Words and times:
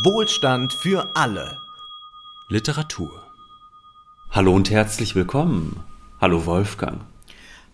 Wohlstand 0.00 0.72
für 0.72 1.14
alle. 1.14 1.58
Literatur. 2.48 3.10
Hallo 4.30 4.54
und 4.54 4.70
herzlich 4.70 5.14
willkommen. 5.14 5.84
Hallo 6.18 6.46
Wolfgang. 6.46 7.02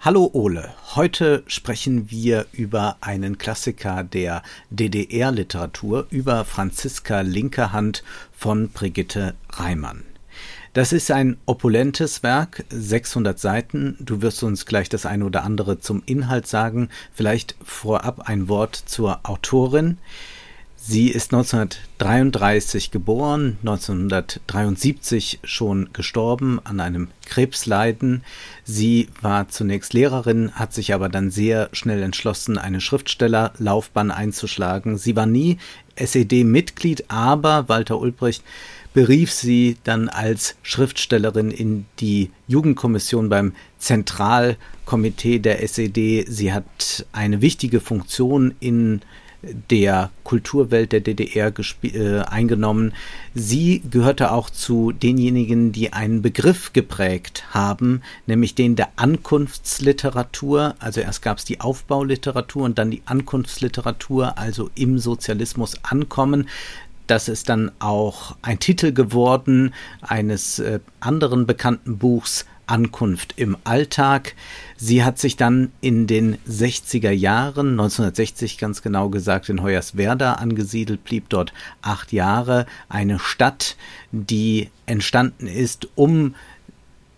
Hallo 0.00 0.28
Ole, 0.32 0.74
heute 0.96 1.44
sprechen 1.46 2.10
wir 2.10 2.46
über 2.50 2.96
einen 3.00 3.38
Klassiker 3.38 4.02
der 4.02 4.42
DDR-Literatur, 4.70 6.08
über 6.10 6.44
Franziska 6.44 7.20
Linkerhand 7.20 8.02
von 8.32 8.68
Brigitte 8.70 9.36
Reimann. 9.50 10.02
Das 10.72 10.92
ist 10.92 11.12
ein 11.12 11.36
opulentes 11.46 12.24
Werk, 12.24 12.64
600 12.68 13.38
Seiten. 13.38 13.96
Du 14.00 14.22
wirst 14.22 14.42
uns 14.42 14.66
gleich 14.66 14.88
das 14.88 15.06
eine 15.06 15.24
oder 15.24 15.44
andere 15.44 15.78
zum 15.78 16.02
Inhalt 16.04 16.48
sagen. 16.48 16.88
Vielleicht 17.12 17.54
vorab 17.62 18.28
ein 18.28 18.48
Wort 18.48 18.74
zur 18.74 19.20
Autorin. 19.22 19.98
Sie 20.80 21.08
ist 21.08 21.34
1933 21.34 22.92
geboren, 22.92 23.58
1973 23.62 25.40
schon 25.42 25.90
gestorben 25.92 26.60
an 26.62 26.78
einem 26.78 27.08
Krebsleiden. 27.26 28.22
Sie 28.62 29.08
war 29.20 29.48
zunächst 29.48 29.92
Lehrerin, 29.92 30.52
hat 30.52 30.72
sich 30.72 30.94
aber 30.94 31.08
dann 31.08 31.32
sehr 31.32 31.68
schnell 31.72 32.00
entschlossen, 32.00 32.58
eine 32.58 32.80
Schriftstellerlaufbahn 32.80 34.12
einzuschlagen. 34.12 34.98
Sie 34.98 35.16
war 35.16 35.26
nie 35.26 35.58
SED-Mitglied, 35.96 37.06
aber 37.08 37.68
Walter 37.68 37.98
Ulbricht 37.98 38.44
berief 38.94 39.32
sie 39.32 39.78
dann 39.82 40.08
als 40.08 40.54
Schriftstellerin 40.62 41.50
in 41.50 41.86
die 41.98 42.30
Jugendkommission 42.46 43.28
beim 43.28 43.52
Zentralkomitee 43.78 45.40
der 45.40 45.60
SED. 45.62 46.26
Sie 46.28 46.52
hat 46.52 47.04
eine 47.12 47.42
wichtige 47.42 47.80
Funktion 47.80 48.54
in 48.60 49.02
der 49.42 50.10
Kulturwelt 50.24 50.92
der 50.92 51.00
DDR 51.00 51.52
äh, 51.82 52.20
eingenommen. 52.20 52.92
Sie 53.34 53.82
gehörte 53.88 54.32
auch 54.32 54.50
zu 54.50 54.92
denjenigen, 54.92 55.70
die 55.70 55.92
einen 55.92 56.22
Begriff 56.22 56.72
geprägt 56.72 57.44
haben, 57.50 58.02
nämlich 58.26 58.54
den 58.54 58.74
der 58.74 58.88
Ankunftsliteratur. 58.96 60.74
Also 60.80 61.00
erst 61.00 61.22
gab 61.22 61.38
es 61.38 61.44
die 61.44 61.60
Aufbauliteratur 61.60 62.64
und 62.64 62.78
dann 62.78 62.90
die 62.90 63.02
Ankunftsliteratur, 63.06 64.38
also 64.38 64.70
im 64.74 64.98
Sozialismus 64.98 65.76
ankommen. 65.84 66.48
Das 67.06 67.28
ist 67.28 67.48
dann 67.48 67.70
auch 67.78 68.36
ein 68.42 68.58
Titel 68.58 68.92
geworden 68.92 69.72
eines 70.02 70.58
äh, 70.58 70.80
anderen 71.00 71.46
bekannten 71.46 71.96
Buchs, 71.96 72.44
Ankunft 72.68 73.34
im 73.36 73.56
Alltag. 73.64 74.34
Sie 74.76 75.02
hat 75.02 75.18
sich 75.18 75.36
dann 75.36 75.72
in 75.80 76.06
den 76.06 76.38
60er 76.48 77.10
Jahren, 77.10 77.70
1960 77.72 78.58
ganz 78.58 78.82
genau 78.82 79.08
gesagt, 79.08 79.48
in 79.48 79.62
Hoyerswerda 79.62 80.34
angesiedelt, 80.34 81.04
blieb 81.04 81.28
dort 81.28 81.52
acht 81.82 82.12
Jahre. 82.12 82.66
Eine 82.88 83.18
Stadt, 83.18 83.76
die 84.12 84.70
entstanden 84.86 85.46
ist, 85.46 85.88
um 85.94 86.34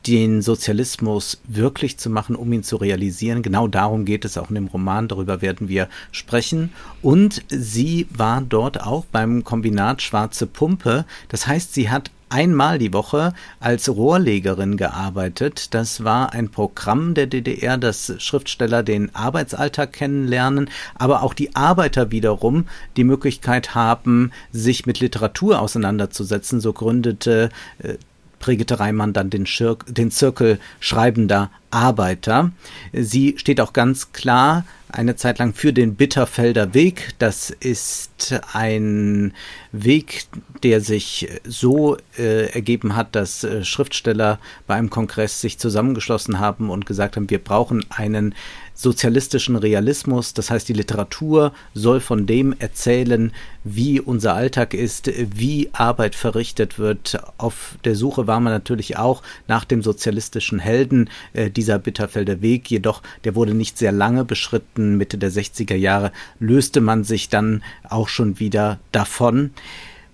den 0.06 0.40
Sozialismus 0.40 1.40
wirklich 1.46 1.98
zu 1.98 2.08
machen, 2.08 2.34
um 2.34 2.52
ihn 2.52 2.62
zu 2.62 2.76
realisieren. 2.76 3.42
Genau 3.42 3.68
darum 3.68 4.04
geht 4.04 4.24
es 4.24 4.38
auch 4.38 4.48
in 4.48 4.54
dem 4.54 4.66
Roman, 4.66 5.08
darüber 5.08 5.42
werden 5.42 5.68
wir 5.68 5.88
sprechen. 6.10 6.72
Und 7.02 7.44
sie 7.48 8.06
war 8.10 8.40
dort 8.40 8.80
auch 8.80 9.04
beim 9.04 9.44
Kombinat 9.44 10.00
Schwarze 10.00 10.46
Pumpe. 10.46 11.04
Das 11.28 11.46
heißt, 11.46 11.74
sie 11.74 11.90
hat 11.90 12.10
einmal 12.30 12.78
die 12.78 12.92
Woche 12.92 13.34
als 13.58 13.88
Rohrlegerin 13.88 14.76
gearbeitet. 14.76 15.74
Das 15.74 16.04
war 16.04 16.32
ein 16.32 16.48
Programm 16.50 17.14
der 17.14 17.26
DDR, 17.26 17.76
das 17.76 18.14
Schriftsteller 18.18 18.82
den 18.82 19.14
Arbeitsalltag 19.14 19.92
kennenlernen, 19.92 20.70
aber 20.94 21.22
auch 21.22 21.34
die 21.34 21.54
Arbeiter 21.54 22.10
wiederum 22.10 22.66
die 22.96 23.04
Möglichkeit 23.04 23.74
haben, 23.74 24.32
sich 24.52 24.86
mit 24.86 25.00
Literatur 25.00 25.60
auseinanderzusetzen. 25.60 26.60
So 26.60 26.72
gründete 26.72 27.50
äh, 27.78 27.94
Brigitte 28.40 28.80
Reimann 28.80 29.12
dann 29.12 29.30
den, 29.30 29.46
Schir 29.46 29.76
den 29.86 30.10
Zirkel 30.10 30.58
schreibender 30.80 31.50
Arbeiter. 31.70 32.50
Sie 32.92 33.36
steht 33.38 33.60
auch 33.60 33.72
ganz 33.72 34.12
klar 34.12 34.64
eine 34.90 35.14
Zeit 35.14 35.38
lang 35.38 35.54
für 35.54 35.72
den 35.72 35.94
Bitterfelder 35.94 36.74
Weg. 36.74 37.14
Das 37.18 37.50
ist 37.50 38.40
ein 38.52 39.34
Weg, 39.70 40.24
der 40.64 40.80
sich 40.80 41.28
so 41.44 41.96
äh, 42.18 42.46
ergeben 42.52 42.96
hat, 42.96 43.14
dass 43.14 43.44
äh, 43.44 43.64
Schriftsteller 43.64 44.40
bei 44.66 44.74
einem 44.74 44.90
Kongress 44.90 45.40
sich 45.40 45.58
zusammengeschlossen 45.58 46.40
haben 46.40 46.70
und 46.70 46.86
gesagt 46.86 47.16
haben, 47.16 47.30
wir 47.30 47.38
brauchen 47.38 47.84
einen 47.90 48.34
sozialistischen 48.80 49.56
Realismus. 49.56 50.32
Das 50.32 50.50
heißt, 50.50 50.68
die 50.68 50.72
Literatur 50.72 51.52
soll 51.74 52.00
von 52.00 52.26
dem 52.26 52.54
erzählen, 52.58 53.32
wie 53.62 54.00
unser 54.00 54.34
Alltag 54.34 54.72
ist, 54.72 55.10
wie 55.36 55.68
Arbeit 55.72 56.14
verrichtet 56.14 56.78
wird. 56.78 57.20
Auf 57.36 57.76
der 57.84 57.94
Suche 57.94 58.26
war 58.26 58.40
man 58.40 58.52
natürlich 58.52 58.96
auch 58.96 59.22
nach 59.48 59.64
dem 59.64 59.82
sozialistischen 59.82 60.58
Helden, 60.58 61.10
äh, 61.34 61.50
dieser 61.50 61.78
Bitterfelder 61.78 62.40
Weg. 62.40 62.70
Jedoch, 62.70 63.02
der 63.24 63.34
wurde 63.34 63.54
nicht 63.54 63.76
sehr 63.76 63.92
lange 63.92 64.24
beschritten. 64.24 64.96
Mitte 64.96 65.18
der 65.18 65.30
60er 65.30 65.76
Jahre 65.76 66.12
löste 66.38 66.80
man 66.80 67.04
sich 67.04 67.28
dann 67.28 67.62
auch 67.88 68.08
schon 68.08 68.40
wieder 68.40 68.78
davon. 68.92 69.50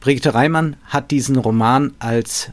Brigitte 0.01 0.35
Reimann 0.35 0.77
hat 0.87 1.11
diesen 1.13 1.37
Roman 1.37 1.95
als 2.01 2.51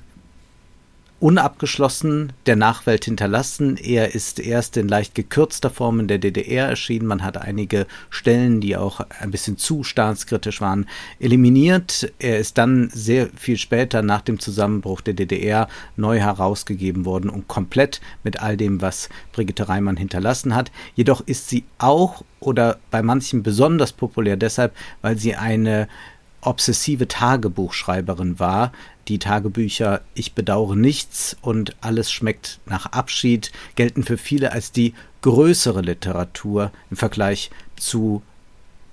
unabgeschlossen 1.23 2.34
der 2.47 2.57
Nachwelt 2.57 3.06
hinterlassen. 3.06 3.78
Er 3.78 4.13
ist 4.13 4.41
erst 4.41 4.75
in 4.75 4.89
leicht 4.89 5.16
gekürzter 5.16 5.69
Form 5.69 6.01
in 6.01 6.09
der 6.09 6.17
DDR 6.17 6.67
erschienen. 6.67 7.07
Man 7.07 7.23
hat 7.23 7.38
einige 7.38 7.88
Stellen, 8.09 8.59
die 8.59 8.75
auch 8.75 9.00
ein 9.22 9.31
bisschen 9.31 9.57
zu 9.57 9.85
staatskritisch 9.85 10.59
waren, 10.59 10.85
eliminiert. 11.22 12.12
Er 12.19 12.39
ist 12.39 12.57
dann 12.57 12.89
sehr 12.94 13.29
viel 13.38 13.56
später 13.56 14.01
nach 14.01 14.19
dem 14.19 14.38
Zusammenbruch 14.38 15.00
der 15.00 15.13
DDR 15.13 15.69
neu 15.95 16.19
herausgegeben 16.19 17.06
worden 17.06 17.29
und 17.29 17.47
komplett 17.47 18.01
mit 18.25 18.41
all 18.41 18.57
dem, 18.57 18.81
was 18.81 19.07
Brigitte 19.31 19.69
Reimann 19.69 19.95
hinterlassen 19.95 20.53
hat. 20.53 20.73
Jedoch 20.94 21.22
ist 21.25 21.47
sie 21.47 21.63
auch 21.78 22.25
oder 22.41 22.79
bei 22.91 23.01
manchen 23.01 23.44
besonders 23.44 23.94
populär 23.94 24.35
deshalb, 24.35 24.75
weil 25.01 25.17
sie 25.17 25.35
eine 25.35 25.88
obsessive 26.45 27.07
Tagebuchschreiberin 27.07 28.39
war. 28.39 28.71
Die 29.07 29.19
Tagebücher 29.19 30.01
Ich 30.13 30.33
bedauere 30.33 30.75
nichts 30.75 31.35
und 31.41 31.75
Alles 31.81 32.11
schmeckt 32.11 32.59
nach 32.65 32.87
Abschied 32.87 33.51
gelten 33.75 34.03
für 34.03 34.17
viele 34.17 34.51
als 34.51 34.71
die 34.71 34.93
größere 35.21 35.81
Literatur 35.81 36.71
im 36.89 36.97
Vergleich 36.97 37.49
zu 37.75 38.21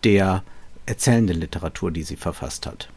der 0.04 0.42
erzählenden 0.86 1.38
Literatur, 1.38 1.90
die 1.90 2.02
sie 2.02 2.16
verfasst 2.16 2.66
hat. 2.66 2.88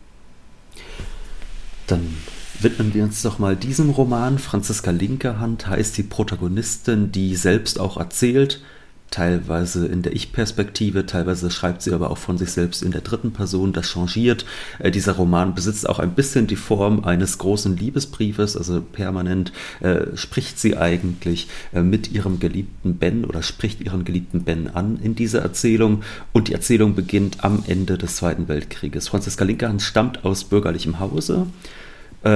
Dann 1.87 2.15
widmen 2.59 2.93
wir 2.93 3.03
uns 3.03 3.21
doch 3.21 3.39
mal 3.39 3.55
diesem 3.55 3.89
Roman. 3.89 4.39
Franziska 4.39 4.91
Linkerhand 4.91 5.67
heißt 5.67 5.97
die 5.97 6.03
Protagonistin, 6.03 7.11
die 7.11 7.35
selbst 7.35 7.79
auch 7.79 7.97
erzählt, 7.97 8.61
teilweise 9.13 9.85
in 9.85 10.01
der 10.01 10.13
Ich-Perspektive, 10.13 11.05
teilweise 11.05 11.51
schreibt 11.51 11.83
sie 11.83 11.93
aber 11.93 12.09
auch 12.09 12.17
von 12.17 12.39
sich 12.39 12.49
selbst 12.49 12.81
in 12.81 12.91
der 12.91 13.01
dritten 13.01 13.31
Person, 13.31 13.71
das 13.71 13.87
changiert. 13.87 14.43
Äh, 14.79 14.89
dieser 14.89 15.13
Roman 15.13 15.53
besitzt 15.53 15.87
auch 15.87 15.99
ein 15.99 16.15
bisschen 16.15 16.47
die 16.47 16.55
Form 16.55 17.03
eines 17.03 17.37
großen 17.37 17.77
Liebesbriefes, 17.77 18.57
also 18.57 18.81
permanent 18.81 19.53
äh, 19.81 20.17
spricht 20.17 20.57
sie 20.57 20.77
eigentlich 20.77 21.47
äh, 21.73 21.83
mit 21.83 22.11
ihrem 22.11 22.39
geliebten 22.39 22.95
Ben 22.95 23.23
oder 23.23 23.43
spricht 23.43 23.81
ihren 23.81 24.03
geliebten 24.03 24.45
Ben 24.45 24.67
an 24.67 24.97
in 24.97 25.13
dieser 25.13 25.41
Erzählung 25.43 26.01
und 26.31 26.47
die 26.47 26.53
Erzählung 26.53 26.95
beginnt 26.95 27.43
am 27.43 27.63
Ende 27.67 27.99
des 27.99 28.15
Zweiten 28.15 28.47
Weltkrieges. 28.47 29.09
Franziska 29.09 29.45
Linkerhand 29.45 29.83
stammt 29.83 30.25
aus 30.25 30.43
bürgerlichem 30.45 30.99
Hause 30.99 31.45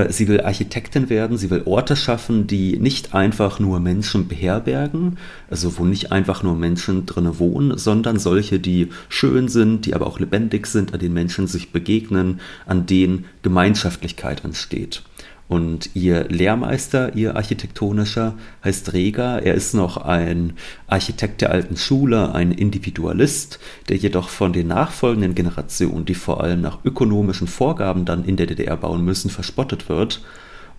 sie 0.09 0.28
will 0.28 0.42
Architektin 0.42 1.09
werden, 1.09 1.38
sie 1.38 1.50
will 1.50 1.62
Orte 1.66 1.96
schaffen, 1.96 2.46
die 2.46 2.78
nicht 2.78 3.14
einfach 3.14 3.59
nur 3.59 3.80
Menschen 3.80 4.28
beherbergen, 4.28 5.18
also 5.50 5.78
wo 5.78 5.86
nicht 5.86 6.12
einfach 6.12 6.44
nur 6.44 6.56
Menschen 6.56 7.06
drinnen 7.06 7.40
wohnen, 7.40 7.78
sondern 7.78 8.20
solche, 8.20 8.59
die 8.59 8.90
schön 9.08 9.48
sind, 9.48 9.86
die 9.86 9.94
aber 9.94 10.08
auch 10.08 10.20
lebendig 10.20 10.68
sind, 10.68 10.94
an 10.94 11.00
denen 11.00 11.13
Menschen 11.13 11.48
sich 11.48 11.72
begegnen, 11.72 12.42
an 12.66 12.86
denen 12.86 13.25
Gemeinschaftlichkeit 13.44 14.44
entsteht. 14.44 15.04
Und 15.47 15.91
ihr 15.94 16.25
Lehrmeister, 16.25 17.15
ihr 17.15 17.38
architektonischer, 17.38 18.33
heißt 18.65 18.91
Reger. 18.91 19.41
Er 19.44 19.53
ist 19.53 19.73
noch 19.73 19.97
ein 19.97 20.53
Architekt 20.88 21.41
der 21.41 21.51
alten 21.51 21.77
Schule, 21.77 22.33
ein 22.35 22.51
Individualist, 22.51 23.59
der 23.88 23.95
jedoch 23.95 24.27
von 24.27 24.51
den 24.51 24.67
nachfolgenden 24.67 25.35
Generationen, 25.35 26.03
die 26.03 26.15
vor 26.15 26.44
allem 26.44 26.59
nach 26.61 26.83
ökonomischen 26.83 27.47
Vorgaben 27.47 28.03
dann 28.03 28.25
in 28.25 28.35
der 28.35 28.47
DDR 28.47 28.75
bauen 28.75 29.05
müssen, 29.05 29.29
verspottet 29.29 29.88
wird. 29.88 30.21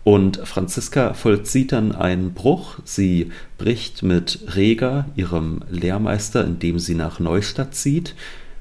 Und 0.04 0.40
Franziska 0.44 1.14
vollzieht 1.14 1.72
dann 1.72 1.92
einen 1.92 2.34
Bruch. 2.34 2.78
Sie 2.84 3.30
bricht 3.56 4.02
mit 4.02 4.40
Reger, 4.54 5.06
ihrem 5.16 5.60
Lehrmeister, 5.70 6.44
indem 6.44 6.78
sie 6.78 6.94
nach 6.94 7.20
Neustadt 7.20 7.74
zieht. 7.74 8.14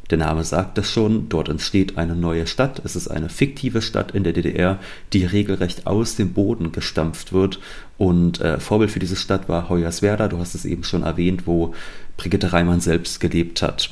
Der 0.09 0.18
Name 0.18 0.44
sagt 0.44 0.77
es 0.77 0.89
schon, 0.89 1.27
dort 1.30 1.50
entsteht 1.50 1.98
eine 1.98 2.15
neue 2.15 2.48
Stadt. 2.48 2.81
Es 2.86 2.95
ist 2.95 3.09
eine 3.09 3.30
fiktive 3.30 3.81
Stadt 3.81 4.12
in 4.12 4.24
der 4.24 4.33
DDR, 4.33 4.80
die 5.13 5.25
regelrecht 5.25 5.86
aus 5.86 6.15
dem 6.15 6.33
Boden 6.33 6.71
gestampft 6.71 7.33
wird. 7.33 7.59
Und 7.98 8.39
äh, 8.39 8.59
Vorbild 8.59 8.92
für 8.92 9.00
diese 9.00 9.18
Stadt 9.18 9.50
war 9.50 9.69
Hoyerswerda, 9.69 10.27
du 10.27 10.39
hast 10.39 10.56
es 10.56 10.65
eben 10.65 10.83
schon 10.83 11.04
erwähnt, 11.04 11.45
wo 11.45 11.74
Brigitte 12.15 12.54
Reimann 12.54 12.80
selbst 12.80 13.19
gelebt 13.19 13.62
hat. 13.62 13.89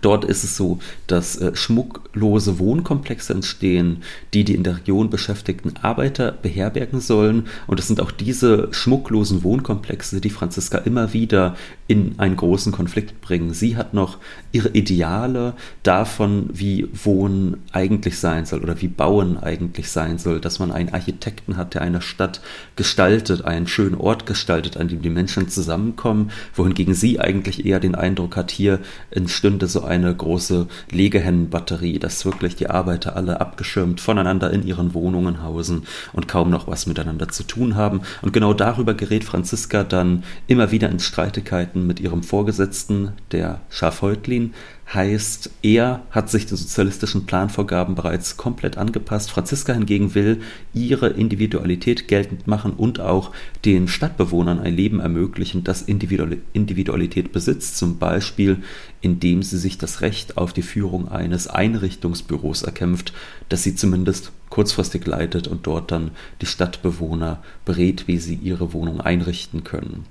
Dort 0.00 0.24
ist 0.24 0.42
es 0.42 0.56
so, 0.56 0.78
dass 1.06 1.36
äh, 1.36 1.54
schmucklose 1.54 2.58
Wohnkomplexe 2.58 3.34
entstehen, 3.34 4.02
die 4.34 4.44
die 4.44 4.54
in 4.54 4.64
der 4.64 4.78
Region 4.78 5.10
beschäftigten 5.10 5.74
Arbeiter 5.82 6.32
beherbergen 6.32 7.00
sollen. 7.00 7.46
Und 7.66 7.78
es 7.78 7.86
sind 7.86 8.00
auch 8.00 8.10
diese 8.10 8.68
schmucklosen 8.72 9.44
Wohnkomplexe, 9.44 10.20
die 10.20 10.30
Franziska 10.30 10.78
immer 10.78 11.12
wieder 11.12 11.56
in 11.86 12.14
einen 12.18 12.36
großen 12.36 12.72
Konflikt 12.72 13.20
bringen. 13.20 13.52
Sie 13.52 13.76
hat 13.76 13.92
noch 13.92 14.18
ihre 14.50 14.70
Ideale 14.70 15.54
davon, 15.82 16.48
wie 16.52 16.88
Wohnen 16.92 17.62
eigentlich 17.72 18.18
sein 18.18 18.46
soll 18.46 18.62
oder 18.62 18.80
wie 18.80 18.88
Bauen 18.88 19.36
eigentlich 19.36 19.90
sein 19.90 20.18
soll, 20.18 20.40
dass 20.40 20.58
man 20.58 20.72
einen 20.72 20.88
Architekten 20.94 21.56
hat, 21.56 21.74
der 21.74 21.82
eine 21.82 22.00
Stadt 22.00 22.40
gestaltet, 22.76 23.44
einen 23.44 23.66
schönen 23.66 23.96
Ort 23.96 24.26
gestaltet, 24.26 24.76
an 24.76 24.88
dem 24.88 25.02
die 25.02 25.10
Menschen 25.10 25.48
zusammenkommen, 25.48 26.30
wohingegen 26.54 26.94
sie 26.94 27.20
eigentlich 27.20 27.66
eher 27.66 27.78
den 27.78 27.94
Eindruck 27.94 28.36
hat, 28.36 28.50
hier 28.50 28.80
entstünde 29.10 29.66
so 29.66 29.81
eine 29.84 30.14
große 30.14 30.66
Legehennenbatterie, 30.90 31.98
dass 31.98 32.24
wirklich 32.24 32.56
die 32.56 32.70
Arbeiter 32.70 33.16
alle 33.16 33.40
abgeschirmt 33.40 34.00
voneinander 34.00 34.50
in 34.50 34.66
ihren 34.66 34.94
Wohnungen 34.94 35.42
hausen 35.42 35.84
und 36.12 36.28
kaum 36.28 36.50
noch 36.50 36.66
was 36.66 36.86
miteinander 36.86 37.28
zu 37.28 37.42
tun 37.44 37.76
haben. 37.76 38.02
Und 38.22 38.32
genau 38.32 38.54
darüber 38.54 38.94
gerät 38.94 39.24
Franziska 39.24 39.84
dann 39.84 40.24
immer 40.46 40.70
wieder 40.70 40.88
in 40.90 41.00
Streitigkeiten 41.00 41.86
mit 41.86 42.00
ihrem 42.00 42.22
Vorgesetzten, 42.22 43.12
der 43.30 43.60
Schafhäutlin, 43.68 44.54
heißt, 44.92 45.50
er 45.62 46.02
hat 46.10 46.30
sich 46.30 46.46
den 46.46 46.56
sozialistischen 46.56 47.24
Planvorgaben 47.26 47.94
bereits 47.94 48.36
komplett 48.36 48.76
angepasst. 48.76 49.30
Franziska 49.30 49.72
hingegen 49.72 50.14
will 50.14 50.42
ihre 50.74 51.08
Individualität 51.08 52.08
geltend 52.08 52.46
machen 52.46 52.72
und 52.72 53.00
auch 53.00 53.32
den 53.64 53.88
Stadtbewohnern 53.88 54.58
ein 54.58 54.74
Leben 54.74 55.00
ermöglichen, 55.00 55.64
das 55.64 55.82
Individualität 55.82 57.32
besitzt, 57.32 57.78
zum 57.78 57.98
Beispiel 57.98 58.62
indem 59.02 59.42
sie 59.42 59.58
sich 59.58 59.78
das 59.78 60.00
Recht 60.00 60.38
auf 60.38 60.52
die 60.52 60.62
Führung 60.62 61.08
eines 61.08 61.48
Einrichtungsbüros 61.48 62.62
erkämpft, 62.62 63.12
das 63.48 63.64
sie 63.64 63.74
zumindest 63.74 64.32
kurzfristig 64.48 65.04
leitet 65.06 65.48
und 65.48 65.66
dort 65.66 65.90
dann 65.90 66.12
die 66.40 66.46
Stadtbewohner 66.46 67.42
berät, 67.64 68.06
wie 68.06 68.18
sie 68.18 68.34
ihre 68.34 68.72
Wohnung 68.72 69.00
einrichten 69.00 69.64
können. 69.64 70.04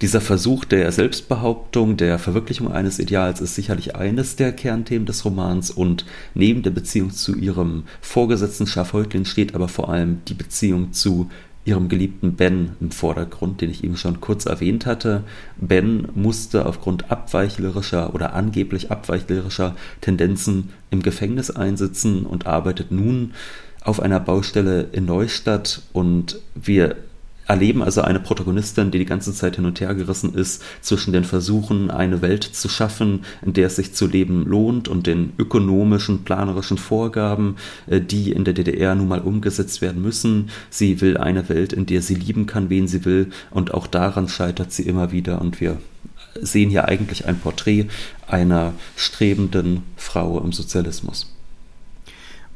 Dieser 0.00 0.20
Versuch 0.20 0.64
der 0.64 0.92
Selbstbehauptung, 0.92 1.96
der 1.96 2.20
Verwirklichung 2.20 2.70
eines 2.70 3.00
Ideals 3.00 3.40
ist 3.40 3.56
sicherlich 3.56 3.96
eines 3.96 4.36
der 4.36 4.52
Kernthemen 4.52 5.06
des 5.06 5.24
Romans 5.24 5.72
und 5.72 6.04
neben 6.34 6.62
der 6.62 6.70
Beziehung 6.70 7.10
zu 7.10 7.34
ihrem 7.34 7.82
Vorgesetzten 8.00 8.68
Schafhäutlin 8.68 9.24
steht 9.24 9.56
aber 9.56 9.66
vor 9.66 9.88
allem 9.88 10.20
die 10.28 10.34
Beziehung 10.34 10.92
zu 10.92 11.28
ihrem 11.64 11.88
geliebten 11.88 12.34
Ben 12.34 12.76
im 12.80 12.92
Vordergrund, 12.92 13.60
den 13.60 13.70
ich 13.70 13.82
eben 13.82 13.96
schon 13.96 14.20
kurz 14.20 14.46
erwähnt 14.46 14.86
hatte. 14.86 15.24
Ben 15.56 16.06
musste 16.14 16.64
aufgrund 16.64 17.10
abweichlerischer 17.10 18.14
oder 18.14 18.34
angeblich 18.34 18.92
abweichlerischer 18.92 19.74
Tendenzen 20.00 20.68
im 20.92 21.02
Gefängnis 21.02 21.50
einsitzen 21.50 22.24
und 22.24 22.46
arbeitet 22.46 22.92
nun 22.92 23.32
auf 23.82 24.00
einer 24.00 24.20
Baustelle 24.20 24.86
in 24.92 25.06
Neustadt 25.06 25.82
und 25.92 26.38
wir 26.54 26.96
erleben 27.48 27.82
also 27.82 28.02
eine 28.02 28.20
Protagonistin, 28.20 28.90
die 28.90 28.98
die 28.98 29.04
ganze 29.06 29.32
Zeit 29.32 29.56
hin 29.56 29.64
und 29.64 29.80
her 29.80 29.94
gerissen 29.94 30.34
ist 30.34 30.62
zwischen 30.82 31.12
den 31.12 31.24
Versuchen, 31.24 31.90
eine 31.90 32.20
Welt 32.22 32.44
zu 32.44 32.68
schaffen, 32.68 33.24
in 33.44 33.54
der 33.54 33.68
es 33.68 33.76
sich 33.76 33.94
zu 33.94 34.06
leben 34.06 34.44
lohnt 34.44 34.86
und 34.86 35.06
den 35.06 35.32
ökonomischen, 35.38 36.24
planerischen 36.24 36.76
Vorgaben, 36.76 37.56
äh, 37.86 38.00
die 38.00 38.32
in 38.32 38.44
der 38.44 38.54
DDR 38.54 38.94
nun 38.94 39.08
mal 39.08 39.20
umgesetzt 39.20 39.80
werden 39.80 40.02
müssen. 40.02 40.50
Sie 40.68 41.00
will 41.00 41.16
eine 41.16 41.48
Welt, 41.48 41.72
in 41.72 41.86
der 41.86 42.02
sie 42.02 42.14
lieben 42.14 42.46
kann, 42.46 42.68
wen 42.68 42.86
sie 42.86 43.04
will 43.06 43.30
und 43.50 43.72
auch 43.72 43.86
daran 43.86 44.28
scheitert 44.28 44.70
sie 44.70 44.82
immer 44.82 45.10
wieder 45.10 45.40
und 45.40 45.60
wir 45.60 45.78
sehen 46.40 46.68
hier 46.70 46.86
eigentlich 46.86 47.26
ein 47.26 47.38
Porträt 47.38 47.86
einer 48.26 48.74
strebenden 48.94 49.82
Frau 49.96 50.38
im 50.38 50.52
Sozialismus. 50.52 51.34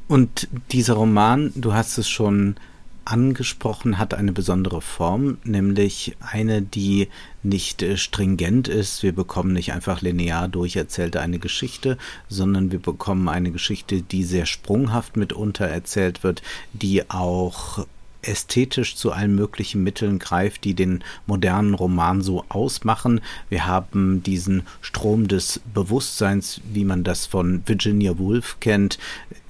Und 0.06 0.48
dieser 0.70 0.94
Roman, 0.94 1.52
du 1.54 1.72
hast 1.72 1.96
es 1.96 2.08
schon 2.08 2.56
angesprochen 3.04 3.98
hat 3.98 4.14
eine 4.14 4.32
besondere 4.32 4.80
Form, 4.80 5.38
nämlich 5.44 6.16
eine, 6.20 6.62
die 6.62 7.08
nicht 7.42 7.82
äh, 7.82 7.96
stringent 7.96 8.68
ist. 8.68 9.02
Wir 9.02 9.12
bekommen 9.12 9.52
nicht 9.52 9.72
einfach 9.72 10.00
linear 10.00 10.48
durcherzählte 10.48 11.20
eine 11.20 11.38
Geschichte, 11.38 11.98
sondern 12.28 12.70
wir 12.72 12.78
bekommen 12.78 13.28
eine 13.28 13.50
Geschichte, 13.50 14.02
die 14.02 14.24
sehr 14.24 14.46
sprunghaft 14.46 15.16
mitunter 15.16 15.66
erzählt 15.66 16.22
wird, 16.22 16.42
die 16.72 17.10
auch 17.10 17.86
ästhetisch 18.22 18.96
zu 18.96 19.12
allen 19.12 19.34
möglichen 19.34 19.82
Mitteln 19.82 20.18
greift, 20.18 20.64
die 20.64 20.74
den 20.74 21.04
modernen 21.26 21.74
Roman 21.74 22.22
so 22.22 22.44
ausmachen. 22.48 23.20
Wir 23.48 23.66
haben 23.66 24.22
diesen 24.22 24.62
Strom 24.80 25.28
des 25.28 25.60
Bewusstseins, 25.74 26.60
wie 26.72 26.84
man 26.84 27.04
das 27.04 27.26
von 27.26 27.62
Virginia 27.66 28.18
Woolf 28.18 28.58
kennt, 28.60 28.98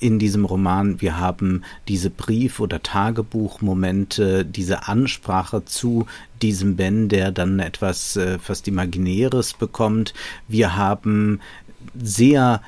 in 0.00 0.18
diesem 0.18 0.44
Roman. 0.44 1.00
Wir 1.00 1.18
haben 1.18 1.62
diese 1.88 2.10
Brief- 2.10 2.60
oder 2.60 2.82
Tagebuchmomente, 2.82 4.44
diese 4.44 4.88
Ansprache 4.88 5.64
zu 5.64 6.06
diesem 6.40 6.76
Ben, 6.76 7.08
der 7.08 7.30
dann 7.30 7.60
etwas 7.60 8.16
äh, 8.16 8.38
fast 8.38 8.66
Imaginäres 8.66 9.54
bekommt. 9.54 10.12
Wir 10.48 10.76
haben 10.76 11.40
sehr 11.94 12.62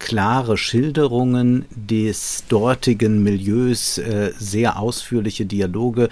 klare 0.00 0.56
Schilderungen 0.56 1.66
des 1.70 2.44
dortigen 2.48 3.22
Milieus, 3.22 3.98
äh, 3.98 4.32
sehr 4.36 4.80
ausführliche 4.80 5.46
Dialoge, 5.46 6.08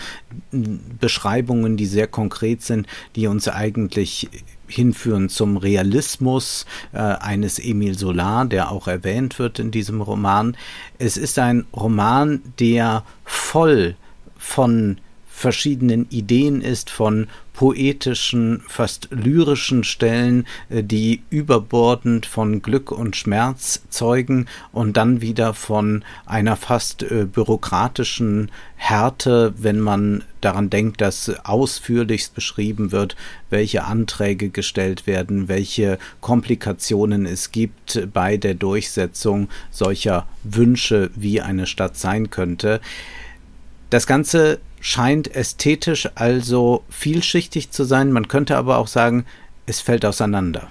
Beschreibungen, 1.01 1.77
die 1.77 1.87
sehr 1.87 2.07
konkret 2.07 2.63
sind, 2.63 2.87
die 3.17 3.27
uns 3.27 3.49
eigentlich 3.49 4.29
hinführen 4.69 5.31
zum 5.31 5.57
Realismus 5.57 6.67
äh, 6.93 6.99
eines 6.99 7.59
Emil 7.59 7.99
Solar, 7.99 8.45
der 8.45 8.71
auch 8.71 8.87
erwähnt 8.87 9.39
wird 9.39 9.59
in 9.59 9.71
diesem 9.71 10.03
Roman. 10.03 10.57
Es 10.99 11.17
ist 11.17 11.39
ein 11.39 11.65
Roman, 11.75 12.43
der 12.61 13.05
voll 13.25 13.97
von 14.37 14.99
verschiedenen 15.39 16.09
Ideen 16.11 16.61
ist, 16.61 16.91
von 16.91 17.29
poetischen, 17.53 18.63
fast 18.69 19.09
lyrischen 19.11 19.85
Stellen, 19.85 20.47
äh, 20.69 20.83
die 20.83 21.23
überbordend 21.31 22.27
von 22.27 22.61
Glück 22.61 22.91
und 22.91 23.17
Schmerz 23.17 23.83
zeugen 23.89 24.47
und 24.73 24.97
dann 24.97 25.21
wieder 25.21 25.55
von 25.55 26.05
einer 26.27 26.57
fast 26.57 27.03
äh, 27.03 27.25
bürokratischen 27.25 28.51
Härte, 28.77 29.55
wenn 29.57 29.81
man 29.81 30.25
daran 30.41 30.71
denkt, 30.71 31.01
dass 31.01 31.33
ausführlichst 31.45 32.35
beschrieben 32.35 32.93
wird, 32.93 33.17
welche 33.51 33.85
Anträge 33.85 34.51
gestellt 34.51 35.07
werden, 35.07 35.49
welche 35.49 35.99
Komplikationen 36.21 37.27
es 37.27 37.53
gibt 37.53 38.09
bei 38.13 38.37
der 38.37 38.55
Durchsetzung 38.55 39.49
solcher 39.71 40.27
Wünsche, 40.43 41.11
wie 41.15 41.41
eine 41.41 41.67
Stadt 41.67 41.97
sein 41.97 42.31
könnte. 42.31 42.81
Das 43.91 44.07
Ganze 44.07 44.61
scheint 44.81 45.35
ästhetisch 45.35 46.09
also 46.15 46.85
vielschichtig 46.89 47.71
zu 47.71 47.85
sein. 47.85 48.13
Man 48.13 48.29
könnte 48.29 48.57
aber 48.57 48.79
auch 48.79 48.89
sagen, 48.89 49.25
es 49.67 49.81
fällt 49.81 50.05
auseinander. 50.05 50.71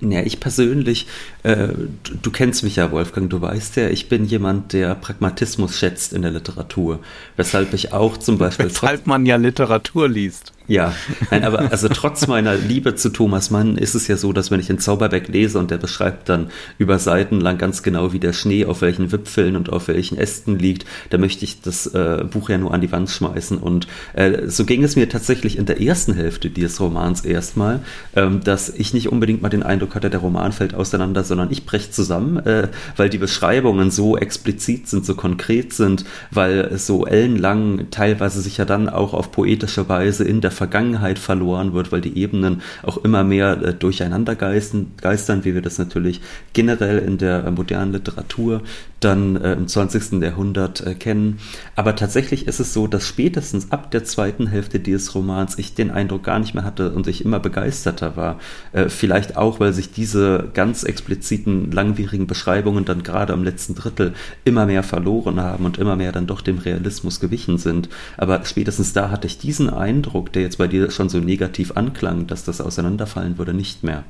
Ja, 0.00 0.20
ich 0.20 0.38
persönlich, 0.38 1.08
äh, 1.42 1.68
du, 2.04 2.14
du, 2.22 2.30
kennst 2.30 2.62
mich 2.62 2.76
ja, 2.76 2.92
Wolfgang, 2.92 3.28
du 3.28 3.40
weißt 3.40 3.76
ja, 3.76 3.88
ich 3.88 4.08
bin 4.08 4.24
jemand, 4.24 4.72
der 4.72 4.94
Pragmatismus 4.94 5.76
schätzt 5.76 6.12
in 6.12 6.22
der 6.22 6.30
Literatur. 6.30 7.00
Weshalb 7.36 7.74
ich 7.74 7.92
auch 7.92 8.16
zum 8.16 8.38
Beispiel. 8.38 8.66
Weshalb 8.70 9.08
man 9.08 9.26
ja 9.26 9.36
Literatur 9.36 10.08
liest. 10.08 10.52
Ja, 10.68 10.92
nein, 11.30 11.44
aber 11.44 11.72
also 11.72 11.88
trotz 11.88 12.26
meiner 12.26 12.54
Liebe 12.54 12.94
zu 12.94 13.08
Thomas 13.08 13.50
Mann 13.50 13.78
ist 13.78 13.94
es 13.94 14.06
ja 14.06 14.18
so, 14.18 14.34
dass 14.34 14.50
wenn 14.50 14.60
ich 14.60 14.66
den 14.66 14.78
Zauberberg 14.78 15.26
lese 15.28 15.58
und 15.58 15.70
der 15.70 15.78
beschreibt 15.78 16.28
dann 16.28 16.50
über 16.76 16.98
Seiten 16.98 17.40
lang 17.40 17.56
ganz 17.56 17.82
genau, 17.82 18.12
wie 18.12 18.18
der 18.18 18.34
Schnee 18.34 18.66
auf 18.66 18.82
welchen 18.82 19.10
Wipfeln 19.10 19.56
und 19.56 19.72
auf 19.72 19.88
welchen 19.88 20.18
Ästen 20.18 20.58
liegt, 20.58 20.84
da 21.08 21.16
möchte 21.16 21.46
ich 21.46 21.62
das 21.62 21.86
äh, 21.86 22.22
Buch 22.30 22.50
ja 22.50 22.58
nur 22.58 22.74
an 22.74 22.82
die 22.82 22.92
Wand 22.92 23.08
schmeißen. 23.08 23.56
Und 23.56 23.88
äh, 24.12 24.46
so 24.46 24.66
ging 24.66 24.84
es 24.84 24.94
mir 24.94 25.08
tatsächlich 25.08 25.56
in 25.56 25.64
der 25.64 25.80
ersten 25.80 26.12
Hälfte 26.12 26.50
dieses 26.50 26.78
Romans 26.80 27.24
erstmal, 27.24 27.80
ähm, 28.14 28.44
dass 28.44 28.68
ich 28.68 28.92
nicht 28.92 29.08
unbedingt 29.08 29.40
mal 29.40 29.48
den 29.48 29.62
Eindruck 29.62 29.87
hatte, 29.94 30.10
der 30.10 30.20
Roman 30.20 30.52
fällt 30.52 30.74
auseinander, 30.74 31.24
sondern 31.24 31.50
ich 31.50 31.66
breche 31.66 31.90
zusammen, 31.90 32.38
äh, 32.38 32.68
weil 32.96 33.08
die 33.08 33.18
Beschreibungen 33.18 33.90
so 33.90 34.16
explizit 34.16 34.88
sind, 34.88 35.04
so 35.04 35.14
konkret 35.14 35.72
sind, 35.72 36.04
weil 36.30 36.60
es 36.60 36.86
so 36.86 37.06
ellenlang 37.06 37.90
teilweise 37.90 38.40
sich 38.40 38.58
ja 38.58 38.64
dann 38.64 38.88
auch 38.88 39.14
auf 39.14 39.32
poetische 39.32 39.88
Weise 39.88 40.24
in 40.24 40.40
der 40.40 40.50
Vergangenheit 40.50 41.18
verloren 41.18 41.72
wird, 41.72 41.92
weil 41.92 42.00
die 42.00 42.18
Ebenen 42.18 42.62
auch 42.82 42.98
immer 42.98 43.24
mehr 43.24 43.60
äh, 43.62 43.74
durcheinander 43.74 44.34
geistern, 44.34 44.92
geistern, 45.00 45.44
wie 45.44 45.54
wir 45.54 45.62
das 45.62 45.78
natürlich 45.78 46.20
generell 46.52 46.98
in 46.98 47.18
der 47.18 47.44
äh, 47.44 47.50
modernen 47.50 47.92
Literatur 47.92 48.62
dann 49.00 49.36
äh, 49.36 49.52
im 49.52 49.68
20. 49.68 50.20
Jahrhundert 50.22 50.84
äh, 50.84 50.94
kennen. 50.94 51.38
Aber 51.76 51.94
tatsächlich 51.94 52.46
ist 52.46 52.60
es 52.60 52.74
so, 52.74 52.86
dass 52.86 53.06
spätestens 53.06 53.70
ab 53.70 53.90
der 53.90 54.04
zweiten 54.04 54.46
Hälfte 54.46 54.80
dieses 54.80 55.14
Romans 55.14 55.58
ich 55.58 55.74
den 55.74 55.90
Eindruck 55.90 56.24
gar 56.24 56.38
nicht 56.38 56.54
mehr 56.54 56.64
hatte 56.64 56.90
und 56.90 57.06
ich 57.06 57.24
immer 57.24 57.38
begeisterter 57.38 58.16
war. 58.16 58.40
Äh, 58.72 58.88
vielleicht 58.88 59.36
auch, 59.36 59.60
weil 59.60 59.72
sich 59.78 59.90
diese 59.90 60.50
ganz 60.54 60.82
expliziten, 60.82 61.70
langwierigen 61.72 62.26
Beschreibungen 62.26 62.84
dann 62.84 63.02
gerade 63.02 63.32
am 63.32 63.42
letzten 63.42 63.74
Drittel 63.74 64.14
immer 64.44 64.66
mehr 64.66 64.82
verloren 64.82 65.40
haben 65.40 65.64
und 65.64 65.78
immer 65.78 65.96
mehr 65.96 66.12
dann 66.12 66.26
doch 66.26 66.42
dem 66.42 66.58
Realismus 66.58 67.20
gewichen 67.20 67.58
sind. 67.58 67.88
Aber 68.16 68.44
spätestens 68.44 68.92
da 68.92 69.10
hatte 69.10 69.26
ich 69.26 69.38
diesen 69.38 69.70
Eindruck, 69.70 70.32
der 70.32 70.42
jetzt 70.42 70.58
bei 70.58 70.68
dir 70.68 70.90
schon 70.90 71.08
so 71.08 71.18
negativ 71.18 71.72
anklang, 71.72 72.26
dass 72.26 72.44
das 72.44 72.60
auseinanderfallen 72.60 73.38
würde, 73.38 73.54
nicht 73.54 73.82
mehr. 73.82 74.04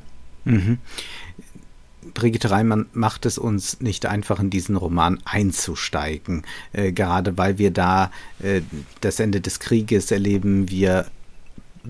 Mhm 0.44 0.78
Brigitte 2.14 2.50
Reimann 2.50 2.86
macht 2.92 3.26
es 3.26 3.38
uns 3.38 3.80
nicht 3.80 4.06
einfach, 4.06 4.40
in 4.40 4.50
diesen 4.50 4.76
Roman 4.76 5.18
einzusteigen, 5.24 6.42
äh, 6.72 6.92
gerade 6.92 7.36
weil 7.38 7.58
wir 7.58 7.70
da 7.70 8.10
äh, 8.42 8.62
das 9.00 9.20
Ende 9.20 9.40
des 9.40 9.60
Krieges 9.60 10.10
erleben. 10.10 10.70
Wir 10.70 11.06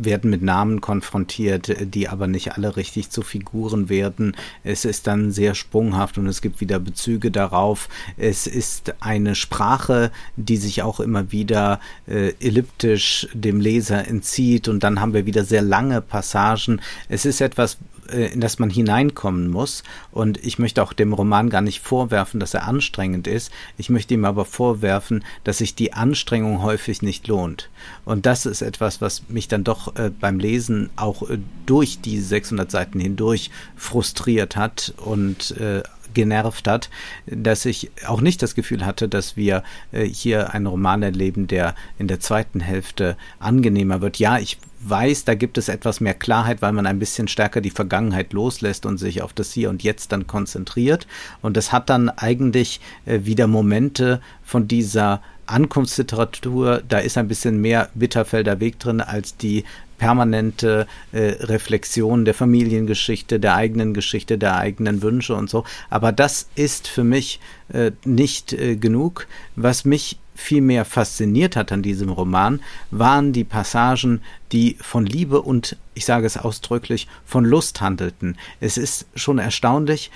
werden 0.05 0.31
mit 0.31 0.43
Namen 0.43 0.81
konfrontiert, 0.81 1.77
die 1.95 2.09
aber 2.09 2.27
nicht 2.27 2.53
alle 2.53 2.77
richtig 2.77 3.11
zu 3.11 3.23
Figuren 3.23 3.89
werden. 3.89 4.37
Es 4.65 4.85
ist 4.85 5.07
dann 5.07 5.31
sehr 5.31 5.55
sprunghaft 5.55 6.19
und 6.19 6.27
es 6.27 6.41
gibt 6.41 6.61
wieder 6.61 6.79
Bezüge 6.79 7.31
darauf. 7.31 7.89
Es 8.17 8.47
ist 8.47 8.95
eine 9.01 9.35
Sprache, 9.35 10.11
die 10.37 10.57
sich 10.57 10.83
auch 10.83 11.01
immer 11.01 11.33
wieder 11.33 11.81
äh, 12.07 12.33
elliptisch 12.41 13.29
dem 13.33 13.61
Leser 13.61 14.07
entzieht 14.07 14.69
und 14.69 14.83
dann 14.83 15.01
haben 15.01 15.15
wir 15.15 15.27
wieder 15.27 15.45
sehr 15.45 15.63
lange 15.63 16.01
Passagen. 16.01 16.81
Es 17.09 17.25
ist 17.25 17.41
etwas, 17.41 17.79
in 18.09 18.41
das 18.41 18.59
man 18.59 18.71
hineinkommen 18.71 19.49
muss. 19.49 19.83
Und 20.13 20.45
ich 20.45 20.59
möchte 20.59 20.83
auch 20.83 20.93
dem 20.93 21.13
Roman 21.13 21.51
gar 21.51 21.61
nicht 21.61 21.81
vorwerfen, 21.81 22.41
dass 22.41 22.55
er 22.55 22.67
anstrengend 22.67 23.27
ist. 23.27 23.51
Ich 23.77 23.91
möchte 23.91 24.15
ihm 24.15 24.25
aber 24.25 24.45
vorwerfen, 24.45 25.25
dass 25.45 25.59
sich 25.59 25.75
die 25.75 25.93
Anstrengung 25.93 26.63
häufig 26.63 27.03
nicht 27.03 27.29
lohnt. 27.29 27.71
Und 28.05 28.27
das 28.27 28.47
ist 28.47 28.63
etwas, 28.63 29.01
was 29.01 29.29
mich 29.29 29.49
dann 29.49 29.65
doch 29.65 29.97
äh, 29.97 30.11
beim 30.11 30.39
Lesen 30.39 30.91
auch 30.97 31.29
äh, 31.29 31.39
durch 31.67 32.01
die 32.01 32.21
600 32.21 32.71
Seiten 32.71 33.01
hindurch 33.01 33.51
frustriert 33.77 34.57
hat 34.57 34.95
und 34.97 35.53
äh, 35.53 35.83
genervt 36.15 36.67
hat, 36.67 36.91
dass 37.27 37.65
ich 37.65 37.91
auch 38.07 38.21
nicht 38.21 38.43
das 38.43 38.55
Gefühl 38.55 38.85
hatte, 38.85 39.09
dass 39.09 39.37
wir 39.37 39.63
äh, 39.93 40.05
hier 40.05 40.53
einen 40.53 40.67
Roman 40.67 41.03
erleben, 41.03 41.47
der 41.47 41.75
in 41.99 42.09
der 42.09 42.21
zweiten 42.21 42.61
Hälfte 42.61 43.17
angenehmer 43.39 44.01
wird. 44.01 44.19
Ja, 44.19 44.39
ich 44.39 44.59
weiß, 44.81 45.25
da 45.25 45.35
gibt 45.35 45.59
es 45.59 45.69
etwas 45.69 46.01
mehr 46.01 46.15
Klarheit, 46.15 46.63
weil 46.63 46.73
man 46.73 46.87
ein 46.87 46.99
bisschen 46.99 47.29
stärker 47.29 47.61
die 47.61 47.71
Vergangenheit 47.71 48.33
loslässt 48.33 48.87
und 48.87 48.99
sich 48.99 49.23
auf 49.23 49.33
das 49.33 49.53
Hier 49.53 49.71
und 49.71 49.83
Jetzt 49.83 50.13
dann 50.13 50.27
konzentriert. 50.27 51.07
Und 51.43 51.57
das 51.57 51.73
hat 51.73 51.91
dann 51.91 52.09
eigentlich 52.09 52.81
äh, 53.07 53.21
wieder 53.25 53.47
Momente 53.47 54.21
von 54.45 54.69
dieser 54.69 55.23
Ankunftsliteratur, 55.47 56.83
da 56.87 56.99
ist 56.99 57.17
ein 57.17 57.29
bisschen 57.29 57.61
mehr 57.61 57.89
Bitterfelder 57.95 58.61
Weg 58.61 58.79
drin 58.79 59.01
als 59.01 59.37
die 59.37 59.65
permanente 59.97 60.87
äh, 61.13 61.37
Reflexion 61.41 62.25
der 62.25 62.35
Familiengeschichte, 62.35 63.41
der 63.41 63.57
eigenen 63.57 63.95
Geschichte, 63.95 64.39
der 64.39 64.57
eigenen 64.57 65.03
Wünsche 65.03 65.35
und 65.35 65.51
so. 65.51 65.65
Aber 65.91 66.13
das 66.13 66.49
ist 66.55 66.87
für 66.87 67.03
mich 67.03 67.41
äh, 67.73 67.91
nicht 68.05 68.53
äh, 68.53 68.77
genug. 68.77 69.27
Was 69.57 69.85
mich 69.85 70.19
viel 70.39 70.61
mehr 70.61 70.85
fasziniert 70.85 71.57
hat 71.57 71.73
an 71.73 71.83
diesem 71.83 72.11
Roman, 72.11 72.61
waren 72.93 73.33
die 73.33 73.43
Passagen, 73.43 74.23
die 74.53 74.77
von 74.81 75.05
Liebe 75.05 75.43
und, 75.43 75.77
ich 75.95 76.05
sage 76.05 76.27
es 76.27 76.37
ausdrücklich, 76.37 77.09
von 77.27 77.45
Lust 77.45 77.81
handelten. 77.81 78.39
Es 78.61 78.79
ist 78.79 79.07
schon 79.17 79.39
erstaunlich, 79.39 80.13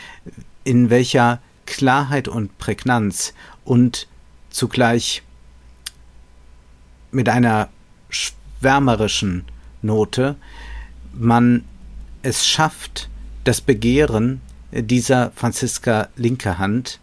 in 0.63 0.91
welcher 0.91 1.41
Klarheit 1.67 2.29
und 2.29 2.57
Prägnanz 2.59 3.35
und 3.65 4.07
zugleich 4.51 5.25
mit 7.11 7.29
einer 7.29 7.69
schwärmerischen 8.09 9.45
Note 9.83 10.37
man 11.13 11.65
es 12.23 12.47
schafft, 12.47 13.11
das 13.43 13.61
Begehren 13.61 14.41
dieser 14.71 15.33
Franziska 15.35 16.09
linke 16.17 16.59
Hand 16.59 17.01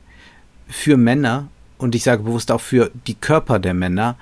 für 0.69 0.95
Männer 0.95 1.49
und 1.79 1.95
ich 1.95 2.03
sage 2.03 2.23
bewusst 2.23 2.51
auch 2.51 2.61
für 2.61 2.91
die 3.07 3.15
Körper 3.15 3.57
der 3.57 3.73
Männer 3.73 4.15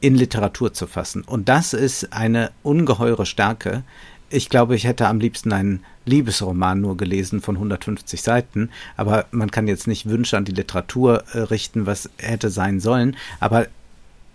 in 0.00 0.14
Literatur 0.14 0.72
zu 0.72 0.86
fassen. 0.86 1.22
Und 1.22 1.50
das 1.50 1.74
ist 1.74 2.14
eine 2.14 2.52
ungeheure 2.62 3.26
Stärke. 3.26 3.82
Ich 4.30 4.48
glaube, 4.48 4.76
ich 4.76 4.84
hätte 4.84 5.08
am 5.08 5.20
liebsten 5.20 5.52
einen 5.52 5.84
Liebesroman 6.06 6.80
nur 6.80 6.96
gelesen 6.96 7.42
von 7.42 7.56
150 7.56 8.22
Seiten, 8.22 8.70
aber 8.96 9.26
man 9.32 9.50
kann 9.50 9.68
jetzt 9.68 9.86
nicht 9.86 10.08
Wünsche 10.08 10.36
an 10.36 10.44
die 10.44 10.52
Literatur 10.52 11.24
äh, 11.32 11.40
richten, 11.40 11.84
was 11.84 12.08
hätte 12.16 12.48
sein 12.48 12.80
sollen. 12.80 13.16
Aber 13.40 13.66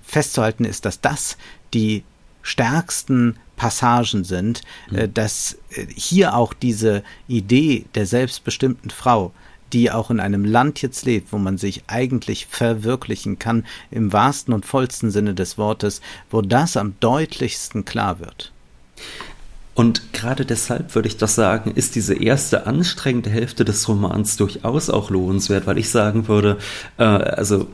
festzuhalten 0.03 0.65
ist, 0.65 0.85
dass 0.85 1.01
das 1.01 1.37
die 1.73 2.03
stärksten 2.43 3.37
Passagen 3.55 4.23
sind, 4.25 4.61
mhm. 4.91 5.13
dass 5.13 5.57
äh, 5.71 5.87
hier 5.95 6.35
auch 6.35 6.53
diese 6.53 7.03
Idee 7.27 7.85
der 7.95 8.05
selbstbestimmten 8.05 8.91
Frau 8.91 9.31
die 9.73 9.91
auch 9.91 10.09
in 10.09 10.19
einem 10.19 10.45
Land 10.45 10.81
jetzt 10.81 11.05
lebt, 11.05 11.31
wo 11.31 11.37
man 11.37 11.57
sich 11.57 11.83
eigentlich 11.87 12.45
verwirklichen 12.45 13.39
kann, 13.39 13.65
im 13.91 14.13
wahrsten 14.13 14.53
und 14.53 14.65
vollsten 14.65 15.11
Sinne 15.11 15.33
des 15.33 15.57
Wortes, 15.57 16.01
wo 16.29 16.41
das 16.41 16.77
am 16.77 16.95
deutlichsten 16.99 17.85
klar 17.85 18.19
wird. 18.19 18.51
Und 19.73 20.13
gerade 20.13 20.45
deshalb 20.45 20.95
würde 20.95 21.09
ich 21.09 21.17
doch 21.17 21.27
sagen, 21.27 21.71
ist 21.71 21.95
diese 21.95 22.15
erste 22.15 22.65
anstrengende 22.65 23.29
Hälfte 23.29 23.65
des 23.65 23.87
Romans 23.89 24.37
durchaus 24.37 24.89
auch 24.89 25.09
lohnenswert, 25.09 25.67
weil 25.67 25.77
ich 25.77 25.89
sagen 25.89 26.29
würde, 26.29 26.57
äh, 26.97 27.03
also 27.03 27.67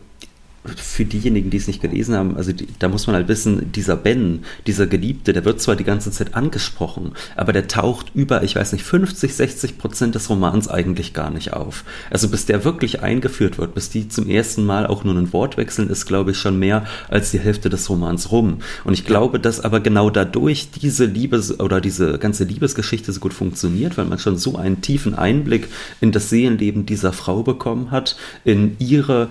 für 0.64 1.06
diejenigen, 1.06 1.50
die 1.50 1.58
es 1.58 1.68
nicht 1.68 1.82
gelesen 1.82 2.16
haben, 2.16 2.38
also 2.38 2.52
die, 2.54 2.68
da 2.78 2.88
muss 2.88 3.08
man 3.08 3.16
halt 3.16 3.28
wissen, 3.28 3.72
dieser 3.72 3.96
Ben, 3.96 4.44
dieser 4.68 4.86
Geliebte, 4.86 5.34
der 5.34 5.44
wird 5.44 5.60
zwar 5.60 5.76
die 5.76 5.84
ganze 5.84 6.12
Zeit 6.12 6.36
angesprochen, 6.36 7.14
aber 7.36 7.52
der 7.52 7.68
taucht 7.68 8.12
über, 8.14 8.44
ich 8.44 8.56
weiß 8.56 8.74
nicht, 8.74 8.84
50, 8.84 9.34
60 9.34 9.78
Prozent 9.80 10.14
des 10.14 10.30
Romans 10.30 10.68
eigentlich 10.68 11.14
gar 11.14 11.32
nicht 11.32 11.54
auf. 11.54 11.84
Also 12.12 12.30
bis 12.30 12.46
der 12.46 12.64
wirklich 12.64 13.02
eingeführt 13.02 13.58
wird, 13.58 13.74
bis 13.74 13.90
die 13.90 14.08
zum 14.08 14.30
ersten 14.30 14.64
Mal 14.64 14.86
auch 14.86 15.04
nur 15.04 15.16
ein 15.16 15.34
Wort 15.34 15.58
wechseln, 15.58 15.90
ist, 15.90 16.06
glaube 16.06 16.32
ich, 16.32 16.38
schon 16.38 16.60
mehr 16.60 16.86
als 17.10 17.32
die 17.32 17.40
Hälfte 17.40 17.70
des 17.70 17.90
Romans 17.90 18.32
rum. 18.32 18.60
Und 18.84 18.94
ich 18.94 19.06
glaube, 19.06 19.40
dass 19.40 19.62
aber 19.62 19.80
genau 19.80 20.12
dadurch 20.12 20.70
diese 20.70 21.06
Liebes- 21.06 21.60
oder 21.60 21.82
diese 21.82 22.20
ganze 22.20 22.44
Liebesgeschichte 22.44 23.12
so 23.12 23.20
gut 23.20 23.34
funktioniert, 23.34 23.98
weil 23.98 24.06
man 24.06 24.20
schon 24.20 24.38
so 24.38 24.58
einen 24.58 24.82
tiefen 24.82 25.16
Einblick 25.16 25.70
in 26.02 26.12
das 26.12 26.30
Seelenleben 26.30 26.86
dieser 26.86 27.14
Frau 27.14 27.42
bekommen 27.42 27.90
hat, 27.90 28.16
in 28.44 28.76
ihre 28.78 29.30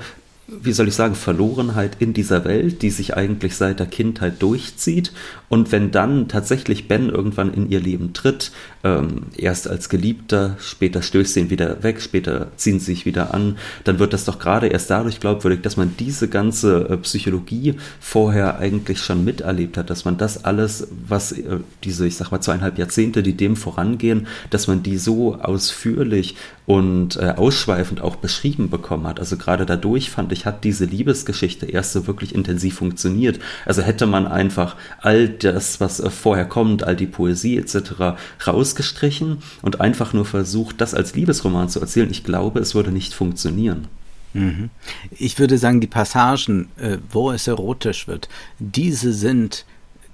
wie 0.62 0.72
soll 0.72 0.88
ich 0.88 0.94
sagen, 0.94 1.14
Verlorenheit 1.14 1.96
in 2.00 2.12
dieser 2.12 2.44
Welt, 2.44 2.82
die 2.82 2.90
sich 2.90 3.16
eigentlich 3.16 3.56
seit 3.56 3.78
der 3.78 3.86
Kindheit 3.86 4.42
durchzieht. 4.42 5.12
Und 5.48 5.72
wenn 5.72 5.90
dann 5.90 6.28
tatsächlich 6.28 6.88
Ben 6.88 7.08
irgendwann 7.08 7.52
in 7.52 7.70
ihr 7.70 7.80
Leben 7.80 8.12
tritt, 8.12 8.52
ähm, 8.82 9.26
erst 9.36 9.68
als 9.68 9.88
Geliebter, 9.88 10.56
später 10.58 11.02
stößt 11.02 11.34
sie 11.34 11.40
ihn 11.40 11.50
wieder 11.50 11.82
weg, 11.82 12.00
später 12.00 12.48
ziehen 12.56 12.78
sie 12.78 12.86
sich 12.86 13.06
wieder 13.06 13.34
an, 13.34 13.58
dann 13.84 13.98
wird 13.98 14.12
das 14.12 14.24
doch 14.24 14.38
gerade 14.38 14.68
erst 14.68 14.90
dadurch 14.90 15.20
glaubwürdig, 15.20 15.62
dass 15.62 15.76
man 15.76 15.94
diese 15.98 16.28
ganze 16.28 16.88
äh, 16.88 16.96
Psychologie 16.98 17.74
vorher 18.00 18.58
eigentlich 18.58 19.00
schon 19.00 19.24
miterlebt 19.24 19.76
hat, 19.76 19.90
dass 19.90 20.04
man 20.04 20.18
das 20.18 20.44
alles, 20.44 20.88
was 21.06 21.32
äh, 21.32 21.58
diese, 21.84 22.06
ich 22.06 22.16
sag 22.16 22.30
mal, 22.30 22.40
zweieinhalb 22.40 22.78
Jahrzehnte, 22.78 23.22
die 23.22 23.36
dem 23.36 23.56
vorangehen, 23.56 24.26
dass 24.50 24.66
man 24.66 24.82
die 24.82 24.96
so 24.96 25.36
ausführlich 25.36 26.36
und 26.70 27.16
äh, 27.16 27.34
ausschweifend 27.36 28.00
auch 28.00 28.14
beschrieben 28.14 28.70
bekommen 28.70 29.04
hat. 29.08 29.18
Also 29.18 29.36
gerade 29.36 29.66
dadurch 29.66 30.08
fand 30.08 30.30
ich, 30.30 30.46
hat 30.46 30.62
diese 30.62 30.84
Liebesgeschichte 30.84 31.66
erst 31.66 31.94
so 31.94 32.06
wirklich 32.06 32.32
intensiv 32.32 32.76
funktioniert. 32.76 33.40
Also 33.66 33.82
hätte 33.82 34.06
man 34.06 34.28
einfach 34.28 34.76
all 35.00 35.28
das, 35.28 35.80
was 35.80 35.98
äh, 35.98 36.10
vorher 36.10 36.44
kommt, 36.44 36.84
all 36.84 36.94
die 36.94 37.08
Poesie 37.08 37.56
etc. 37.56 38.14
rausgestrichen 38.46 39.38
und 39.62 39.80
einfach 39.80 40.12
nur 40.12 40.24
versucht, 40.24 40.80
das 40.80 40.94
als 40.94 41.16
Liebesroman 41.16 41.68
zu 41.68 41.80
erzählen, 41.80 42.08
ich 42.08 42.22
glaube, 42.22 42.60
es 42.60 42.76
würde 42.76 42.92
nicht 42.92 43.14
funktionieren. 43.14 43.88
Mhm. 44.32 44.70
Ich 45.10 45.40
würde 45.40 45.58
sagen, 45.58 45.80
die 45.80 45.88
Passagen, 45.88 46.68
äh, 46.76 46.98
wo 47.10 47.32
es 47.32 47.48
erotisch 47.48 48.06
wird, 48.06 48.28
diese 48.60 49.12
sind 49.12 49.64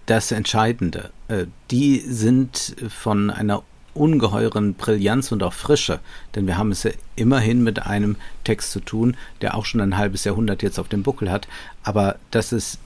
das 0.06 0.32
Entscheidende. 0.32 1.10
Äh, 1.28 1.44
die 1.70 1.98
sind 2.00 2.76
von 2.88 3.28
einer 3.28 3.62
ungeheuren 3.96 4.74
Brillanz 4.74 5.32
und 5.32 5.42
auch 5.42 5.52
Frische, 5.52 6.00
denn 6.34 6.46
wir 6.46 6.58
haben 6.58 6.70
es 6.70 6.82
ja 6.82 6.90
immerhin 7.16 7.62
mit 7.62 7.86
einem 7.86 8.16
Text 8.44 8.72
zu 8.72 8.80
tun, 8.80 9.16
der 9.40 9.54
auch 9.56 9.64
schon 9.64 9.80
ein 9.80 9.96
halbes 9.96 10.24
Jahrhundert 10.24 10.62
jetzt 10.62 10.78
auf 10.78 10.88
dem 10.88 11.02
Buckel 11.02 11.30
hat, 11.30 11.48
aber 11.82 12.16
das 12.30 12.52
ist 12.52 12.78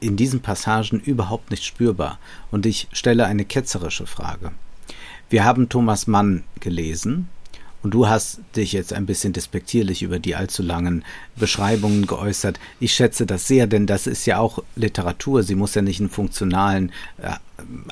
in 0.00 0.16
diesen 0.16 0.40
Passagen 0.40 1.00
überhaupt 1.00 1.50
nicht 1.50 1.64
spürbar. 1.64 2.18
Und 2.50 2.66
ich 2.66 2.88
stelle 2.92 3.26
eine 3.26 3.44
ketzerische 3.44 4.06
Frage. 4.06 4.52
Wir 5.30 5.44
haben 5.44 5.68
Thomas 5.68 6.06
Mann 6.06 6.44
gelesen, 6.60 7.28
und 7.82 7.94
du 7.94 8.08
hast 8.08 8.40
dich 8.56 8.72
jetzt 8.72 8.92
ein 8.92 9.06
bisschen 9.06 9.32
despektierlich 9.32 10.02
über 10.02 10.18
die 10.18 10.34
allzu 10.34 10.62
langen 10.62 11.04
Beschreibungen 11.36 12.06
geäußert. 12.06 12.58
Ich 12.80 12.92
schätze 12.92 13.24
das 13.24 13.46
sehr, 13.46 13.66
denn 13.66 13.86
das 13.86 14.06
ist 14.06 14.26
ja 14.26 14.38
auch 14.38 14.62
Literatur. 14.74 15.44
Sie 15.44 15.54
muss 15.54 15.74
ja 15.74 15.82
nicht 15.82 16.00
einen 16.00 16.10
funktionalen 16.10 16.90
äh, 17.18 17.34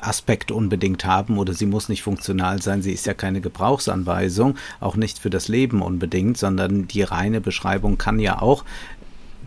Aspekt 0.01 0.51
unbedingt 0.51 1.05
haben 1.05 1.37
oder 1.37 1.53
sie 1.53 1.65
muss 1.65 1.87
nicht 1.87 2.03
funktional 2.03 2.61
sein. 2.61 2.81
Sie 2.81 2.91
ist 2.91 3.05
ja 3.05 3.13
keine 3.13 3.39
Gebrauchsanweisung, 3.39 4.57
auch 4.81 4.97
nicht 4.97 5.19
für 5.19 5.29
das 5.29 5.47
Leben 5.47 5.81
unbedingt, 5.81 6.37
sondern 6.37 6.87
die 6.87 7.03
reine 7.03 7.39
Beschreibung 7.39 7.97
kann 7.97 8.19
ja 8.19 8.41
auch 8.41 8.65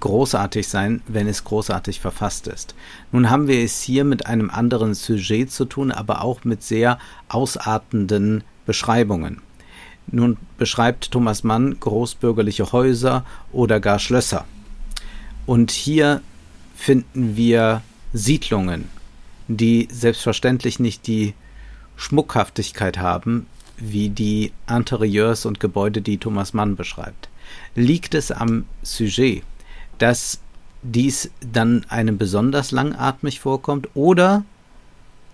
großartig 0.00 0.66
sein, 0.68 1.02
wenn 1.06 1.28
es 1.28 1.44
großartig 1.44 2.00
verfasst 2.00 2.46
ist. 2.48 2.74
Nun 3.12 3.28
haben 3.28 3.46
wir 3.46 3.62
es 3.62 3.82
hier 3.82 4.04
mit 4.04 4.24
einem 4.24 4.48
anderen 4.48 4.94
Sujet 4.94 5.52
zu 5.52 5.66
tun, 5.66 5.92
aber 5.92 6.24
auch 6.24 6.44
mit 6.44 6.62
sehr 6.62 6.98
ausartenden 7.28 8.42
Beschreibungen. 8.64 9.42
Nun 10.12 10.36
beschreibt 10.58 11.10
Thomas 11.10 11.44
Mann 11.44 11.78
großbürgerliche 11.78 12.72
Häuser 12.72 13.24
oder 13.52 13.80
gar 13.80 13.98
Schlösser. 13.98 14.44
Und 15.46 15.70
hier 15.70 16.20
finden 16.76 17.36
wir 17.36 17.82
Siedlungen, 18.12 18.88
die 19.48 19.88
selbstverständlich 19.90 20.80
nicht 20.80 21.06
die 21.06 21.34
Schmuckhaftigkeit 21.96 22.98
haben, 22.98 23.46
wie 23.76 24.08
die 24.08 24.52
Interieurs 24.68 25.46
und 25.46 25.60
Gebäude, 25.60 26.02
die 26.02 26.18
Thomas 26.18 26.52
Mann 26.54 26.76
beschreibt. 26.76 27.28
Liegt 27.74 28.14
es 28.14 28.30
am 28.30 28.66
Sujet, 28.82 29.42
dass 29.98 30.40
dies 30.82 31.30
dann 31.40 31.84
einem 31.88 32.18
besonders 32.18 32.70
langatmig 32.70 33.40
vorkommt, 33.40 33.88
oder 33.94 34.44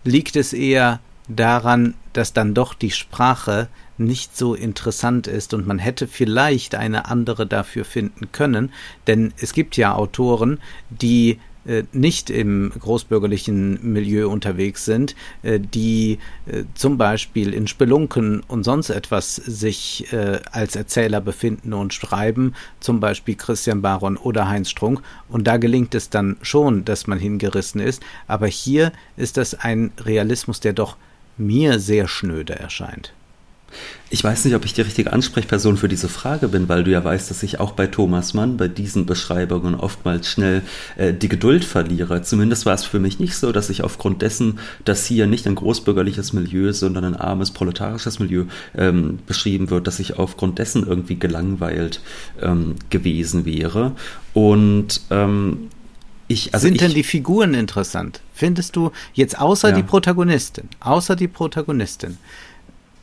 liegt 0.04 0.36
es 0.36 0.52
eher 0.52 1.00
daran, 1.28 1.94
dass 2.12 2.32
dann 2.32 2.54
doch 2.54 2.74
die 2.74 2.90
Sprache 2.90 3.68
nicht 3.98 4.36
so 4.36 4.54
interessant 4.54 5.26
ist 5.26 5.54
und 5.54 5.66
man 5.66 5.78
hätte 5.78 6.06
vielleicht 6.06 6.74
eine 6.74 7.08
andere 7.08 7.46
dafür 7.46 7.84
finden 7.84 8.32
können, 8.32 8.72
denn 9.06 9.32
es 9.38 9.52
gibt 9.52 9.76
ja 9.76 9.94
Autoren, 9.94 10.58
die 10.90 11.38
äh, 11.66 11.84
nicht 11.92 12.30
im 12.30 12.70
großbürgerlichen 12.78 13.92
Milieu 13.92 14.28
unterwegs 14.28 14.84
sind, 14.84 15.16
äh, 15.42 15.58
die 15.58 16.18
äh, 16.46 16.62
zum 16.74 16.96
Beispiel 16.96 17.52
in 17.52 17.66
Spelunken 17.66 18.40
und 18.46 18.62
sonst 18.62 18.90
etwas 18.90 19.36
sich 19.36 20.06
als 20.52 20.76
Erzähler 20.76 21.20
befinden 21.20 21.72
und 21.72 21.94
schreiben, 21.94 22.54
zum 22.80 23.00
Beispiel 23.00 23.34
Christian 23.34 23.82
Baron 23.82 24.16
oder 24.16 24.48
Heinz 24.48 24.70
Strunk. 24.70 25.02
Und 25.28 25.46
da 25.46 25.56
gelingt 25.56 25.94
es 25.94 26.10
dann 26.10 26.36
schon, 26.42 26.84
dass 26.84 27.06
man 27.06 27.18
hingerissen 27.18 27.80
ist. 27.80 28.02
Aber 28.26 28.46
hier 28.46 28.92
ist 29.16 29.36
das 29.36 29.54
ein 29.54 29.92
Realismus, 29.98 30.60
der 30.60 30.72
doch 30.72 30.96
mir 31.36 31.78
sehr 31.78 32.08
schnöde 32.08 32.54
erscheint. 32.54 33.12
Ich 34.08 34.22
weiß 34.22 34.44
nicht, 34.44 34.54
ob 34.54 34.64
ich 34.64 34.72
die 34.72 34.82
richtige 34.82 35.12
Ansprechperson 35.12 35.76
für 35.76 35.88
diese 35.88 36.08
Frage 36.08 36.48
bin, 36.48 36.68
weil 36.68 36.84
du 36.84 36.92
ja 36.92 37.04
weißt, 37.04 37.28
dass 37.28 37.42
ich 37.42 37.58
auch 37.58 37.72
bei 37.72 37.88
Thomas 37.88 38.34
Mann 38.34 38.56
bei 38.56 38.68
diesen 38.68 39.04
Beschreibungen 39.04 39.74
oftmals 39.74 40.30
schnell 40.30 40.62
äh, 40.96 41.12
die 41.12 41.28
Geduld 41.28 41.64
verliere. 41.64 42.22
Zumindest 42.22 42.66
war 42.66 42.74
es 42.74 42.84
für 42.84 43.00
mich 43.00 43.18
nicht 43.18 43.34
so, 43.34 43.50
dass 43.50 43.68
ich 43.68 43.82
aufgrund 43.82 44.22
dessen, 44.22 44.60
dass 44.84 45.06
hier 45.06 45.26
nicht 45.26 45.46
ein 45.46 45.56
großbürgerliches 45.56 46.32
Milieu, 46.32 46.72
sondern 46.72 47.04
ein 47.04 47.16
armes 47.16 47.50
proletarisches 47.50 48.20
Milieu 48.20 48.44
ähm, 48.76 49.18
beschrieben 49.26 49.70
wird, 49.70 49.86
dass 49.86 49.98
ich 49.98 50.18
aufgrund 50.18 50.58
dessen 50.60 50.86
irgendwie 50.86 51.18
gelangweilt 51.18 52.00
ähm, 52.40 52.76
gewesen 52.90 53.44
wäre. 53.44 53.92
Und 54.32 55.00
ähm, 55.10 55.68
ich, 56.28 56.52
also 56.54 56.66
Sind 56.66 56.74
ich, 56.74 56.80
denn 56.80 56.94
die 56.94 57.04
Figuren 57.04 57.54
interessant? 57.54 58.20
Findest 58.34 58.74
du 58.74 58.90
jetzt 59.14 59.38
außer 59.38 59.70
ja. 59.70 59.76
die 59.76 59.82
Protagonistin, 59.82 60.68
außer 60.80 61.14
die 61.14 61.28
Protagonistin, 61.28 62.18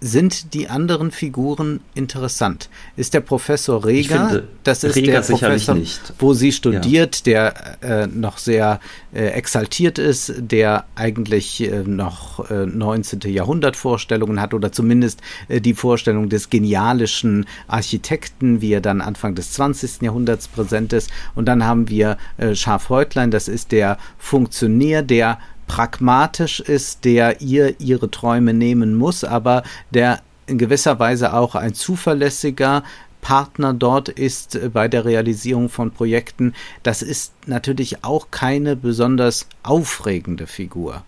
sind 0.04 0.54
die 0.54 0.68
anderen 0.68 1.12
Figuren 1.12 1.80
interessant? 1.96 2.70
Ist 2.98 3.14
der 3.14 3.22
Professor 3.22 3.86
Reger, 3.86 4.28
finde, 4.28 4.48
das 4.64 4.84
ist 4.84 4.96
Reger 4.98 5.22
der 5.22 5.22
Professor, 5.22 5.78
wo 6.20 6.34
sie 6.34 6.52
studiert, 6.52 7.26
ja. 7.26 7.54
der 7.82 8.04
äh, 8.04 8.08
noch 8.08 8.38
sehr 8.38 8.82
äh, 9.14 9.28
exaltiert 9.28 9.98
ist, 10.00 10.34
der 10.38 10.86
eigentlich 10.96 11.62
äh, 11.62 11.84
noch 11.86 12.50
19. 12.50 13.22
Äh, 13.22 13.30
Jahrhundert 13.30 13.78
Vorstellungen 13.78 14.42
hat 14.42 14.54
oder 14.54 14.74
zumindest 14.74 15.22
äh, 15.48 15.62
die 15.62 15.74
Vorstellung 15.74 16.28
des 16.28 16.50
genialischen 16.50 17.46
Architekten, 17.68 18.60
wie 18.60 18.74
er 18.74 18.82
dann 18.82 19.00
Anfang 19.00 19.36
des 19.36 19.54
20. 19.54 20.02
Jahrhunderts 20.02 20.50
präsent 20.50 20.92
ist. 20.92 21.10
Und 21.34 21.46
dann 21.46 21.64
haben 21.66 21.88
wir 21.88 22.18
äh, 22.38 22.56
Schafhäutlein, 22.56 23.32
das 23.32 23.48
ist 23.48 23.72
der 23.72 23.98
Funktionär, 24.18 25.02
der 25.02 25.40
pragmatisch 25.68 26.60
ist, 26.60 27.06
der 27.06 27.42
ihr 27.42 27.80
ihre 27.80 28.10
Träume 28.12 28.54
nehmen 28.54 28.96
muss, 28.96 29.24
aber 29.24 29.64
der 29.92 30.20
in 30.46 30.58
gewisser 30.58 31.00
Weise 31.00 31.34
auch 31.34 31.56
ein 31.56 31.74
zuverlässiger 31.74 32.84
Partner 33.22 33.74
dort 33.74 34.10
ist 34.10 34.56
äh, 34.56 34.70
bei 34.70 34.88
der 34.88 35.06
Realisierung 35.06 35.70
von 35.70 35.92
Projekten. 35.92 36.54
Das 36.84 37.02
ist 37.02 37.34
natürlich 37.48 38.04
auch 38.04 38.28
keine 38.30 38.76
besonders 38.76 39.48
aufregende 39.64 40.46
Figur. 40.46 41.04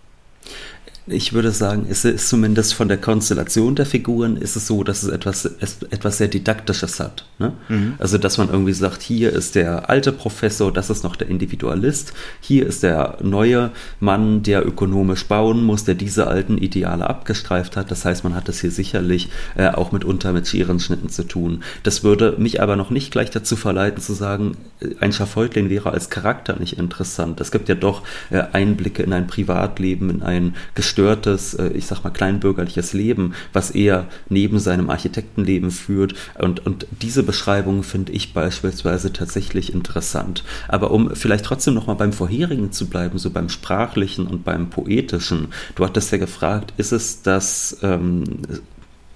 Ich 1.08 1.32
würde 1.32 1.52
sagen, 1.52 1.86
es 1.88 2.04
ist 2.04 2.28
zumindest 2.28 2.74
von 2.74 2.88
der 2.88 2.96
Konstellation 2.96 3.76
der 3.76 3.86
Figuren 3.86 4.36
ist 4.36 4.56
es 4.56 4.66
so, 4.66 4.82
dass 4.82 5.04
es 5.04 5.08
etwas, 5.08 5.48
es 5.60 5.78
etwas 5.90 6.18
sehr 6.18 6.26
Didaktisches 6.26 6.98
hat. 6.98 7.24
Ne? 7.38 7.52
Mhm. 7.68 7.94
Also, 7.98 8.18
dass 8.18 8.38
man 8.38 8.50
irgendwie 8.50 8.72
sagt, 8.72 9.02
hier 9.02 9.32
ist 9.32 9.54
der 9.54 9.88
alte 9.88 10.10
Professor, 10.10 10.72
das 10.72 10.90
ist 10.90 11.04
noch 11.04 11.14
der 11.14 11.28
Individualist, 11.28 12.12
hier 12.40 12.66
ist 12.66 12.82
der 12.82 13.18
neue 13.22 13.70
Mann, 14.00 14.42
der 14.42 14.66
ökonomisch 14.66 15.26
bauen 15.26 15.62
muss, 15.62 15.84
der 15.84 15.94
diese 15.94 16.26
alten 16.26 16.58
Ideale 16.58 17.08
abgestreift 17.08 17.76
hat. 17.76 17.92
Das 17.92 18.04
heißt, 18.04 18.24
man 18.24 18.34
hat 18.34 18.48
es 18.48 18.60
hier 18.60 18.72
sicherlich 18.72 19.28
äh, 19.54 19.68
auch 19.68 19.92
mitunter 19.92 20.32
mit 20.32 20.48
Scherenschnitten 20.48 21.08
zu 21.08 21.22
tun. 21.22 21.62
Das 21.84 22.02
würde 22.02 22.34
mich 22.38 22.60
aber 22.60 22.74
noch 22.74 22.90
nicht 22.90 23.12
gleich 23.12 23.30
dazu 23.30 23.54
verleiten 23.54 24.02
zu 24.02 24.12
sagen, 24.12 24.56
äh, 24.80 24.88
ein 24.98 25.12
Schafäutling 25.12 25.70
wäre 25.70 25.92
als 25.92 26.10
Charakter 26.10 26.58
nicht 26.58 26.80
interessant. 26.80 27.40
Es 27.40 27.52
gibt 27.52 27.68
ja 27.68 27.76
doch 27.76 28.02
äh, 28.30 28.42
Einblicke 28.52 29.04
in 29.04 29.12
ein 29.12 29.28
Privatleben, 29.28 30.10
in 30.10 30.22
ein 30.22 30.56
Gestalt 30.74 30.95
gestörtes, 30.96 31.52
äh, 31.54 31.68
ich 31.68 31.86
sag 31.86 32.02
mal, 32.04 32.10
kleinbürgerliches 32.10 32.94
Leben, 32.94 33.34
was 33.52 33.70
er 33.70 34.06
neben 34.30 34.58
seinem 34.58 34.88
Architektenleben 34.88 35.70
führt. 35.70 36.14
Und, 36.38 36.64
und 36.64 36.86
diese 37.02 37.22
Beschreibung 37.22 37.82
finde 37.82 38.12
ich 38.12 38.32
beispielsweise 38.32 39.12
tatsächlich 39.12 39.74
interessant. 39.74 40.42
Aber 40.68 40.90
um 40.90 41.14
vielleicht 41.14 41.44
trotzdem 41.44 41.74
nochmal 41.74 41.96
beim 41.96 42.14
vorherigen 42.14 42.72
zu 42.72 42.88
bleiben, 42.88 43.18
so 43.18 43.28
beim 43.28 43.50
sprachlichen 43.50 44.26
und 44.26 44.44
beim 44.44 44.70
poetischen. 44.70 45.48
Du 45.74 45.84
hattest 45.84 46.10
ja 46.12 46.18
gefragt, 46.18 46.72
ist 46.78 46.92
es 46.92 47.20
das 47.20 47.76
ähm, 47.82 48.24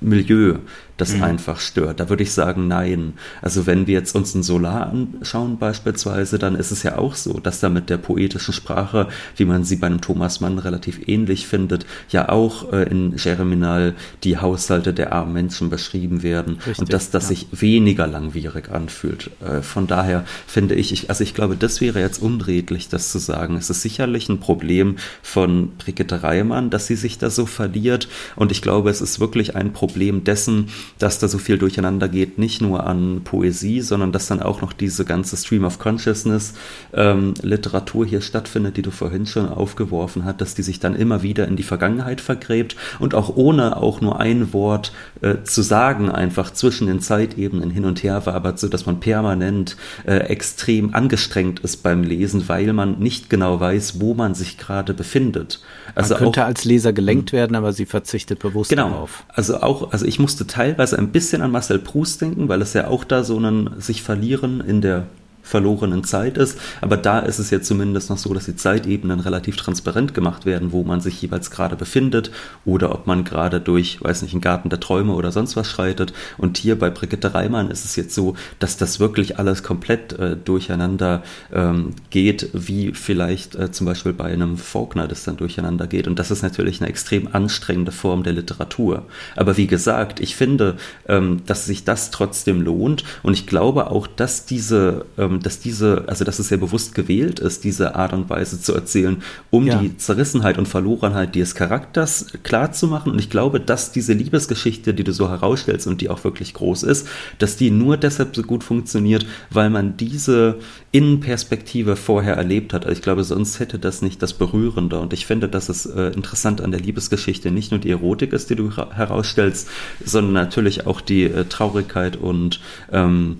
Milieu, 0.02 0.56
das 1.00 1.14
mhm. 1.14 1.22
einfach 1.22 1.60
stört. 1.60 2.00
Da 2.00 2.08
würde 2.08 2.22
ich 2.22 2.32
sagen, 2.32 2.68
nein. 2.68 3.14
Also 3.42 3.66
wenn 3.66 3.86
wir 3.86 3.94
jetzt 3.94 4.14
uns 4.14 4.34
ein 4.34 4.42
Solar 4.42 4.90
anschauen 4.90 5.58
beispielsweise, 5.58 6.38
dann 6.38 6.54
ist 6.56 6.70
es 6.70 6.82
ja 6.82 6.98
auch 6.98 7.14
so, 7.14 7.40
dass 7.40 7.60
da 7.60 7.68
mit 7.68 7.90
der 7.90 7.96
poetischen 7.96 8.52
Sprache, 8.52 9.08
wie 9.36 9.44
man 9.44 9.64
sie 9.64 9.76
bei 9.76 9.86
einem 9.86 10.00
Thomas 10.00 10.40
Mann 10.40 10.58
relativ 10.58 11.08
ähnlich 11.08 11.46
findet, 11.46 11.86
ja 12.10 12.28
auch 12.28 12.72
äh, 12.72 12.82
in 12.84 13.16
Gereminal 13.16 13.94
die 14.24 14.38
Haushalte 14.38 14.92
der 14.92 15.12
armen 15.12 15.32
Menschen 15.32 15.70
beschrieben 15.70 16.22
werden 16.22 16.56
Richtig, 16.58 16.78
und 16.78 16.92
dass 16.92 17.10
das 17.10 17.24
ja. 17.24 17.28
sich 17.28 17.46
weniger 17.52 18.06
langwierig 18.06 18.70
anfühlt. 18.70 19.30
Äh, 19.40 19.62
von 19.62 19.86
daher 19.86 20.24
finde 20.46 20.74
ich, 20.74 20.92
ich, 20.92 21.08
also 21.08 21.24
ich 21.24 21.34
glaube, 21.34 21.56
das 21.56 21.80
wäre 21.80 22.00
jetzt 22.00 22.20
unredlich, 22.20 22.88
das 22.88 23.10
zu 23.10 23.18
sagen. 23.18 23.56
Es 23.56 23.70
ist 23.70 23.82
sicherlich 23.82 24.28
ein 24.28 24.40
Problem 24.40 24.96
von 25.22 25.72
Brigitte 25.78 26.22
Reimann, 26.22 26.70
dass 26.70 26.86
sie 26.86 26.96
sich 26.96 27.18
da 27.18 27.30
so 27.30 27.46
verliert 27.46 28.08
und 28.36 28.52
ich 28.52 28.62
glaube, 28.62 28.90
es 28.90 29.00
ist 29.00 29.20
wirklich 29.20 29.56
ein 29.56 29.72
Problem 29.72 30.24
dessen, 30.24 30.68
dass 30.98 31.18
da 31.18 31.28
so 31.28 31.38
viel 31.38 31.58
durcheinander 31.58 32.08
geht, 32.08 32.38
nicht 32.38 32.60
nur 32.60 32.86
an 32.86 33.22
Poesie, 33.24 33.80
sondern 33.80 34.12
dass 34.12 34.26
dann 34.26 34.42
auch 34.42 34.60
noch 34.62 34.72
diese 34.72 35.04
ganze 35.04 35.36
Stream 35.36 35.64
of 35.64 35.78
Consciousness 35.78 36.54
ähm, 36.92 37.34
Literatur 37.42 38.06
hier 38.06 38.20
stattfindet, 38.20 38.76
die 38.76 38.82
du 38.82 38.90
vorhin 38.90 39.26
schon 39.26 39.48
aufgeworfen 39.48 40.24
hast, 40.24 40.40
dass 40.40 40.54
die 40.54 40.62
sich 40.62 40.80
dann 40.80 40.94
immer 40.94 41.22
wieder 41.22 41.46
in 41.48 41.56
die 41.56 41.62
Vergangenheit 41.62 42.20
vergräbt 42.20 42.76
und 42.98 43.14
auch 43.14 43.36
ohne 43.36 43.76
auch 43.76 44.00
nur 44.00 44.20
ein 44.20 44.52
Wort 44.52 44.92
äh, 45.22 45.36
zu 45.44 45.62
sagen, 45.62 46.10
einfach 46.10 46.52
zwischen 46.52 46.86
den 46.86 47.00
Zeitebenen 47.00 47.70
hin 47.70 47.84
und 47.84 48.02
her 48.02 48.26
wabert, 48.26 48.58
so 48.58 48.68
dass 48.68 48.86
man 48.86 49.00
permanent 49.00 49.76
äh, 50.06 50.16
extrem 50.16 50.94
angestrengt 50.94 51.60
ist 51.60 51.82
beim 51.82 52.02
Lesen, 52.02 52.48
weil 52.48 52.72
man 52.72 52.98
nicht 52.98 53.30
genau 53.30 53.60
weiß, 53.60 54.00
wo 54.00 54.14
man 54.14 54.34
sich 54.34 54.58
gerade 54.58 54.94
befindet. 54.94 55.60
Also 55.94 56.14
man 56.14 56.24
könnte 56.24 56.42
auch, 56.42 56.46
als 56.46 56.64
Leser 56.64 56.92
gelenkt 56.92 57.32
hm. 57.32 57.38
werden, 57.38 57.56
aber 57.56 57.72
sie 57.72 57.86
verzichtet 57.86 58.38
bewusst 58.38 58.70
genau, 58.70 58.88
darauf. 58.90 59.24
Also 59.28 59.58
auch, 59.58 59.92
also 59.92 60.06
ich 60.06 60.18
musste 60.18 60.46
teilweise 60.46 60.98
ein 60.98 61.08
bisschen 61.08 61.42
an 61.42 61.50
Marcel 61.50 61.78
Proust 61.78 62.20
denken, 62.20 62.48
weil 62.48 62.62
es 62.62 62.72
ja 62.74 62.88
auch 62.88 63.04
da 63.04 63.24
so 63.24 63.38
ein 63.38 63.70
sich 63.78 64.02
verlieren 64.02 64.60
in 64.60 64.80
der 64.80 65.06
verlorenen 65.50 66.04
Zeit 66.04 66.38
ist. 66.38 66.58
Aber 66.80 66.96
da 66.96 67.18
ist 67.18 67.38
es 67.38 67.50
ja 67.50 67.60
zumindest 67.60 68.08
noch 68.08 68.18
so, 68.18 68.32
dass 68.32 68.46
die 68.46 68.56
Zeitebenen 68.56 69.20
relativ 69.20 69.56
transparent 69.56 70.14
gemacht 70.14 70.46
werden, 70.46 70.72
wo 70.72 70.84
man 70.84 71.00
sich 71.00 71.20
jeweils 71.20 71.50
gerade 71.50 71.76
befindet 71.76 72.30
oder 72.64 72.92
ob 72.92 73.06
man 73.06 73.24
gerade 73.24 73.60
durch, 73.60 74.02
weiß 74.02 74.22
nicht, 74.22 74.32
einen 74.32 74.40
Garten 74.40 74.70
der 74.70 74.80
Träume 74.80 75.12
oder 75.12 75.32
sonst 75.32 75.56
was 75.56 75.66
schreitet. 75.66 76.12
Und 76.38 76.56
hier 76.56 76.78
bei 76.78 76.88
Brigitte 76.90 77.34
Reimann 77.34 77.70
ist 77.70 77.84
es 77.84 77.96
jetzt 77.96 78.14
so, 78.14 78.36
dass 78.60 78.76
das 78.76 79.00
wirklich 79.00 79.38
alles 79.38 79.62
komplett 79.62 80.12
äh, 80.12 80.36
durcheinander 80.36 81.22
ähm, 81.52 81.94
geht, 82.10 82.50
wie 82.52 82.92
vielleicht 82.92 83.56
äh, 83.56 83.72
zum 83.72 83.86
Beispiel 83.86 84.12
bei 84.12 84.26
einem 84.26 84.56
Faulkner 84.56 85.08
das 85.08 85.24
dann 85.24 85.36
durcheinander 85.36 85.88
geht. 85.88 86.06
Und 86.06 86.18
das 86.18 86.30
ist 86.30 86.42
natürlich 86.42 86.80
eine 86.80 86.88
extrem 86.88 87.28
anstrengende 87.32 87.92
Form 87.92 88.22
der 88.22 88.34
Literatur. 88.34 89.06
Aber 89.34 89.56
wie 89.56 89.66
gesagt, 89.66 90.20
ich 90.20 90.36
finde, 90.36 90.76
ähm, 91.08 91.42
dass 91.46 91.66
sich 91.66 91.84
das 91.84 92.12
trotzdem 92.12 92.60
lohnt 92.60 93.02
und 93.24 93.32
ich 93.32 93.46
glaube 93.46 93.90
auch, 93.90 94.06
dass 94.06 94.46
diese 94.46 95.06
ähm, 95.18 95.39
dass 95.42 95.60
diese, 95.60 96.04
also 96.06 96.24
dass 96.24 96.38
es 96.38 96.48
sehr 96.48 96.58
bewusst 96.58 96.94
gewählt 96.94 97.40
ist, 97.40 97.64
diese 97.64 97.94
Art 97.94 98.12
und 98.12 98.28
Weise 98.30 98.60
zu 98.60 98.74
erzählen, 98.74 99.22
um 99.50 99.66
ja. 99.66 99.78
die 99.78 99.96
Zerrissenheit 99.96 100.58
und 100.58 100.66
Verlorenheit 100.66 101.34
des 101.34 101.54
Charakters 101.54 102.26
klar 102.42 102.72
zu 102.72 102.86
machen. 102.86 103.12
Und 103.12 103.18
ich 103.18 103.30
glaube, 103.30 103.60
dass 103.60 103.92
diese 103.92 104.12
Liebesgeschichte, 104.12 104.94
die 104.94 105.04
du 105.04 105.12
so 105.12 105.28
herausstellst 105.28 105.86
und 105.86 106.00
die 106.00 106.08
auch 106.08 106.24
wirklich 106.24 106.54
groß 106.54 106.82
ist, 106.82 107.08
dass 107.38 107.56
die 107.56 107.70
nur 107.70 107.96
deshalb 107.96 108.34
so 108.34 108.42
gut 108.42 108.64
funktioniert, 108.64 109.26
weil 109.50 109.70
man 109.70 109.96
diese 109.96 110.58
Innenperspektive 110.92 111.96
vorher 111.96 112.34
erlebt 112.36 112.72
hat. 112.72 112.84
Also 112.84 112.96
ich 112.96 113.02
glaube, 113.02 113.24
sonst 113.24 113.60
hätte 113.60 113.78
das 113.78 114.02
nicht 114.02 114.22
das 114.22 114.32
Berührende. 114.32 114.98
Und 114.98 115.12
ich 115.12 115.26
finde, 115.26 115.48
dass 115.48 115.68
es 115.68 115.86
äh, 115.86 116.08
interessant 116.08 116.60
an 116.60 116.70
der 116.70 116.80
Liebesgeschichte 116.80 117.50
nicht 117.50 117.70
nur 117.70 117.80
die 117.80 117.90
Erotik 117.90 118.32
ist, 118.32 118.50
die 118.50 118.56
du 118.56 118.70
herausstellst, 118.76 119.68
sondern 120.04 120.32
natürlich 120.32 120.86
auch 120.86 121.00
die 121.00 121.24
äh, 121.24 121.44
Traurigkeit 121.44 122.16
und 122.16 122.60
ähm, 122.92 123.38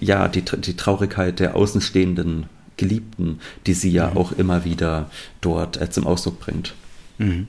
ja, 0.00 0.28
die, 0.28 0.42
die 0.42 0.76
Traurigkeit 0.76 1.40
der 1.40 1.54
außenstehenden 1.56 2.46
Geliebten, 2.76 3.40
die 3.66 3.74
sie 3.74 3.90
ja 3.90 4.10
mhm. 4.10 4.16
auch 4.16 4.32
immer 4.32 4.64
wieder 4.64 5.10
dort 5.40 5.80
äh, 5.80 5.90
zum 5.90 6.06
Ausdruck 6.06 6.40
bringt. 6.40 6.74
Mhm. 7.18 7.48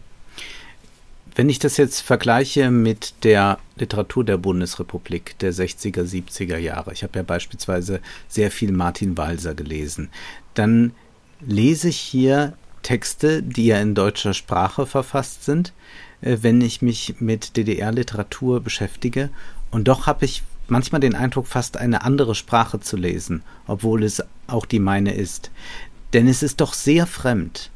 Wenn 1.36 1.48
ich 1.48 1.60
das 1.60 1.78
jetzt 1.78 2.02
vergleiche 2.02 2.70
mit 2.70 3.24
der 3.24 3.60
Literatur 3.78 4.26
der 4.26 4.38
Bundesrepublik 4.38 5.38
der 5.40 5.54
60er, 5.54 6.04
70er 6.04 6.58
Jahre, 6.58 6.92
ich 6.92 7.04
habe 7.04 7.18
ja 7.18 7.24
beispielsweise 7.24 8.02
sehr 8.28 8.52
viel 8.52 8.74
Martin 8.74 9.18
Walser 9.18 9.56
gelesen, 9.56 10.10
dann 10.54 10.92
lese 11.40 11.88
ich 11.88 11.98
hier 11.98 12.56
Texte, 12.84 13.42
die 13.42 13.68
ja 13.68 13.80
in 13.80 13.96
deutscher 13.96 14.34
Sprache 14.34 14.86
verfasst 14.86 15.46
sind, 15.46 15.74
äh, 16.22 16.38
wenn 16.42 16.60
ich 16.62 16.82
mich 16.82 17.16
mit 17.20 17.56
DDR-Literatur 17.56 18.62
beschäftige. 18.62 19.30
Und 19.72 19.88
doch 19.88 20.08
habe 20.08 20.26
ich 20.26 20.44
manchmal 20.72 21.02
den 21.02 21.16
Eindruck, 21.16 21.48
fast 21.48 21.78
eine 21.78 22.04
andere 22.04 22.36
Sprache 22.36 22.80
zu 22.80 22.98
lesen, 22.98 23.44
obwohl 23.68 24.04
es 24.04 24.24
auch 24.48 24.66
die 24.66 24.80
meine 24.80 25.14
ist. 25.14 25.52
Denn 26.14 26.28
es 26.28 26.44
ist 26.44 26.62
doch 26.62 26.74
sehr 26.74 27.06
fremd 27.06 27.70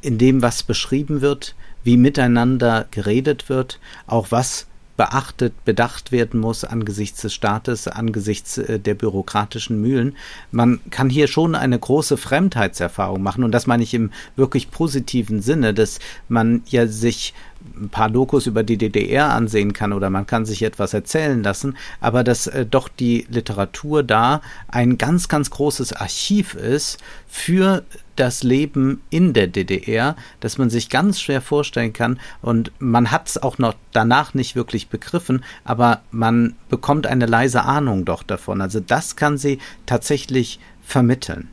in 0.00 0.18
dem, 0.18 0.42
was 0.42 0.62
beschrieben 0.62 1.22
wird, 1.22 1.54
wie 1.82 1.96
miteinander 1.96 2.86
geredet 2.90 3.48
wird, 3.48 3.80
auch 4.06 4.30
was 4.30 4.66
beachtet, 4.96 5.64
bedacht 5.64 6.12
werden 6.12 6.38
muss 6.38 6.64
angesichts 6.64 7.22
des 7.22 7.34
Staates, 7.34 7.88
angesichts 7.88 8.58
äh, 8.58 8.78
der 8.78 8.94
bürokratischen 8.94 9.80
Mühlen. 9.80 10.16
Man 10.52 10.80
kann 10.90 11.10
hier 11.10 11.26
schon 11.26 11.54
eine 11.54 11.78
große 11.78 12.16
Fremdheitserfahrung 12.16 13.22
machen 13.22 13.44
und 13.44 13.52
das 13.52 13.66
meine 13.66 13.82
ich 13.82 13.94
im 13.94 14.10
wirklich 14.36 14.70
positiven 14.70 15.42
Sinne, 15.42 15.74
dass 15.74 15.98
man 16.28 16.62
ja 16.66 16.86
sich 16.86 17.34
ein 17.76 17.88
paar 17.88 18.10
Dokus 18.10 18.46
über 18.46 18.62
die 18.62 18.76
DDR 18.76 19.30
ansehen 19.30 19.72
kann 19.72 19.92
oder 19.92 20.10
man 20.10 20.26
kann 20.26 20.46
sich 20.46 20.62
etwas 20.62 20.94
erzählen 20.94 21.42
lassen, 21.42 21.76
aber 22.00 22.24
dass 22.24 22.46
äh, 22.46 22.66
doch 22.66 22.88
die 22.88 23.26
Literatur 23.30 24.02
da 24.02 24.40
ein 24.68 24.98
ganz, 24.98 25.28
ganz 25.28 25.50
großes 25.50 25.92
Archiv 25.92 26.54
ist 26.54 26.98
für 27.26 27.84
das 28.16 28.42
Leben 28.42 29.02
in 29.10 29.32
der 29.32 29.48
DDR, 29.48 30.16
dass 30.40 30.58
man 30.58 30.70
sich 30.70 30.88
ganz 30.88 31.20
schwer 31.20 31.40
vorstellen 31.40 31.92
kann 31.92 32.20
und 32.42 32.72
man 32.78 33.10
hat 33.10 33.28
es 33.28 33.42
auch 33.42 33.58
noch 33.58 33.74
danach 33.92 34.34
nicht 34.34 34.54
wirklich 34.54 34.88
begriffen, 34.88 35.44
aber 35.64 36.02
man 36.10 36.54
bekommt 36.68 37.06
eine 37.06 37.26
leise 37.26 37.64
Ahnung 37.64 38.04
doch 38.04 38.22
davon. 38.22 38.60
Also 38.60 38.80
das 38.80 39.16
kann 39.16 39.36
sie 39.36 39.58
tatsächlich 39.86 40.60
vermitteln. 40.82 41.48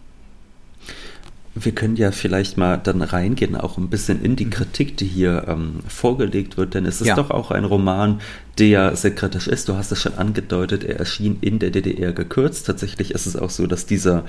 Wir 1.53 1.73
können 1.73 1.97
ja 1.97 2.11
vielleicht 2.11 2.57
mal 2.57 2.77
dann 2.77 3.01
reingehen, 3.01 3.55
auch 3.55 3.77
ein 3.77 3.89
bisschen 3.89 4.23
in 4.23 4.35
die 4.35 4.45
mhm. 4.45 4.51
Kritik, 4.51 4.97
die 4.97 5.05
hier 5.05 5.45
ähm, 5.47 5.79
vorgelegt 5.87 6.57
wird, 6.57 6.73
denn 6.73 6.85
es 6.85 7.01
ist 7.01 7.07
ja. 7.07 7.15
doch 7.15 7.29
auch 7.29 7.51
ein 7.51 7.65
Roman, 7.65 8.21
der 8.57 8.95
sehr 8.95 9.15
kritisch 9.15 9.47
ist. 9.47 9.69
Du 9.69 9.75
hast 9.75 9.91
es 9.91 10.01
schon 10.01 10.15
angedeutet, 10.15 10.83
er 10.83 10.99
erschien 10.99 11.37
in 11.41 11.59
der 11.59 11.71
DDR 11.71 12.11
gekürzt. 12.11 12.67
Tatsächlich 12.67 13.11
ist 13.11 13.25
es 13.25 13.35
auch 13.35 13.49
so, 13.49 13.67
dass 13.67 13.85
dieser 13.85 14.23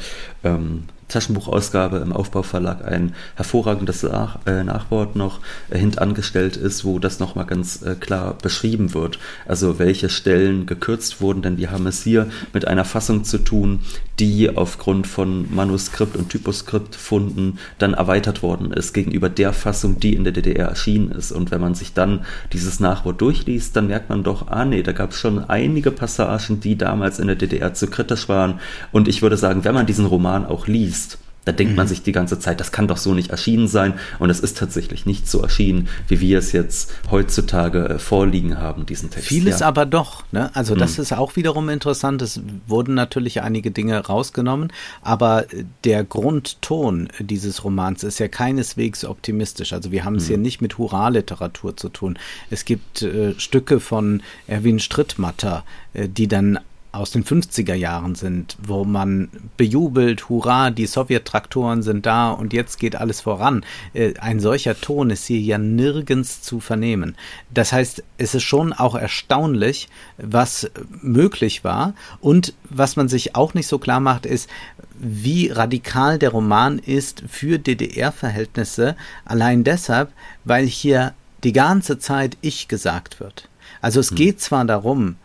ähm, 0.44 0.84
Taschenbuchausgabe 1.12 1.98
im 1.98 2.12
Aufbauverlag 2.12 2.84
ein 2.84 3.14
hervorragendes 3.36 4.02
Nach 4.02 4.38
äh, 4.46 4.64
Nachwort 4.64 5.14
noch 5.14 5.40
äh, 5.70 5.78
hintangestellt 5.78 6.56
ist, 6.56 6.84
wo 6.84 6.98
das 6.98 7.20
nochmal 7.20 7.46
ganz 7.46 7.82
äh, 7.82 7.94
klar 7.94 8.36
beschrieben 8.40 8.94
wird. 8.94 9.18
Also 9.46 9.78
welche 9.78 10.08
Stellen 10.08 10.66
gekürzt 10.66 11.20
wurden, 11.20 11.42
denn 11.42 11.58
wir 11.58 11.70
haben 11.70 11.86
es 11.86 12.02
hier 12.02 12.28
mit 12.52 12.66
einer 12.66 12.84
Fassung 12.84 13.24
zu 13.24 13.38
tun, 13.38 13.80
die 14.18 14.56
aufgrund 14.56 15.06
von 15.06 15.52
Manuskript 15.54 16.16
und 16.16 16.28
Typoskriptfunden 16.30 17.58
dann 17.78 17.94
erweitert 17.94 18.42
worden 18.42 18.72
ist 18.72 18.92
gegenüber 18.92 19.28
der 19.28 19.52
Fassung, 19.52 20.00
die 20.00 20.14
in 20.14 20.24
der 20.24 20.32
DDR 20.32 20.68
erschienen 20.68 21.10
ist. 21.10 21.32
Und 21.32 21.50
wenn 21.50 21.60
man 21.60 21.74
sich 21.74 21.92
dann 21.92 22.24
dieses 22.52 22.80
Nachwort 22.80 23.20
durchliest, 23.20 23.76
dann 23.76 23.88
merkt 23.88 24.08
man, 24.08 24.11
man 24.12 24.22
doch, 24.22 24.48
ah 24.48 24.66
nee, 24.66 24.82
da 24.82 24.92
gab 24.92 25.12
es 25.12 25.18
schon 25.18 25.42
einige 25.48 25.90
Passagen, 25.90 26.60
die 26.60 26.76
damals 26.76 27.18
in 27.18 27.28
der 27.28 27.36
DDR 27.36 27.72
zu 27.72 27.86
kritisch 27.86 28.28
waren. 28.28 28.60
Und 28.92 29.08
ich 29.08 29.22
würde 29.22 29.38
sagen, 29.38 29.64
wenn 29.64 29.74
man 29.74 29.86
diesen 29.86 30.04
Roman 30.04 30.44
auch 30.44 30.66
liest, 30.66 31.18
da 31.44 31.52
denkt 31.52 31.72
mhm. 31.72 31.76
man 31.76 31.88
sich 31.88 32.02
die 32.02 32.12
ganze 32.12 32.38
Zeit, 32.38 32.60
das 32.60 32.72
kann 32.72 32.86
doch 32.88 32.96
so 32.96 33.14
nicht 33.14 33.30
erschienen 33.30 33.66
sein. 33.66 33.94
Und 34.18 34.30
es 34.30 34.40
ist 34.40 34.58
tatsächlich 34.58 35.06
nicht 35.06 35.28
so 35.28 35.40
erschienen, 35.40 35.88
wie 36.08 36.20
wir 36.20 36.38
es 36.38 36.52
jetzt 36.52 36.92
heutzutage 37.10 37.88
äh, 37.88 37.98
vorliegen 37.98 38.58
haben, 38.58 38.86
diesen 38.86 39.10
Text. 39.10 39.28
Vieles 39.28 39.60
ja. 39.60 39.68
aber 39.68 39.86
doch. 39.86 40.24
Ne? 40.30 40.54
Also 40.54 40.74
das 40.74 40.96
mhm. 40.96 41.02
ist 41.02 41.12
auch 41.12 41.36
wiederum 41.36 41.68
interessant. 41.68 42.22
Es 42.22 42.40
wurden 42.66 42.94
natürlich 42.94 43.42
einige 43.42 43.70
Dinge 43.70 43.98
rausgenommen, 43.98 44.72
aber 45.02 45.46
der 45.84 46.04
Grundton 46.04 47.08
dieses 47.18 47.64
Romans 47.64 48.04
ist 48.04 48.20
ja 48.20 48.28
keineswegs 48.28 49.04
optimistisch. 49.04 49.72
Also 49.72 49.90
wir 49.90 50.04
haben 50.04 50.16
es 50.16 50.24
mhm. 50.24 50.28
hier 50.28 50.38
nicht 50.38 50.62
mit 50.62 50.78
Hurraliteratur 50.78 51.76
zu 51.76 51.88
tun. 51.88 52.18
Es 52.50 52.64
gibt 52.64 53.02
äh, 53.02 53.34
Stücke 53.38 53.80
von 53.80 54.22
Erwin 54.46 54.78
Strittmatter, 54.78 55.64
äh, 55.94 56.08
die 56.08 56.28
dann 56.28 56.58
aus 56.92 57.10
den 57.10 57.24
50er 57.24 57.74
Jahren 57.74 58.14
sind, 58.14 58.56
wo 58.62 58.84
man 58.84 59.30
bejubelt, 59.56 60.28
hurra, 60.28 60.70
die 60.70 60.86
Sowjet-Traktoren 60.86 61.82
sind 61.82 62.04
da 62.04 62.30
und 62.30 62.52
jetzt 62.52 62.78
geht 62.78 62.96
alles 62.96 63.22
voran. 63.22 63.64
Äh, 63.94 64.14
ein 64.20 64.40
solcher 64.40 64.78
Ton 64.78 65.08
ist 65.08 65.26
hier 65.26 65.40
ja 65.40 65.56
nirgends 65.56 66.42
zu 66.42 66.60
vernehmen. 66.60 67.16
Das 67.52 67.72
heißt, 67.72 68.04
es 68.18 68.34
ist 68.34 68.42
schon 68.42 68.74
auch 68.74 68.94
erstaunlich, 68.94 69.88
was 70.18 70.70
möglich 71.00 71.64
war 71.64 71.94
und 72.20 72.52
was 72.68 72.96
man 72.96 73.08
sich 73.08 73.34
auch 73.34 73.54
nicht 73.54 73.68
so 73.68 73.78
klar 73.78 74.00
macht, 74.00 74.26
ist, 74.26 74.50
wie 74.98 75.48
radikal 75.48 76.18
der 76.18 76.30
Roman 76.30 76.78
ist 76.78 77.24
für 77.26 77.58
DDR-Verhältnisse, 77.58 78.96
allein 79.24 79.64
deshalb, 79.64 80.12
weil 80.44 80.66
hier 80.66 81.14
die 81.42 81.52
ganze 81.52 81.98
Zeit 81.98 82.36
ich 82.42 82.68
gesagt 82.68 83.18
wird. 83.18 83.48
Also 83.80 83.98
es 83.98 84.10
hm. 84.10 84.16
geht 84.16 84.40
zwar 84.40 84.64
darum, 84.64 85.16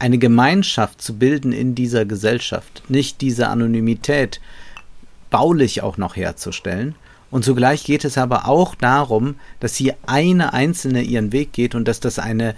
eine 0.00 0.18
Gemeinschaft 0.18 1.00
zu 1.00 1.16
bilden 1.18 1.52
in 1.52 1.74
dieser 1.74 2.04
Gesellschaft, 2.04 2.82
nicht 2.88 3.20
diese 3.20 3.48
Anonymität 3.48 4.40
baulich 5.28 5.82
auch 5.82 5.98
noch 5.98 6.16
herzustellen. 6.16 6.94
Und 7.30 7.44
zugleich 7.44 7.84
geht 7.84 8.04
es 8.04 8.18
aber 8.18 8.48
auch 8.48 8.74
darum, 8.74 9.36
dass 9.60 9.76
hier 9.76 9.96
eine 10.06 10.52
Einzelne 10.52 11.02
ihren 11.02 11.32
Weg 11.32 11.52
geht 11.52 11.74
und 11.74 11.86
dass 11.86 12.00
das 12.00 12.18
eine 12.18 12.56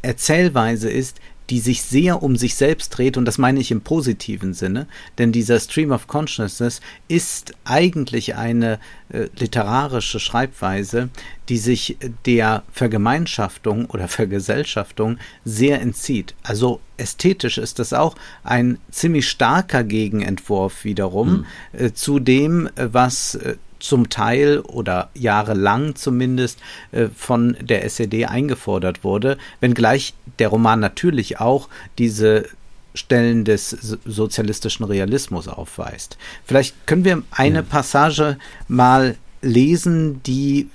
Erzählweise 0.00 0.88
ist, 0.88 1.20
die 1.50 1.60
sich 1.60 1.82
sehr 1.82 2.22
um 2.22 2.36
sich 2.36 2.54
selbst 2.54 2.90
dreht, 2.90 3.16
und 3.16 3.24
das 3.24 3.38
meine 3.38 3.60
ich 3.60 3.70
im 3.70 3.80
positiven 3.80 4.54
Sinne, 4.54 4.86
denn 5.18 5.32
dieser 5.32 5.60
Stream 5.60 5.92
of 5.92 6.06
Consciousness 6.06 6.80
ist 7.08 7.52
eigentlich 7.64 8.34
eine 8.34 8.78
äh, 9.08 9.28
literarische 9.38 10.18
Schreibweise, 10.18 11.08
die 11.48 11.58
sich 11.58 11.96
der 12.24 12.64
Vergemeinschaftung 12.72 13.86
oder 13.86 14.08
Vergesellschaftung 14.08 15.18
sehr 15.44 15.80
entzieht. 15.80 16.34
Also 16.42 16.80
ästhetisch 16.96 17.58
ist 17.58 17.78
das 17.78 17.92
auch 17.92 18.16
ein 18.42 18.78
ziemlich 18.90 19.28
starker 19.28 19.84
Gegenentwurf 19.84 20.84
wiederum 20.84 21.46
mhm. 21.72 21.78
äh, 21.78 21.92
zu 21.92 22.18
dem, 22.18 22.66
äh, 22.74 22.88
was 22.92 23.36
äh, 23.36 23.56
zum 23.78 24.08
Teil 24.08 24.60
oder 24.60 25.10
jahrelang 25.14 25.94
zumindest 25.94 26.58
äh, 26.92 27.08
von 27.14 27.56
der 27.60 27.84
SED 27.84 28.26
eingefordert 28.26 29.04
wurde, 29.04 29.38
wenngleich 29.60 30.14
der 30.38 30.48
Roman 30.48 30.80
natürlich 30.80 31.40
auch 31.40 31.68
diese 31.98 32.46
Stellen 32.94 33.44
des 33.44 33.70
sozialistischen 33.70 34.86
Realismus 34.86 35.48
aufweist. 35.48 36.16
Vielleicht 36.44 36.86
können 36.86 37.04
wir 37.04 37.22
eine 37.30 37.56
ja. 37.56 37.62
Passage 37.62 38.38
mal 38.68 39.16
lesen, 39.42 40.22
die 40.22 40.70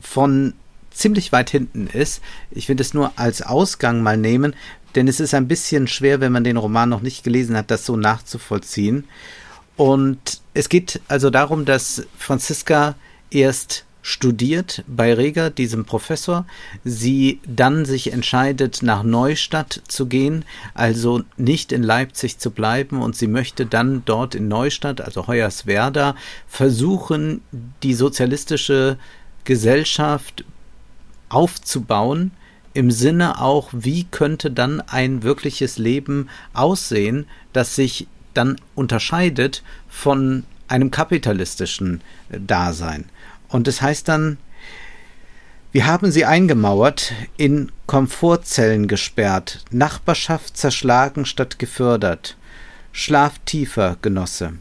von 0.00 0.54
ziemlich 0.90 1.32
weit 1.32 1.50
hinten 1.50 1.86
ist. 1.86 2.22
Ich 2.50 2.68
will 2.68 2.80
es 2.80 2.94
nur 2.94 3.12
als 3.16 3.42
Ausgang 3.42 4.02
mal 4.02 4.16
nehmen, 4.16 4.54
denn 4.94 5.08
es 5.08 5.20
ist 5.20 5.34
ein 5.34 5.48
bisschen 5.48 5.86
schwer, 5.88 6.20
wenn 6.20 6.32
man 6.32 6.44
den 6.44 6.56
Roman 6.56 6.88
noch 6.88 7.00
nicht 7.00 7.24
gelesen 7.24 7.56
hat, 7.56 7.70
das 7.70 7.86
so 7.86 7.96
nachzuvollziehen. 7.96 9.04
Und 9.76 10.41
es 10.54 10.68
geht 10.68 11.00
also 11.08 11.30
darum, 11.30 11.64
dass 11.64 12.06
Franziska 12.18 12.94
erst 13.30 13.84
studiert 14.02 14.82
bei 14.88 15.14
Reger, 15.14 15.48
diesem 15.50 15.84
Professor, 15.84 16.44
sie 16.84 17.40
dann 17.46 17.84
sich 17.84 18.12
entscheidet, 18.12 18.82
nach 18.82 19.04
Neustadt 19.04 19.80
zu 19.86 20.06
gehen, 20.06 20.44
also 20.74 21.22
nicht 21.36 21.70
in 21.70 21.84
Leipzig 21.84 22.38
zu 22.38 22.50
bleiben. 22.50 23.00
Und 23.00 23.14
sie 23.16 23.28
möchte 23.28 23.64
dann 23.64 24.02
dort 24.04 24.34
in 24.34 24.48
Neustadt, 24.48 25.00
also 25.00 25.28
Hoyerswerda, 25.28 26.16
versuchen, 26.48 27.42
die 27.82 27.94
sozialistische 27.94 28.98
Gesellschaft 29.44 30.44
aufzubauen, 31.28 32.32
im 32.74 32.90
Sinne 32.90 33.40
auch, 33.40 33.68
wie 33.72 34.04
könnte 34.04 34.50
dann 34.50 34.80
ein 34.80 35.22
wirkliches 35.22 35.78
Leben 35.78 36.28
aussehen, 36.54 37.26
das 37.52 37.76
sich 37.76 38.06
dann 38.34 38.56
unterscheidet 38.74 39.62
von 39.88 40.44
einem 40.68 40.90
kapitalistischen 40.90 42.00
äh, 42.30 42.38
Dasein. 42.40 43.04
Und 43.48 43.66
das 43.66 43.82
heißt 43.82 44.08
dann, 44.08 44.38
wir 45.72 45.86
haben 45.86 46.10
sie 46.10 46.26
eingemauert, 46.26 47.14
in 47.38 47.72
Komfortzellen 47.86 48.88
gesperrt, 48.88 49.64
Nachbarschaft 49.70 50.56
zerschlagen 50.56 51.24
statt 51.24 51.58
gefördert. 51.58 52.36
Schlaf 52.92 53.38
tiefer, 53.46 53.96
Genosse. 54.02 54.54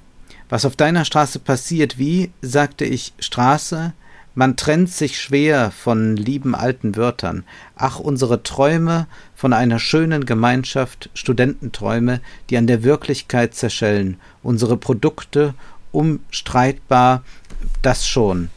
Was 0.48 0.64
auf 0.64 0.78
deiner 0.78 1.04
Straße 1.04 1.40
passiert, 1.40 1.98
wie, 1.98 2.32
sagte 2.42 2.86
ich, 2.86 3.14
Straße, 3.20 3.94
man 4.34 4.56
trennt 4.56 4.90
sich 4.90 5.20
schwer 5.20 5.72
von 5.72 6.16
lieben 6.16 6.56
alten 6.56 6.96
Wörtern. 6.96 7.44
Ach, 7.76 8.00
unsere 8.00 8.44
Träume 8.44 9.08
von 9.36 9.52
einer 9.54 9.80
schönen 9.80 10.26
Gemeinschaft, 10.26 11.10
Studententräume, 11.14 12.22
die 12.50 12.58
an 12.58 12.68
der 12.68 12.84
Wirklichkeit 12.84 13.54
zerschellen. 13.56 14.18
Unsere 14.42 14.78
Produkte, 14.78 15.54
unstreitbar, 15.92 17.24
das 17.82 18.08
schon. 18.08 18.50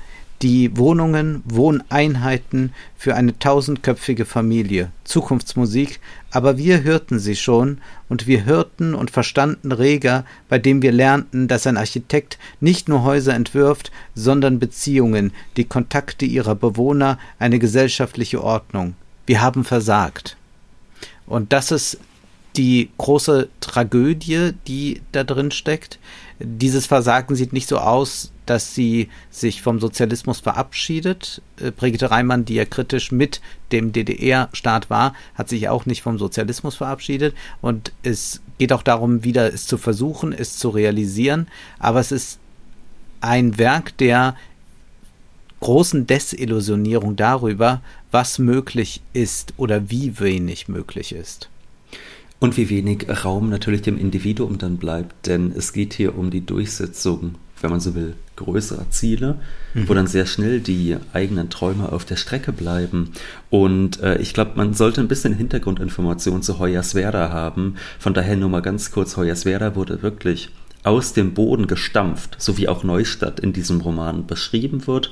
Die 0.44 0.76
Wohnungen, 0.76 1.42
Wohneinheiten 1.46 2.74
für 2.98 3.14
eine 3.14 3.38
tausendköpfige 3.38 4.26
Familie, 4.26 4.92
Zukunftsmusik, 5.04 6.00
aber 6.30 6.59
wir 6.59 6.83
hörten 6.83 7.18
sie 7.18 7.35
schon, 7.35 7.78
und 8.11 8.26
wir 8.26 8.44
hörten 8.44 8.94
und 8.94 9.11
verstanden 9.11 9.72
reger, 9.72 10.26
bei 10.50 10.59
dem 10.59 10.83
wir 10.83 10.92
lernten, 10.92 11.48
dass 11.48 11.66
ein 11.66 11.78
Architekt 11.78 12.38
nicht 12.61 12.90
nur 12.90 13.04
Häuser 13.04 13.33
entwirft, 13.33 13.90
sondern 14.14 14.59
Beziehungen, 14.59 15.33
die 15.57 15.64
Kontakte 15.64 16.26
ihrer 16.26 16.54
Bewohner, 16.54 17.18
eine 17.38 17.59
gesellschaftliche 17.59 18.44
Ordnung. 18.44 18.96
Wir 19.24 19.40
haben 19.40 19.64
versagt. 19.64 20.37
Und 21.26 21.54
das 21.54 21.70
ist 21.70 21.98
die 22.57 22.90
große 22.98 23.48
Tragödie, 23.61 24.50
die 24.68 25.00
da 25.12 25.24
drin 25.24 25.52
steckt. 25.52 25.98
Dieses 26.38 26.85
Versagen 26.85 27.35
sieht 27.35 27.54
nicht 27.54 27.66
so 27.66 27.78
aus, 27.78 28.30
dass 28.46 28.74
sie 28.74 29.09
sich 29.30 29.62
vom 29.62 29.80
Sozialismus 29.80 30.40
verabschiedet. 30.40 31.42
Äh, 31.61 31.70
Brigitte 31.70 32.11
Reimann, 32.11 32.44
die 32.44 32.54
ja 32.54 32.64
kritisch 32.64 33.12
mit 33.12 33.40
dem 33.72 33.92
DDR-Staat 33.92 34.90
war, 34.90 35.14
hat 35.35 35.48
sich 35.48 35.68
auch 35.68 35.87
nicht 35.87 36.02
vom 36.02 36.18
Sozialismus 36.18 36.76
verabschiedet. 36.76 37.35
Und 37.61 37.92
es 38.02 38.40
geht 38.59 38.72
auch 38.72 38.83
darum, 38.83 39.24
wieder 39.24 39.52
es 39.52 39.66
zu 39.66 39.78
versuchen, 39.78 40.33
es 40.33 40.59
zu 40.59 40.68
realisieren. 40.68 41.48
Aber 41.78 42.00
es 42.00 42.12
ist 42.12 42.38
ein 43.20 43.59
Werk 43.59 43.96
der 43.98 44.37
großen 45.61 46.07
Desillusionierung 46.07 47.16
darüber, 47.16 47.80
was 48.11 48.38
möglich 48.38 49.00
ist 49.14 49.54
oder 49.57 49.90
wie 49.90 50.20
wenig 50.20 50.68
möglich 50.68 51.12
ist. 51.12 51.48
Und 52.38 52.59
wie 52.59 52.68
wenig 52.68 53.07
Raum 53.24 53.48
natürlich 53.48 53.80
dem 53.80 53.96
Individuum 53.96 54.59
dann 54.59 54.76
bleibt, 54.76 55.26
denn 55.26 55.52
es 55.57 55.72
geht 55.72 55.94
hier 55.94 56.18
um 56.18 56.30
die 56.30 56.44
Durchsetzung, 56.44 57.37
wenn 57.61 57.71
man 57.71 57.81
so 57.81 57.95
will, 57.95 58.14
größerer 58.37 58.90
Ziele, 58.90 59.37
mhm. 59.75 59.88
wo 59.88 59.95
dann 59.95 60.07
sehr 60.07 60.27
schnell 60.27 60.61
die 60.61 60.97
eigenen 61.12 61.51
Träume 61.51 61.93
auf 61.93 62.05
der 62.05 62.17
Strecke 62.17 62.53
bleiben. 62.53 63.12
Und 63.51 64.01
äh, 64.01 64.19
ich 64.19 64.35
glaube, 64.35 64.53
man 64.57 64.75
sollte 64.75 65.01
ein 65.01 65.09
bisschen 65.09 65.35
Hintergrundinformationen 65.35 66.43
zu 66.43 66.59
Hoyerswerda 66.59 67.31
haben. 67.31 67.77
Von 67.99 68.14
daher 68.14 68.37
nur 68.37 68.49
mal 68.49 68.62
ganz 68.62 68.90
kurz, 68.90 69.17
Hoyerswerda 69.17 69.77
wurde 69.77 70.03
wirklich 70.03 70.51
aus 70.83 71.14
dem 71.14 71.33
Boden 71.33 71.67
gestampft, 71.67 72.37
so 72.38 72.59
wie 72.59 72.69
auch 72.69 72.85
Neustadt 72.85 73.40
in 73.40 73.53
diesem 73.53 73.81
Roman 73.81 74.27
beschrieben 74.27 74.87
wird 74.87 75.11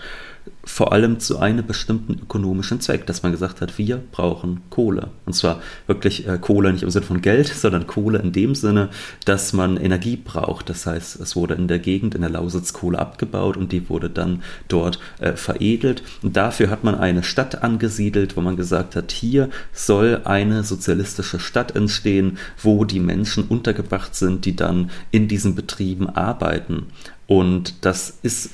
vor 0.64 0.92
allem 0.92 1.18
zu 1.18 1.38
einem 1.38 1.66
bestimmten 1.66 2.14
ökonomischen 2.14 2.80
Zweck, 2.80 3.06
dass 3.06 3.22
man 3.22 3.32
gesagt 3.32 3.60
hat, 3.60 3.78
wir 3.78 4.00
brauchen 4.12 4.60
Kohle. 4.70 5.08
Und 5.26 5.32
zwar 5.32 5.60
wirklich 5.86 6.26
äh, 6.28 6.38
Kohle 6.38 6.72
nicht 6.72 6.82
im 6.82 6.90
Sinne 6.90 7.06
von 7.06 7.20
Geld, 7.20 7.48
sondern 7.54 7.86
Kohle 7.86 8.18
in 8.18 8.32
dem 8.32 8.54
Sinne, 8.54 8.88
dass 9.24 9.52
man 9.52 9.76
Energie 9.76 10.16
braucht. 10.16 10.68
Das 10.68 10.86
heißt, 10.86 11.20
es 11.20 11.34
wurde 11.34 11.54
in 11.54 11.66
der 11.66 11.80
Gegend 11.80 12.14
in 12.14 12.20
der 12.20 12.30
Lausitz 12.30 12.72
Kohle 12.72 12.98
abgebaut 12.98 13.56
und 13.56 13.72
die 13.72 13.88
wurde 13.88 14.08
dann 14.08 14.42
dort 14.68 15.00
äh, 15.18 15.32
veredelt. 15.32 16.02
Und 16.22 16.36
dafür 16.36 16.70
hat 16.70 16.84
man 16.84 16.94
eine 16.94 17.22
Stadt 17.22 17.62
angesiedelt, 17.62 18.36
wo 18.36 18.40
man 18.40 18.56
gesagt 18.56 18.94
hat, 18.94 19.10
hier 19.10 19.48
soll 19.72 20.20
eine 20.24 20.62
sozialistische 20.62 21.40
Stadt 21.40 21.74
entstehen, 21.74 22.38
wo 22.62 22.84
die 22.84 23.00
Menschen 23.00 23.44
untergebracht 23.44 24.14
sind, 24.14 24.44
die 24.44 24.54
dann 24.54 24.90
in 25.10 25.26
diesen 25.26 25.54
Betrieben 25.54 26.08
arbeiten. 26.08 26.86
Und 27.26 27.84
das 27.84 28.18
ist 28.22 28.50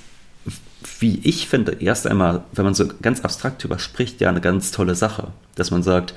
wie 1.01 1.21
ich 1.25 1.49
finde, 1.49 1.73
erst 1.81 2.07
einmal, 2.07 2.43
wenn 2.53 2.65
man 2.65 2.75
so 2.75 2.87
ganz 3.03 3.21
abstrakt 3.21 3.65
überspricht, 3.65 4.21
ja 4.21 4.29
eine 4.29 4.41
ganz 4.41 4.71
tolle 4.71 4.95
Sache, 4.95 5.29
dass 5.55 5.71
man 5.71 5.83
sagt, 5.83 6.15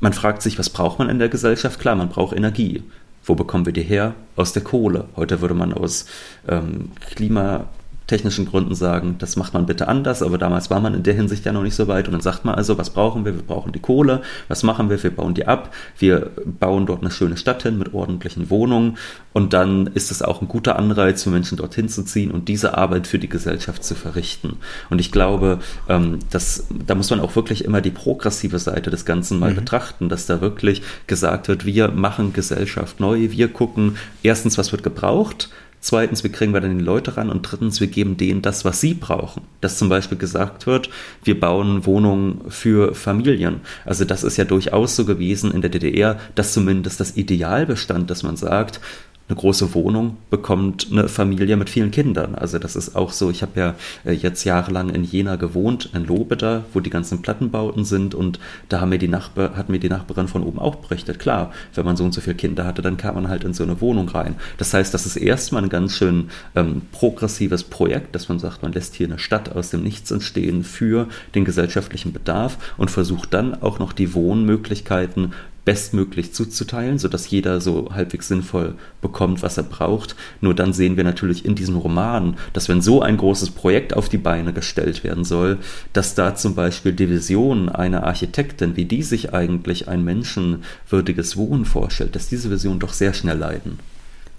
man 0.00 0.12
fragt 0.12 0.42
sich, 0.42 0.58
was 0.58 0.70
braucht 0.70 0.98
man 0.98 1.08
in 1.08 1.18
der 1.18 1.28
Gesellschaft? 1.28 1.80
Klar, 1.80 1.96
man 1.96 2.08
braucht 2.08 2.36
Energie. 2.36 2.82
Wo 3.24 3.34
bekommen 3.34 3.66
wir 3.66 3.72
die 3.72 3.82
her? 3.82 4.14
Aus 4.36 4.52
der 4.52 4.62
Kohle. 4.62 5.06
Heute 5.16 5.40
würde 5.40 5.54
man 5.54 5.72
aus 5.72 6.06
ähm, 6.46 6.92
Klima, 7.10 7.66
technischen 8.08 8.46
Gründen 8.46 8.74
sagen, 8.74 9.16
das 9.18 9.36
macht 9.36 9.54
man 9.54 9.66
bitte 9.66 9.86
anders, 9.86 10.22
aber 10.22 10.38
damals 10.38 10.70
war 10.70 10.80
man 10.80 10.94
in 10.94 11.02
der 11.02 11.14
Hinsicht 11.14 11.44
ja 11.44 11.52
noch 11.52 11.62
nicht 11.62 11.74
so 11.74 11.88
weit 11.88 12.08
und 12.08 12.12
dann 12.12 12.22
sagt 12.22 12.44
man 12.44 12.54
also, 12.54 12.78
was 12.78 12.90
brauchen 12.90 13.24
wir? 13.24 13.34
Wir 13.34 13.42
brauchen 13.42 13.70
die 13.70 13.80
Kohle, 13.80 14.22
was 14.48 14.62
machen 14.62 14.88
wir? 14.88 15.00
Wir 15.00 15.10
bauen 15.10 15.34
die 15.34 15.46
ab, 15.46 15.74
wir 15.98 16.30
bauen 16.58 16.86
dort 16.86 17.02
eine 17.02 17.10
schöne 17.10 17.36
Stadt 17.36 17.62
hin 17.62 17.78
mit 17.78 17.92
ordentlichen 17.92 18.48
Wohnungen 18.48 18.96
und 19.34 19.52
dann 19.52 19.88
ist 19.88 20.10
es 20.10 20.22
auch 20.22 20.40
ein 20.40 20.48
guter 20.48 20.76
Anreiz 20.76 21.22
für 21.22 21.30
Menschen 21.30 21.58
dorthin 21.58 21.90
zu 21.90 22.02
ziehen 22.02 22.30
und 22.30 22.48
diese 22.48 22.78
Arbeit 22.78 23.06
für 23.06 23.18
die 23.18 23.28
Gesellschaft 23.28 23.84
zu 23.84 23.94
verrichten. 23.94 24.56
Und 24.88 25.00
ich 25.00 25.12
glaube, 25.12 25.58
ähm, 25.88 26.20
dass, 26.30 26.66
da 26.86 26.94
muss 26.94 27.10
man 27.10 27.20
auch 27.20 27.36
wirklich 27.36 27.62
immer 27.62 27.82
die 27.82 27.90
progressive 27.90 28.58
Seite 28.58 28.90
des 28.90 29.04
Ganzen 29.04 29.38
mal 29.38 29.50
mhm. 29.50 29.56
betrachten, 29.56 30.08
dass 30.08 30.24
da 30.24 30.40
wirklich 30.40 30.80
gesagt 31.06 31.48
wird, 31.48 31.66
wir 31.66 31.88
machen 31.88 32.32
Gesellschaft 32.32 33.00
neu, 33.00 33.30
wir 33.30 33.48
gucken 33.48 33.96
erstens, 34.22 34.56
was 34.56 34.72
wird 34.72 34.82
gebraucht, 34.82 35.50
Zweitens, 35.80 36.24
wie 36.24 36.28
kriegen 36.28 36.52
wir 36.52 36.60
dann 36.60 36.78
die 36.78 36.84
Leute 36.84 37.16
ran? 37.16 37.30
Und 37.30 37.42
drittens, 37.42 37.80
wir 37.80 37.86
geben 37.86 38.16
denen 38.16 38.42
das, 38.42 38.64
was 38.64 38.80
sie 38.80 38.94
brauchen. 38.94 39.42
Dass 39.60 39.78
zum 39.78 39.88
Beispiel 39.88 40.18
gesagt 40.18 40.66
wird, 40.66 40.90
wir 41.24 41.38
bauen 41.38 41.86
Wohnungen 41.86 42.42
für 42.48 42.94
Familien. 42.94 43.60
Also 43.84 44.04
das 44.04 44.24
ist 44.24 44.36
ja 44.36 44.44
durchaus 44.44 44.96
so 44.96 45.04
gewesen 45.04 45.52
in 45.52 45.60
der 45.60 45.70
DDR, 45.70 46.18
dass 46.34 46.52
zumindest 46.52 47.00
das 47.00 47.16
Ideal 47.16 47.66
bestand, 47.66 48.10
dass 48.10 48.22
man 48.22 48.36
sagt, 48.36 48.80
eine 49.28 49.36
große 49.36 49.74
Wohnung 49.74 50.16
bekommt 50.30 50.88
eine 50.90 51.08
Familie 51.08 51.56
mit 51.56 51.68
vielen 51.68 51.90
Kindern. 51.90 52.34
Also 52.34 52.58
das 52.58 52.76
ist 52.76 52.96
auch 52.96 53.12
so. 53.12 53.30
Ich 53.30 53.42
habe 53.42 53.60
ja 53.60 53.74
äh, 54.04 54.12
jetzt 54.12 54.44
jahrelang 54.44 54.88
in 54.90 55.04
Jena 55.04 55.36
gewohnt, 55.36 55.90
in 55.94 56.06
Lobeda, 56.06 56.64
wo 56.72 56.80
die 56.80 56.90
ganzen 56.90 57.20
Plattenbauten 57.20 57.84
sind 57.84 58.14
und 58.14 58.38
da 58.70 58.80
haben 58.80 58.88
mir 58.88 58.98
die 58.98 59.08
Nachbar, 59.08 59.54
hat 59.54 59.68
mir 59.68 59.78
die 59.78 59.90
Nachbarin 59.90 60.28
von 60.28 60.42
oben 60.42 60.58
auch 60.58 60.76
berichtet. 60.76 61.18
Klar, 61.18 61.52
wenn 61.74 61.84
man 61.84 61.96
so 61.96 62.04
und 62.04 62.14
so 62.14 62.22
viele 62.22 62.36
Kinder 62.36 62.64
hatte, 62.64 62.80
dann 62.80 62.96
kam 62.96 63.16
man 63.16 63.28
halt 63.28 63.44
in 63.44 63.52
so 63.52 63.64
eine 63.64 63.80
Wohnung 63.82 64.08
rein. 64.08 64.36
Das 64.56 64.72
heißt, 64.72 64.94
das 64.94 65.04
ist 65.04 65.16
erstmal 65.16 65.62
ein 65.62 65.68
ganz 65.68 65.94
schön 65.94 66.30
ähm, 66.56 66.82
progressives 66.92 67.64
Projekt, 67.64 68.14
dass 68.14 68.30
man 68.30 68.38
sagt, 68.38 68.62
man 68.62 68.72
lässt 68.72 68.94
hier 68.94 69.08
eine 69.08 69.18
Stadt 69.18 69.54
aus 69.54 69.70
dem 69.70 69.82
Nichts 69.82 70.10
entstehen 70.10 70.64
für 70.64 71.06
den 71.34 71.44
gesellschaftlichen 71.44 72.12
Bedarf 72.12 72.56
und 72.78 72.90
versucht 72.90 73.34
dann 73.34 73.60
auch 73.60 73.78
noch 73.78 73.92
die 73.92 74.14
Wohnmöglichkeiten 74.14 75.32
bestmöglich 75.68 76.32
zuzuteilen, 76.32 76.98
sodass 76.98 77.28
jeder 77.28 77.60
so 77.60 77.90
halbwegs 77.92 78.28
sinnvoll 78.28 78.76
bekommt, 79.02 79.42
was 79.42 79.58
er 79.58 79.64
braucht. 79.64 80.16
Nur 80.40 80.54
dann 80.54 80.72
sehen 80.72 80.96
wir 80.96 81.04
natürlich 81.04 81.44
in 81.44 81.56
diesem 81.56 81.76
Roman, 81.76 82.38
dass 82.54 82.70
wenn 82.70 82.80
so 82.80 83.02
ein 83.02 83.18
großes 83.18 83.50
Projekt 83.50 83.92
auf 83.92 84.08
die 84.08 84.16
Beine 84.16 84.54
gestellt 84.54 85.04
werden 85.04 85.26
soll, 85.26 85.58
dass 85.92 86.14
da 86.14 86.34
zum 86.34 86.54
Beispiel 86.54 86.94
die 86.94 87.10
Vision 87.10 87.68
einer 87.68 88.04
Architektin, 88.04 88.76
wie 88.76 88.86
die 88.86 89.02
sich 89.02 89.34
eigentlich 89.34 89.88
ein 89.88 90.02
menschenwürdiges 90.04 91.36
Wohnen 91.36 91.66
vorstellt, 91.66 92.16
dass 92.16 92.30
diese 92.30 92.50
Visionen 92.50 92.80
doch 92.80 92.94
sehr 92.94 93.12
schnell 93.12 93.36
leiden. 93.36 93.78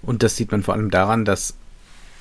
Und 0.02 0.24
das 0.24 0.34
sieht 0.34 0.50
man 0.50 0.64
vor 0.64 0.74
allem 0.74 0.90
daran, 0.90 1.24
dass 1.24 1.54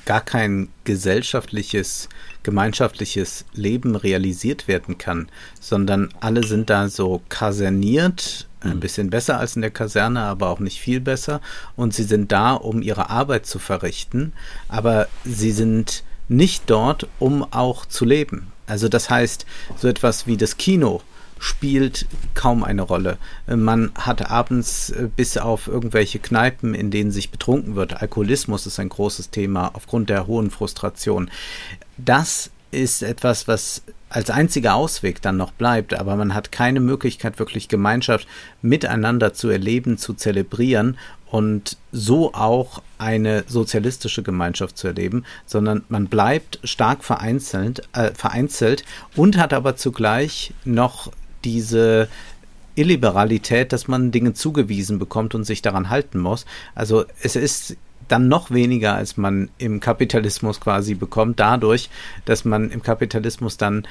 gar 0.06 0.22
kein 0.22 0.70
gesellschaftliches, 0.84 2.10
gemeinschaftliches 2.44 3.46
Leben 3.54 3.96
realisiert 3.96 4.68
werden 4.68 5.00
kann, 5.00 5.30
sondern 5.60 6.10
alle 6.20 6.44
sind 6.44 6.70
da 6.70 6.90
so 6.90 7.24
kaserniert 7.28 8.49
ein 8.62 8.80
bisschen 8.80 9.10
besser 9.10 9.40
als 9.40 9.56
in 9.56 9.62
der 9.62 9.72
Kaserne, 9.72 10.22
aber 10.22 10.50
auch 10.50 10.60
nicht 10.60 10.80
viel 10.80 11.00
besser. 11.00 11.42
Und 11.76 11.94
sie 11.94 12.04
sind 12.04 12.32
da, 12.32 12.54
um 12.54 12.82
ihre 12.82 13.10
Arbeit 13.10 13.46
zu 13.46 13.60
verrichten, 13.60 14.34
aber 14.68 15.08
sie 15.24 15.52
sind 15.52 16.04
nicht 16.28 16.70
dort, 16.70 17.08
um 17.20 17.44
auch 17.52 17.86
zu 17.86 18.06
leben. 18.06 18.52
Also 18.68 18.88
das 18.88 19.10
heißt, 19.10 19.46
so 19.78 19.88
etwas 19.88 20.28
wie 20.28 20.38
das 20.38 20.58
Kino 20.58 21.02
spielt 21.40 22.06
kaum 22.36 22.64
eine 22.64 22.82
Rolle. 22.82 23.18
Man 23.48 23.92
hat 23.96 24.30
abends 24.30 24.90
äh, 24.90 25.08
bis 25.14 25.38
auf 25.38 25.68
irgendwelche 25.68 26.20
Kneipen, 26.20 26.76
in 26.76 26.92
denen 26.92 27.12
sich 27.12 27.32
betrunken 27.32 27.76
wird. 27.76 28.02
Alkoholismus 28.02 28.68
ist 28.68 28.80
ein 28.80 28.90
großes 28.90 29.30
Thema 29.30 29.72
aufgrund 29.74 30.10
der 30.10 30.28
hohen 30.28 30.52
Frustration. 30.52 31.32
Das 31.98 32.52
ist 32.72 33.04
etwas, 33.04 33.48
was 33.48 33.84
als 34.10 34.30
einziger 34.30 34.74
Ausweg 34.76 35.22
dann 35.22 35.38
noch 35.38 35.52
bleibt, 35.52 35.94
aber 35.94 36.16
man 36.16 36.34
hat 36.34 36.52
keine 36.52 36.80
Möglichkeit, 36.80 37.38
wirklich 37.38 37.68
Gemeinschaft 37.68 38.28
miteinander 38.62 39.34
zu 39.34 39.50
erleben, 39.50 39.98
zu 39.98 40.14
zelebrieren 40.14 40.98
und 41.28 41.78
so 41.92 42.34
auch 42.34 42.82
eine 42.98 43.44
sozialistische 43.48 44.24
Gemeinschaft 44.24 44.78
zu 44.78 44.88
erleben, 44.88 45.26
sondern 45.46 45.84
man 45.90 46.08
bleibt 46.08 46.60
stark 46.64 47.04
vereinzelt, 47.04 47.88
äh, 47.94 48.12
vereinzelt 48.14 48.84
und 49.16 49.38
hat 49.38 49.54
aber 49.54 49.76
zugleich 49.76 50.54
noch 50.66 51.12
diese 51.44 52.08
Illiberalität, 52.76 53.74
dass 53.74 53.88
man 53.88 54.12
Dinge 54.12 54.34
zugewiesen 54.34 54.98
bekommt 54.98 55.36
und 55.36 55.44
sich 55.44 55.62
daran 55.62 55.90
halten 55.90 56.18
muss. 56.20 56.46
Also 56.74 57.06
es 57.22 57.36
ist 57.36 57.78
dann 58.12 58.28
noch 58.28 58.52
weniger, 58.52 58.96
als 58.96 59.18
man 59.18 59.50
im 59.58 59.80
Kapitalismus 59.80 60.60
quasi 60.60 60.96
bekommt, 60.96 61.40
dadurch, 61.40 61.90
dass 62.26 62.44
man 62.44 62.72
im 62.72 62.84
Kapitalismus 62.84 63.58
dann 63.58 63.88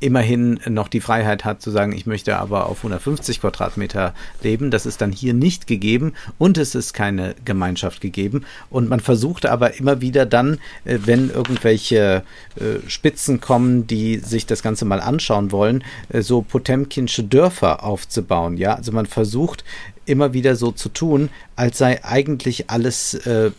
immerhin 0.00 0.60
noch 0.68 0.88
die 0.88 1.00
Freiheit 1.00 1.44
hat 1.44 1.62
zu 1.62 1.70
sagen, 1.70 1.92
ich 1.92 2.06
möchte 2.06 2.36
aber 2.36 2.66
auf 2.66 2.78
150 2.78 3.40
Quadratmeter 3.40 4.14
leben. 4.42 4.70
Das 4.70 4.86
ist 4.86 5.00
dann 5.00 5.12
hier 5.12 5.34
nicht 5.34 5.66
gegeben 5.66 6.12
und 6.38 6.58
es 6.58 6.74
ist 6.74 6.92
keine 6.92 7.34
Gemeinschaft 7.44 8.00
gegeben. 8.00 8.44
Und 8.70 8.88
man 8.88 9.00
versucht 9.00 9.46
aber 9.46 9.78
immer 9.78 10.00
wieder 10.00 10.26
dann, 10.26 10.58
äh, 10.84 10.98
wenn 11.04 11.30
irgendwelche 11.30 12.22
äh, 12.56 12.88
Spitzen 12.88 13.40
kommen, 13.40 13.86
die 13.86 14.18
sich 14.18 14.46
das 14.46 14.62
Ganze 14.62 14.84
mal 14.84 15.00
anschauen 15.00 15.52
wollen, 15.52 15.84
äh, 16.10 16.22
so 16.22 16.42
Potemkinsche 16.42 17.22
Dörfer 17.22 17.82
aufzubauen. 17.84 18.56
Ja, 18.56 18.74
also 18.74 18.92
man 18.92 19.06
versucht 19.06 19.64
immer 20.06 20.34
wieder 20.34 20.56
so 20.56 20.70
zu 20.70 20.88
tun, 20.88 21.30
als 21.56 21.78
sei 21.78 22.04
eigentlich 22.04 22.68
alles 22.68 23.14
äh, 23.14 23.52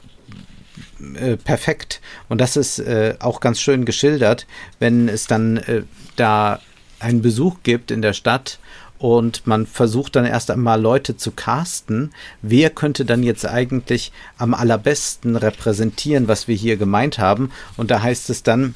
perfekt. 1.44 2.02
Und 2.30 2.40
das 2.42 2.56
ist 2.56 2.80
äh, 2.80 3.16
auch 3.20 3.40
ganz 3.40 3.60
schön 3.60 3.86
geschildert, 3.86 4.48
wenn 4.80 5.10
es 5.10 5.28
dann 5.28 5.58
äh, 5.58 5.84
da 6.16 6.60
einen 7.00 7.22
Besuch 7.22 7.58
gibt 7.64 7.92
in 7.92 8.02
der 8.02 8.14
Stadt 8.14 8.60
und 8.98 9.46
man 9.46 9.66
versucht 9.66 10.16
dann 10.16 10.26
erst 10.26 10.50
einmal 10.50 10.82
Leute 10.82 11.18
zu 11.18 11.32
casten. 11.32 12.14
Wer 12.42 12.70
könnte 12.70 13.06
dann 13.06 13.24
jetzt 13.24 13.46
eigentlich 13.46 14.12
am 14.38 14.54
allerbesten 14.54 15.36
repräsentieren, 15.36 16.28
was 16.28 16.48
wir 16.48 16.56
hier 16.56 16.78
gemeint 16.78 17.20
haben? 17.20 17.52
Und 17.78 17.92
da 17.92 18.02
heißt 18.02 18.30
es 18.30 18.44
dann, 18.44 18.76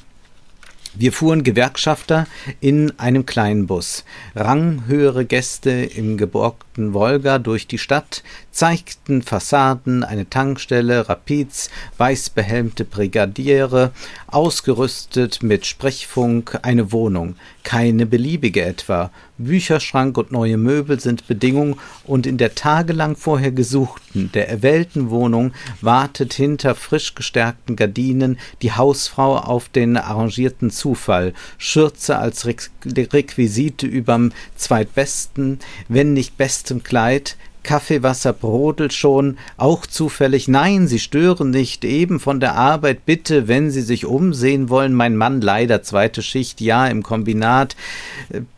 wir 0.95 1.13
fuhren 1.13 1.43
Gewerkschafter 1.43 2.25
in 2.59 2.97
einem 2.99 3.25
kleinen 3.25 3.67
Bus. 3.67 4.03
Ranghöhere 4.35 5.23
Gäste 5.23 5.69
im 5.69 6.17
geborgten 6.17 6.93
Wolga 6.93 7.37
durch 7.37 7.67
die 7.67 7.77
Stadt 7.77 8.23
zeigten 8.51 9.21
Fassaden, 9.21 10.03
eine 10.03 10.29
Tankstelle, 10.29 11.07
Rapids, 11.07 11.69
weißbehelmte 11.97 12.85
Brigadiere, 12.85 13.91
ausgerüstet 14.27 15.43
mit 15.43 15.65
Sprechfunk, 15.65 16.59
eine 16.63 16.91
Wohnung, 16.91 17.35
keine 17.63 18.05
beliebige 18.05 18.63
etwa. 18.63 19.11
Bücherschrank 19.37 20.17
und 20.17 20.31
neue 20.31 20.57
Möbel 20.57 20.99
sind 20.99 21.27
Bedingung 21.27 21.79
und 22.03 22.27
in 22.27 22.37
der 22.37 22.55
tagelang 22.55 23.15
vorher 23.15 23.51
gesuchten, 23.51 24.31
der 24.33 24.49
erwählten 24.49 25.09
Wohnung 25.09 25.53
wartet 25.79 26.33
hinter 26.33 26.75
frisch 26.75 27.15
gestärkten 27.15 27.75
Gardinen 27.77 28.37
die 28.61 28.73
Hausfrau 28.73 29.37
auf 29.37 29.69
den 29.69 29.95
arrangierten 29.95 30.71
Zufall, 30.71 31.33
Schürze 31.57 32.17
als 32.17 32.45
Requisite 32.45 33.87
überm 33.87 34.33
zweitbesten, 34.55 35.59
wenn 35.87 36.13
nicht 36.13 36.37
bestem 36.37 36.83
Kleid, 36.83 37.37
Kaffeewasser 37.63 38.33
brodelt 38.33 38.93
schon, 38.93 39.37
auch 39.57 39.85
zufällig. 39.85 40.47
Nein, 40.47 40.87
Sie 40.87 40.99
stören 40.99 41.51
nicht, 41.51 41.83
eben 41.85 42.19
von 42.19 42.39
der 42.39 42.55
Arbeit. 42.55 43.05
Bitte, 43.05 43.47
wenn 43.47 43.69
Sie 43.69 43.81
sich 43.81 44.05
umsehen 44.05 44.69
wollen, 44.69 44.93
mein 44.93 45.15
Mann 45.15 45.41
leider 45.41 45.83
zweite 45.83 46.21
Schicht, 46.21 46.61
ja, 46.61 46.87
im 46.87 47.03
Kombinat. 47.03 47.75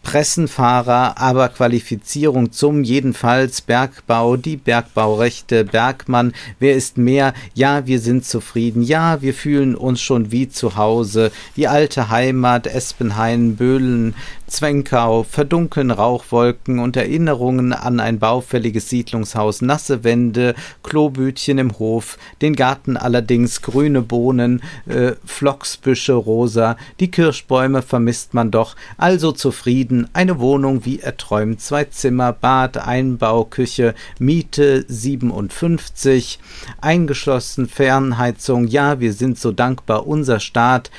Pressenfahrer, 0.03 1.19
aber 1.19 1.49
Qualifizierung 1.49 2.51
zum 2.51 2.83
jedenfalls 2.83 3.61
Bergbau, 3.61 4.35
die 4.35 4.57
Bergbaurechte, 4.57 5.63
Bergmann, 5.63 6.33
wer 6.59 6.75
ist 6.75 6.97
mehr? 6.97 7.33
Ja, 7.53 7.85
wir 7.85 7.99
sind 7.99 8.25
zufrieden. 8.25 8.81
Ja, 8.81 9.21
wir 9.21 9.33
fühlen 9.33 9.75
uns 9.75 10.01
schon 10.01 10.31
wie 10.31 10.49
zu 10.49 10.75
Hause. 10.75 11.31
Die 11.55 11.67
alte 11.67 12.09
Heimat, 12.09 12.67
Espenhain, 12.67 13.55
Böhlen, 13.55 14.15
Zwenkau, 14.51 15.23
verdunkeln 15.23 15.91
Rauchwolken 15.91 16.79
und 16.79 16.97
Erinnerungen 16.97 17.71
an 17.71 18.01
ein 18.01 18.19
baufälliges 18.19 18.89
Siedlungshaus, 18.89 19.61
nasse 19.61 20.03
Wände, 20.03 20.55
Klobütchen 20.83 21.57
im 21.57 21.79
Hof, 21.79 22.17
den 22.41 22.57
Garten 22.57 22.97
allerdings, 22.97 23.61
grüne 23.61 24.01
Bohnen, 24.01 24.61
äh, 24.87 25.13
Flocksbüsche 25.25 26.13
rosa, 26.13 26.75
die 26.99 27.09
Kirschbäume 27.09 27.81
vermisst 27.81 28.33
man 28.33 28.51
doch, 28.51 28.75
also 28.97 29.31
zufrieden, 29.31 29.90
eine 30.13 30.39
Wohnung 30.39 30.85
wie 30.85 30.99
erträumt, 30.99 31.61
zwei 31.61 31.85
Zimmer, 31.85 32.33
Bad, 32.33 32.77
Einbau, 32.77 33.45
Küche, 33.45 33.93
Miete 34.19 34.85
57, 34.87 36.39
eingeschlossen, 36.79 37.67
Fernheizung, 37.67 38.67
ja, 38.67 38.99
wir 38.99 39.13
sind 39.13 39.37
so 39.37 39.51
dankbar, 39.51 40.07
unser 40.07 40.39
Staat, 40.39 40.91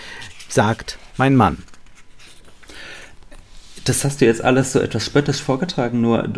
sagt 0.49 0.99
mein 1.17 1.37
Mann. 1.37 1.59
Das 3.85 4.05
hast 4.05 4.21
du 4.21 4.27
jetzt 4.27 4.45
alles 4.45 4.73
so 4.73 4.81
etwas 4.81 5.05
spöttisch 5.05 5.43
vorgetragen, 5.43 6.01
nur. 6.01 6.29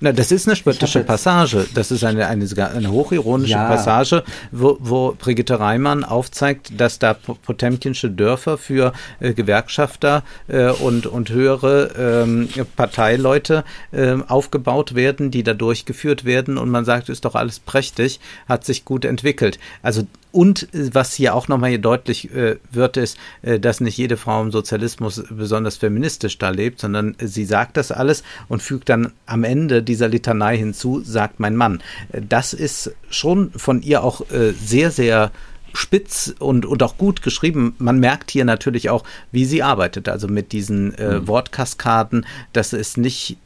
Na, 0.00 0.12
das 0.12 0.32
ist 0.32 0.48
eine 0.48 0.56
spöttische 0.56 1.04
Passage. 1.04 1.66
Das 1.74 1.90
ist 1.90 2.02
eine, 2.02 2.26
eine, 2.26 2.46
eine 2.74 2.90
hochironische 2.90 3.52
ja. 3.52 3.68
Passage, 3.68 4.24
wo, 4.50 4.76
wo 4.80 5.14
Brigitte 5.16 5.60
Reimann 5.60 6.02
aufzeigt, 6.02 6.80
dass 6.80 6.98
da 6.98 7.14
potemkinsche 7.14 8.10
Dörfer 8.10 8.58
für 8.58 8.92
äh, 9.20 9.34
Gewerkschafter 9.34 10.24
äh, 10.48 10.70
und, 10.70 11.06
und 11.06 11.30
höhere 11.30 11.90
ähm, 11.96 12.48
Parteileute 12.74 13.64
äh, 13.92 14.16
aufgebaut 14.26 14.94
werden, 14.94 15.30
die 15.30 15.44
da 15.44 15.54
durchgeführt 15.54 16.24
werden. 16.24 16.58
Und 16.58 16.70
man 16.70 16.84
sagt, 16.84 17.08
ist 17.08 17.24
doch 17.24 17.36
alles 17.36 17.60
prächtig, 17.60 18.20
hat 18.48 18.64
sich 18.64 18.84
gut 18.84 19.04
entwickelt. 19.04 19.58
Also 19.82 20.02
und 20.32 20.72
äh, 20.74 20.90
was 20.92 21.14
hier 21.14 21.34
auch 21.34 21.48
nochmal 21.48 21.70
hier 21.70 21.78
deutlich 21.78 22.32
äh, 22.34 22.56
wird, 22.70 22.96
ist, 22.96 23.18
äh, 23.42 23.58
dass 23.58 23.80
nicht 23.80 23.96
jede 23.96 24.16
Frau 24.16 24.42
im 24.42 24.50
Sozialismus 24.50 25.22
besonders 25.30 25.76
feministisch 25.76 26.38
da 26.38 26.50
lebt, 26.50 26.80
sondern 26.80 27.16
sie 27.20 27.44
sagt 27.44 27.76
das 27.76 27.92
alles 27.92 28.22
und 28.48 28.62
fügt 28.62 28.88
dann 28.88 29.12
am 29.26 29.44
Ende 29.44 29.82
dieser 29.82 30.08
Litanei 30.08 30.56
hinzu, 30.56 31.00
sagt 31.00 31.40
mein 31.40 31.56
Mann. 31.56 31.82
Äh, 32.12 32.22
das 32.28 32.52
ist 32.52 32.92
schon 33.10 33.50
von 33.52 33.82
ihr 33.82 34.02
auch 34.04 34.30
äh, 34.30 34.52
sehr, 34.52 34.90
sehr 34.90 35.30
spitz 35.72 36.34
und, 36.38 36.66
und 36.66 36.82
auch 36.82 36.96
gut 36.98 37.22
geschrieben. 37.22 37.74
Man 37.78 38.00
merkt 38.00 38.30
hier 38.30 38.44
natürlich 38.44 38.90
auch, 38.90 39.04
wie 39.32 39.44
sie 39.44 39.62
arbeitet, 39.62 40.08
also 40.08 40.28
mit 40.28 40.52
diesen 40.52 40.94
äh, 40.94 41.20
mhm. 41.20 41.28
Wortkaskaden. 41.28 42.26
Das 42.52 42.72
ist 42.72 42.98
nicht 42.98 43.36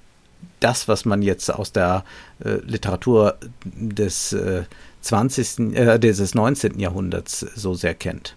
das, 0.61 0.88
was 0.88 1.05
man 1.05 1.23
jetzt 1.23 1.51
aus 1.51 1.73
der 1.73 2.05
äh, 2.42 2.57
Literatur 2.64 3.37
des 3.64 4.33
äh, 4.33 4.62
20., 5.04 5.76
äh, 5.76 5.98
dieses 5.98 6.34
19. 6.34 6.78
Jahrhunderts 6.78 7.40
so 7.54 7.74
sehr 7.74 7.94
kennt. 7.94 8.34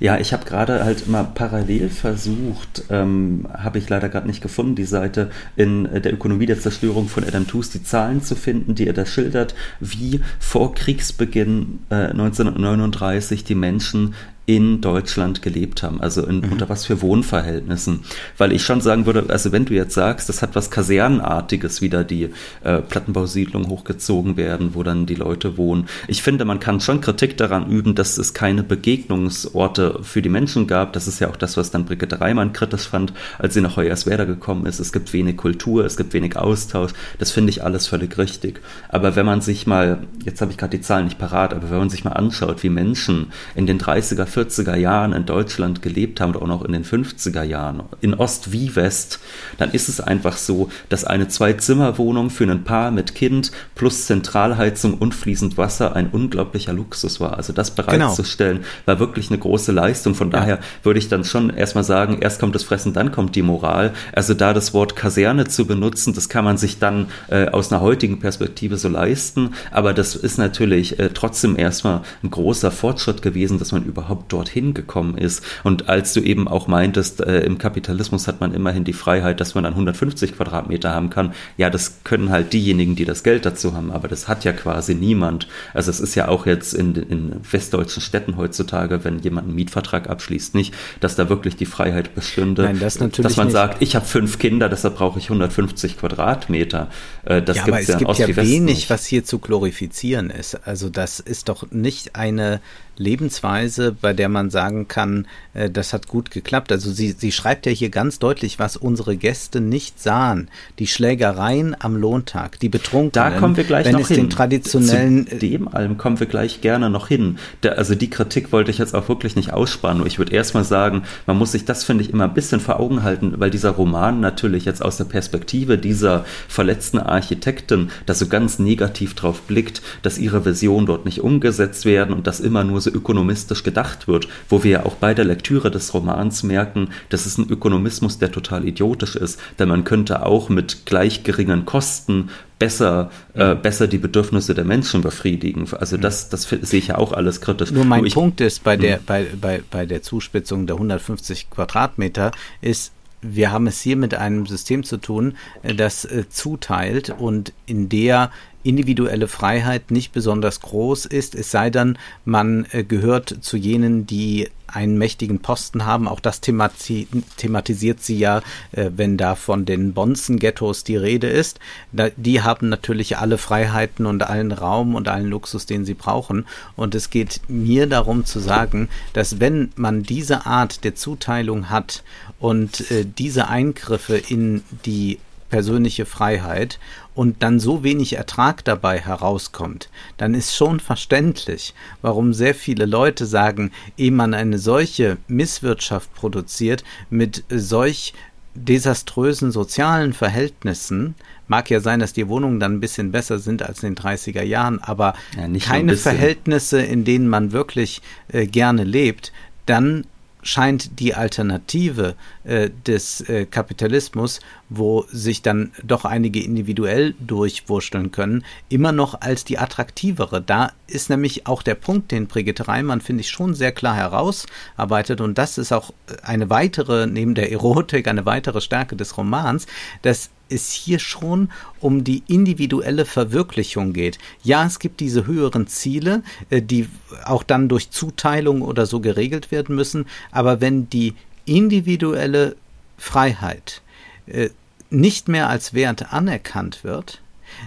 Ja, 0.00 0.18
ich 0.18 0.32
habe 0.32 0.44
gerade 0.44 0.84
halt 0.84 1.08
mal 1.08 1.24
parallel 1.24 1.88
versucht, 1.88 2.84
ähm, 2.90 3.46
habe 3.52 3.78
ich 3.78 3.88
leider 3.88 4.10
gerade 4.10 4.26
nicht 4.26 4.42
gefunden, 4.42 4.74
die 4.74 4.84
Seite 4.84 5.30
in 5.56 5.84
der 5.84 6.12
Ökonomie 6.12 6.44
der 6.46 6.60
Zerstörung 6.60 7.08
von 7.08 7.24
Adam 7.24 7.46
Tooze, 7.46 7.78
die 7.78 7.84
Zahlen 7.84 8.22
zu 8.22 8.34
finden, 8.34 8.74
die 8.74 8.86
er 8.86 8.92
da 8.92 9.06
schildert, 9.06 9.54
wie 9.80 10.20
vor 10.38 10.74
Kriegsbeginn 10.74 11.80
äh, 11.90 12.10
1939 12.10 13.44
die 13.44 13.54
Menschen 13.54 14.14
in 14.44 14.80
Deutschland 14.80 15.40
gelebt 15.40 15.84
haben, 15.84 16.00
also 16.00 16.26
in, 16.26 16.40
mhm. 16.40 16.52
unter 16.52 16.68
was 16.68 16.84
für 16.84 17.00
Wohnverhältnissen. 17.00 18.00
Weil 18.38 18.52
ich 18.52 18.64
schon 18.64 18.80
sagen 18.80 19.06
würde, 19.06 19.24
also 19.28 19.52
wenn 19.52 19.66
du 19.66 19.74
jetzt 19.74 19.94
sagst, 19.94 20.28
das 20.28 20.42
hat 20.42 20.56
was 20.56 20.70
Kasernenartiges, 20.70 21.80
wieder 21.80 22.02
die 22.02 22.30
äh, 22.64 22.78
Plattenbausiedlungen 22.78 23.68
hochgezogen 23.68 24.36
werden, 24.36 24.74
wo 24.74 24.82
dann 24.82 25.06
die 25.06 25.14
Leute 25.14 25.56
wohnen. 25.56 25.86
Ich 26.08 26.22
finde, 26.22 26.44
man 26.44 26.58
kann 26.58 26.80
schon 26.80 27.00
Kritik 27.00 27.36
daran 27.36 27.70
üben, 27.70 27.94
dass 27.94 28.18
es 28.18 28.34
keine 28.34 28.64
Begegnungsorte 28.64 30.00
für 30.02 30.22
die 30.22 30.28
Menschen 30.28 30.66
gab. 30.66 30.92
Das 30.92 31.06
ist 31.06 31.20
ja 31.20 31.30
auch 31.30 31.36
das, 31.36 31.56
was 31.56 31.70
dann 31.70 31.84
Brigitte 31.84 32.20
Reimann 32.20 32.52
kritisch 32.52 32.88
fand, 32.88 33.12
als 33.38 33.54
sie 33.54 33.60
nach 33.60 33.76
Hoyerswerda 33.76 34.24
gekommen 34.24 34.66
ist. 34.66 34.80
Es 34.80 34.92
gibt 34.92 35.12
wenig 35.12 35.36
Kultur, 35.36 35.84
es 35.84 35.96
gibt 35.96 36.14
wenig 36.14 36.36
Austausch. 36.36 36.92
Das 37.20 37.30
finde 37.30 37.50
ich 37.50 37.62
alles 37.62 37.86
völlig 37.86 38.18
richtig. 38.18 38.60
Aber 38.88 39.14
wenn 39.14 39.26
man 39.26 39.40
sich 39.40 39.68
mal, 39.68 40.00
jetzt 40.24 40.40
habe 40.40 40.50
ich 40.50 40.58
gerade 40.58 40.76
die 40.76 40.82
Zahlen 40.82 41.04
nicht 41.04 41.18
parat, 41.18 41.54
aber 41.54 41.70
wenn 41.70 41.78
man 41.78 41.90
sich 41.90 42.02
mal 42.02 42.12
anschaut, 42.12 42.64
wie 42.64 42.70
Menschen 42.70 43.28
in 43.54 43.66
den 43.66 43.78
30er, 43.78 44.31
40er 44.32 44.76
Jahren 44.76 45.12
in 45.12 45.26
Deutschland 45.26 45.82
gelebt 45.82 46.20
haben 46.20 46.30
oder 46.30 46.42
auch 46.42 46.46
noch 46.46 46.64
in 46.64 46.72
den 46.72 46.84
50er 46.84 47.42
Jahren, 47.42 47.82
in 48.00 48.14
Ost 48.14 48.52
wie 48.52 48.74
West, 48.76 49.20
dann 49.58 49.70
ist 49.70 49.88
es 49.88 50.00
einfach 50.00 50.36
so, 50.36 50.70
dass 50.88 51.04
eine 51.04 51.28
Zwei-Zimmer-Wohnung 51.28 52.30
für 52.30 52.44
ein 52.44 52.64
Paar 52.64 52.90
mit 52.90 53.14
Kind 53.14 53.52
plus 53.74 54.06
Zentralheizung 54.06 54.94
und 54.94 55.14
fließend 55.14 55.58
Wasser 55.58 55.94
ein 55.94 56.10
unglaublicher 56.10 56.72
Luxus 56.72 57.20
war. 57.20 57.36
Also 57.36 57.52
das 57.52 57.72
bereitzustellen, 57.72 58.58
genau. 58.58 58.68
war 58.86 58.98
wirklich 58.98 59.30
eine 59.30 59.38
große 59.38 59.72
Leistung. 59.72 60.14
Von 60.14 60.30
ja. 60.30 60.38
daher 60.38 60.58
würde 60.82 60.98
ich 60.98 61.08
dann 61.08 61.24
schon 61.24 61.50
erstmal 61.50 61.84
sagen, 61.84 62.18
erst 62.20 62.40
kommt 62.40 62.54
das 62.54 62.64
Fressen, 62.64 62.92
dann 62.92 63.12
kommt 63.12 63.36
die 63.36 63.42
Moral. 63.42 63.92
Also 64.12 64.34
da 64.34 64.52
das 64.52 64.74
Wort 64.74 64.96
Kaserne 64.96 65.46
zu 65.46 65.66
benutzen, 65.66 66.14
das 66.14 66.28
kann 66.28 66.44
man 66.44 66.56
sich 66.56 66.78
dann 66.78 67.08
äh, 67.28 67.48
aus 67.48 67.72
einer 67.72 67.80
heutigen 67.80 68.20
Perspektive 68.20 68.76
so 68.76 68.88
leisten. 68.88 69.54
Aber 69.70 69.94
das 69.94 70.14
ist 70.14 70.38
natürlich 70.38 70.98
äh, 70.98 71.10
trotzdem 71.12 71.58
erstmal 71.58 72.02
ein 72.22 72.30
großer 72.30 72.70
Fortschritt 72.70 73.22
gewesen, 73.22 73.58
dass 73.58 73.72
man 73.72 73.84
überhaupt 73.84 74.21
überhaupt 74.22 74.32
dorthin 74.32 74.74
gekommen 74.74 75.18
ist. 75.18 75.42
Und 75.64 75.88
als 75.88 76.12
du 76.12 76.20
eben 76.20 76.48
auch 76.48 76.68
meintest, 76.68 77.20
äh, 77.20 77.40
im 77.40 77.58
Kapitalismus 77.58 78.28
hat 78.28 78.40
man 78.40 78.54
immerhin 78.54 78.84
die 78.84 78.92
Freiheit, 78.92 79.40
dass 79.40 79.54
man 79.54 79.64
dann 79.64 79.74
150 79.74 80.36
Quadratmeter 80.36 80.90
haben 80.90 81.10
kann. 81.10 81.32
Ja, 81.56 81.70
das 81.70 82.04
können 82.04 82.30
halt 82.30 82.52
diejenigen, 82.52 82.96
die 82.96 83.04
das 83.04 83.22
Geld 83.22 83.44
dazu 83.44 83.74
haben, 83.74 83.90
aber 83.90 84.08
das 84.08 84.28
hat 84.28 84.44
ja 84.44 84.52
quasi 84.52 84.94
niemand. 84.94 85.48
Also 85.74 85.90
es 85.90 86.00
ist 86.00 86.14
ja 86.14 86.28
auch 86.28 86.46
jetzt 86.46 86.74
in, 86.74 86.94
in 86.94 87.40
westdeutschen 87.50 88.02
Städten 88.02 88.36
heutzutage, 88.36 89.04
wenn 89.04 89.18
jemand 89.18 89.48
einen 89.48 89.56
Mietvertrag 89.56 90.08
abschließt, 90.08 90.54
nicht, 90.54 90.74
dass 91.00 91.16
da 91.16 91.28
wirklich 91.28 91.56
die 91.56 91.66
Freiheit 91.66 92.14
bestünde, 92.14 92.62
Nein, 92.62 92.80
das 92.80 92.98
natürlich 92.98 93.28
dass 93.28 93.36
man 93.36 93.46
nicht. 93.46 93.54
sagt, 93.54 93.82
ich 93.82 93.96
habe 93.96 94.06
fünf 94.06 94.38
Kinder, 94.38 94.68
deshalb 94.68 94.96
brauche 94.96 95.18
ich 95.18 95.26
150 95.26 95.98
Quadratmeter. 95.98 96.88
Äh, 97.24 97.42
das 97.42 97.56
ja, 97.58 97.64
gibt's 97.64 97.90
aber 97.90 98.12
es 98.12 98.18
ja 98.18 98.26
gibt 98.26 98.36
ja 98.36 98.44
wenig, 98.44 98.90
was 98.90 99.06
hier 99.06 99.24
zu 99.24 99.38
glorifizieren 99.38 100.30
ist. 100.30 100.66
Also 100.66 100.88
das 100.88 101.20
ist 101.20 101.48
doch 101.48 101.70
nicht 101.70 102.16
eine 102.16 102.60
Lebensweise, 102.96 103.92
bei 103.92 104.12
der 104.12 104.28
man 104.28 104.50
sagen 104.50 104.86
kann, 104.88 105.26
äh, 105.54 105.70
das 105.70 105.92
hat 105.92 106.08
gut 106.08 106.30
geklappt. 106.30 106.72
Also 106.72 106.90
sie, 106.92 107.12
sie 107.12 107.32
schreibt 107.32 107.66
ja 107.66 107.72
hier 107.72 107.88
ganz 107.88 108.18
deutlich, 108.18 108.58
was 108.58 108.76
unsere 108.76 109.16
Gäste 109.16 109.60
nicht 109.60 110.00
sahen. 110.00 110.48
Die 110.78 110.86
Schlägereien 110.86 111.74
am 111.78 111.96
Lohntag, 111.96 112.58
die 112.60 112.68
Betrunkenen. 112.68 113.12
Da 113.12 113.30
kommen 113.30 113.56
wir 113.56 113.64
gleich 113.64 113.86
wenn 113.86 113.94
noch 113.94 114.00
es 114.00 114.08
hin. 114.08 114.16
Den 114.16 114.30
traditionellen 114.30 115.26
Zu 115.26 115.36
dem 115.36 115.68
allem 115.68 115.96
kommen 115.96 116.20
wir 116.20 116.26
gleich 116.26 116.60
gerne 116.60 116.90
noch 116.90 117.08
hin. 117.08 117.38
Der, 117.62 117.78
also 117.78 117.94
die 117.94 118.10
Kritik 118.10 118.52
wollte 118.52 118.70
ich 118.70 118.78
jetzt 118.78 118.94
auch 118.94 119.08
wirklich 119.08 119.36
nicht 119.36 119.52
aussparen. 119.52 119.98
Nur 119.98 120.06
ich 120.06 120.18
würde 120.18 120.34
erstmal 120.34 120.64
sagen, 120.64 121.04
man 121.26 121.38
muss 121.38 121.52
sich 121.52 121.64
das, 121.64 121.84
finde 121.84 122.04
ich, 122.04 122.10
immer 122.10 122.24
ein 122.24 122.34
bisschen 122.34 122.60
vor 122.60 122.78
Augen 122.78 123.02
halten, 123.02 123.34
weil 123.38 123.50
dieser 123.50 123.70
Roman 123.70 124.20
natürlich 124.20 124.66
jetzt 124.66 124.84
aus 124.84 124.98
der 124.98 125.04
Perspektive 125.04 125.78
dieser 125.78 126.24
verletzten 126.46 126.98
Architektin 126.98 127.90
da 128.04 128.12
so 128.12 128.26
ganz 128.26 128.58
negativ 128.58 129.14
drauf 129.14 129.40
blickt, 129.42 129.80
dass 130.02 130.18
ihre 130.18 130.44
Visionen 130.44 130.86
dort 130.86 131.06
nicht 131.06 131.20
umgesetzt 131.20 131.86
werden 131.86 132.14
und 132.14 132.26
dass 132.26 132.40
immer 132.40 132.64
nur 132.64 132.81
so 132.82 132.90
ökonomistisch 132.90 133.62
gedacht 133.62 134.08
wird, 134.08 134.28
wo 134.48 134.62
wir 134.64 134.70
ja 134.70 134.86
auch 134.86 134.94
bei 134.94 135.14
der 135.14 135.24
Lektüre 135.24 135.70
des 135.70 135.94
Romans 135.94 136.42
merken, 136.42 136.88
das 137.08 137.26
ist 137.26 137.38
ein 137.38 137.48
Ökonomismus, 137.48 138.18
der 138.18 138.32
total 138.32 138.66
idiotisch 138.66 139.16
ist, 139.16 139.40
denn 139.58 139.68
man 139.68 139.84
könnte 139.84 140.26
auch 140.26 140.48
mit 140.48 140.86
gleich 140.86 141.22
geringen 141.22 141.64
Kosten 141.64 142.30
besser, 142.58 143.10
äh, 143.34 143.56
besser 143.56 143.88
die 143.88 143.98
Bedürfnisse 143.98 144.54
der 144.54 144.64
Menschen 144.64 145.00
befriedigen. 145.00 145.66
Also 145.78 145.96
das, 145.96 146.28
das 146.28 146.42
sehe 146.42 146.78
ich 146.78 146.88
ja 146.88 146.98
auch 146.98 147.12
alles 147.12 147.40
kritisch. 147.40 147.72
Nur 147.72 147.84
mein 147.84 148.00
Nur 148.00 148.06
ich, 148.06 148.14
Punkt 148.14 148.40
ist 148.40 148.62
bei 148.62 148.76
der, 148.76 148.98
hm. 148.98 149.04
bei, 149.04 149.26
bei, 149.40 149.62
bei 149.68 149.86
der 149.86 150.02
Zuspitzung 150.02 150.66
der 150.66 150.76
150 150.76 151.50
Quadratmeter 151.50 152.30
ist, 152.60 152.92
wir 153.22 153.52
haben 153.52 153.66
es 153.66 153.80
hier 153.80 153.96
mit 153.96 154.14
einem 154.14 154.46
System 154.46 154.84
zu 154.84 154.98
tun, 154.98 155.36
äh, 155.62 155.74
das 155.74 156.04
äh, 156.04 156.28
zuteilt 156.28 157.10
und 157.10 157.52
in 157.66 157.88
der 157.88 158.30
individuelle 158.64 159.28
Freiheit 159.28 159.90
nicht 159.90 160.12
besonders 160.12 160.60
groß 160.60 161.06
ist, 161.06 161.34
es 161.34 161.50
sei 161.50 161.70
denn, 161.70 161.98
man 162.24 162.66
äh, 162.70 162.84
gehört 162.84 163.38
zu 163.40 163.56
jenen, 163.56 164.06
die 164.06 164.48
einen 164.72 164.96
mächtigen 164.96 165.40
Posten 165.40 165.84
haben. 165.84 166.08
Auch 166.08 166.20
das 166.20 166.40
themati 166.40 167.06
thematisiert 167.36 168.00
sie 168.02 168.18
ja, 168.18 168.38
äh, 168.72 168.90
wenn 168.96 169.16
da 169.16 169.34
von 169.34 169.64
den 169.64 169.92
Bonzen-Ghettos 169.92 170.84
die 170.84 170.96
Rede 170.96 171.28
ist. 171.28 171.60
Da, 171.92 172.08
die 172.16 172.42
haben 172.42 172.68
natürlich 172.68 173.18
alle 173.18 173.38
Freiheiten 173.38 174.06
und 174.06 174.22
allen 174.22 174.52
Raum 174.52 174.94
und 174.94 175.08
allen 175.08 175.28
Luxus, 175.28 175.66
den 175.66 175.84
sie 175.84 175.94
brauchen. 175.94 176.46
Und 176.74 176.94
es 176.94 177.10
geht 177.10 177.40
mir 177.48 177.86
darum 177.86 178.24
zu 178.24 178.38
sagen, 178.40 178.88
dass 179.12 179.40
wenn 179.40 179.72
man 179.76 180.02
diese 180.02 180.46
Art 180.46 180.84
der 180.84 180.94
Zuteilung 180.94 181.68
hat 181.68 182.02
und 182.42 182.90
äh, 182.90 183.06
diese 183.06 183.46
Eingriffe 183.46 184.16
in 184.16 184.64
die 184.84 185.20
persönliche 185.48 186.06
Freiheit 186.06 186.80
und 187.14 187.40
dann 187.44 187.60
so 187.60 187.84
wenig 187.84 188.14
Ertrag 188.14 188.64
dabei 188.64 188.98
herauskommt, 188.98 189.90
dann 190.16 190.34
ist 190.34 190.56
schon 190.56 190.80
verständlich, 190.80 191.72
warum 192.00 192.34
sehr 192.34 192.56
viele 192.56 192.84
Leute 192.84 193.26
sagen, 193.26 193.70
ehe 193.96 194.10
man 194.10 194.34
eine 194.34 194.58
solche 194.58 195.18
Misswirtschaft 195.28 196.12
produziert 196.14 196.82
mit 197.10 197.44
solch 197.48 198.12
desaströsen 198.54 199.52
sozialen 199.52 200.12
Verhältnissen, 200.12 201.14
mag 201.46 201.70
ja 201.70 201.78
sein, 201.78 202.00
dass 202.00 202.12
die 202.12 202.26
Wohnungen 202.26 202.58
dann 202.58 202.74
ein 202.74 202.80
bisschen 202.80 203.12
besser 203.12 203.38
sind 203.38 203.62
als 203.62 203.84
in 203.84 203.94
den 203.94 204.04
30er 204.04 204.42
Jahren, 204.42 204.80
aber 204.80 205.14
ja, 205.36 205.46
keine 205.60 205.96
Verhältnisse, 205.96 206.82
in 206.82 207.04
denen 207.04 207.28
man 207.28 207.52
wirklich 207.52 208.02
äh, 208.32 208.46
gerne 208.46 208.82
lebt, 208.82 209.32
dann 209.66 210.06
scheint 210.42 210.98
die 210.98 211.14
Alternative 211.14 212.14
äh, 212.44 212.70
des 212.86 213.20
äh, 213.22 213.46
Kapitalismus, 213.46 214.40
wo 214.68 215.04
sich 215.10 215.42
dann 215.42 215.72
doch 215.84 216.04
einige 216.04 216.42
individuell 216.42 217.14
durchwurschteln 217.20 218.10
können, 218.10 218.44
immer 218.68 218.92
noch 218.92 219.20
als 219.20 219.44
die 219.44 219.58
attraktivere. 219.58 220.42
Da 220.42 220.72
ist 220.86 221.10
nämlich 221.10 221.46
auch 221.46 221.62
der 221.62 221.76
Punkt, 221.76 222.10
den 222.10 222.26
Brigitte 222.26 222.68
Reimann, 222.68 223.00
finde 223.00 223.20
ich, 223.20 223.30
schon 223.30 223.54
sehr 223.54 223.72
klar 223.72 223.94
herausarbeitet. 223.94 225.20
Und 225.20 225.38
das 225.38 225.58
ist 225.58 225.72
auch 225.72 225.92
eine 226.22 226.50
weitere, 226.50 227.06
neben 227.06 227.34
der 227.34 227.52
Erotik, 227.52 228.08
eine 228.08 228.26
weitere 228.26 228.60
Stärke 228.60 228.96
des 228.96 229.16
Romans, 229.16 229.66
dass 230.02 230.30
es 230.52 230.70
hier 230.70 230.98
schon 230.98 231.50
um 231.80 232.04
die 232.04 232.22
individuelle 232.28 233.04
Verwirklichung 233.04 233.92
geht. 233.92 234.18
Ja, 234.42 234.66
es 234.66 234.78
gibt 234.78 235.00
diese 235.00 235.26
höheren 235.26 235.66
Ziele, 235.66 236.22
äh, 236.50 236.62
die 236.62 236.88
auch 237.24 237.42
dann 237.42 237.68
durch 237.68 237.90
Zuteilung 237.90 238.62
oder 238.62 238.86
so 238.86 239.00
geregelt 239.00 239.50
werden 239.50 239.74
müssen, 239.74 240.06
aber 240.30 240.60
wenn 240.60 240.88
die 240.88 241.14
individuelle 241.44 242.56
Freiheit 242.98 243.82
äh, 244.26 244.50
nicht 244.90 245.28
mehr 245.28 245.48
als 245.48 245.74
Wert 245.74 246.12
anerkannt 246.12 246.84
wird, 246.84 247.20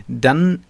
dann 0.07 0.63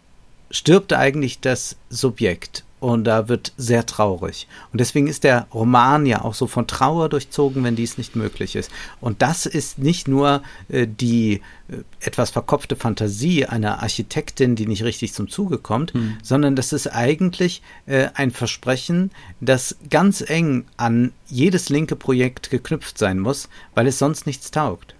stirbt 0.52 0.94
eigentlich 0.94 1.40
das 1.40 1.76
Subjekt 1.90 2.65
und 2.86 3.04
da 3.04 3.28
wird 3.28 3.52
sehr 3.58 3.86
traurig. 3.86 4.48
Und 4.72 4.80
deswegen 4.80 5.08
ist 5.08 5.24
der 5.24 5.48
Roman 5.54 6.06
ja 6.06 6.24
auch 6.24 6.36
so 6.36 6.46
von 6.46 6.68
Trauer 6.68 7.10
durchzogen, 7.10 7.64
wenn 7.64 7.76
dies 7.76 7.98
nicht 7.98 8.16
möglich 8.16 8.56
ist. 8.56 8.70
Und 9.02 9.22
das 9.22 9.48
ist 9.48 9.80
nicht 9.80 10.08
nur 10.08 10.44
äh, 10.70 10.86
die 10.88 11.42
äh, 11.68 11.78
etwas 12.00 12.30
verkopfte 12.30 12.76
Fantasie 12.76 13.46
einer 13.46 13.82
Architektin, 13.82 14.56
die 14.56 14.68
nicht 14.68 14.84
richtig 14.84 15.14
zum 15.14 15.30
Zuge 15.30 15.58
kommt, 15.58 15.94
hm. 15.94 16.18
sondern 16.22 16.56
das 16.56 16.74
ist 16.74 16.88
eigentlich 16.88 17.64
äh, 17.88 18.10
ein 18.14 18.30
Versprechen, 18.30 19.10
das 19.42 19.78
ganz 19.90 20.22
eng 20.22 20.66
an 20.78 21.12
jedes 21.28 21.70
linke 21.70 21.96
Projekt 21.96 22.52
geknüpft 22.52 23.00
sein 23.00 23.20
muss, 23.20 23.50
weil 23.74 23.88
es 23.88 23.98
sonst 23.98 24.28
nichts 24.28 24.52
taugt. 24.52 24.95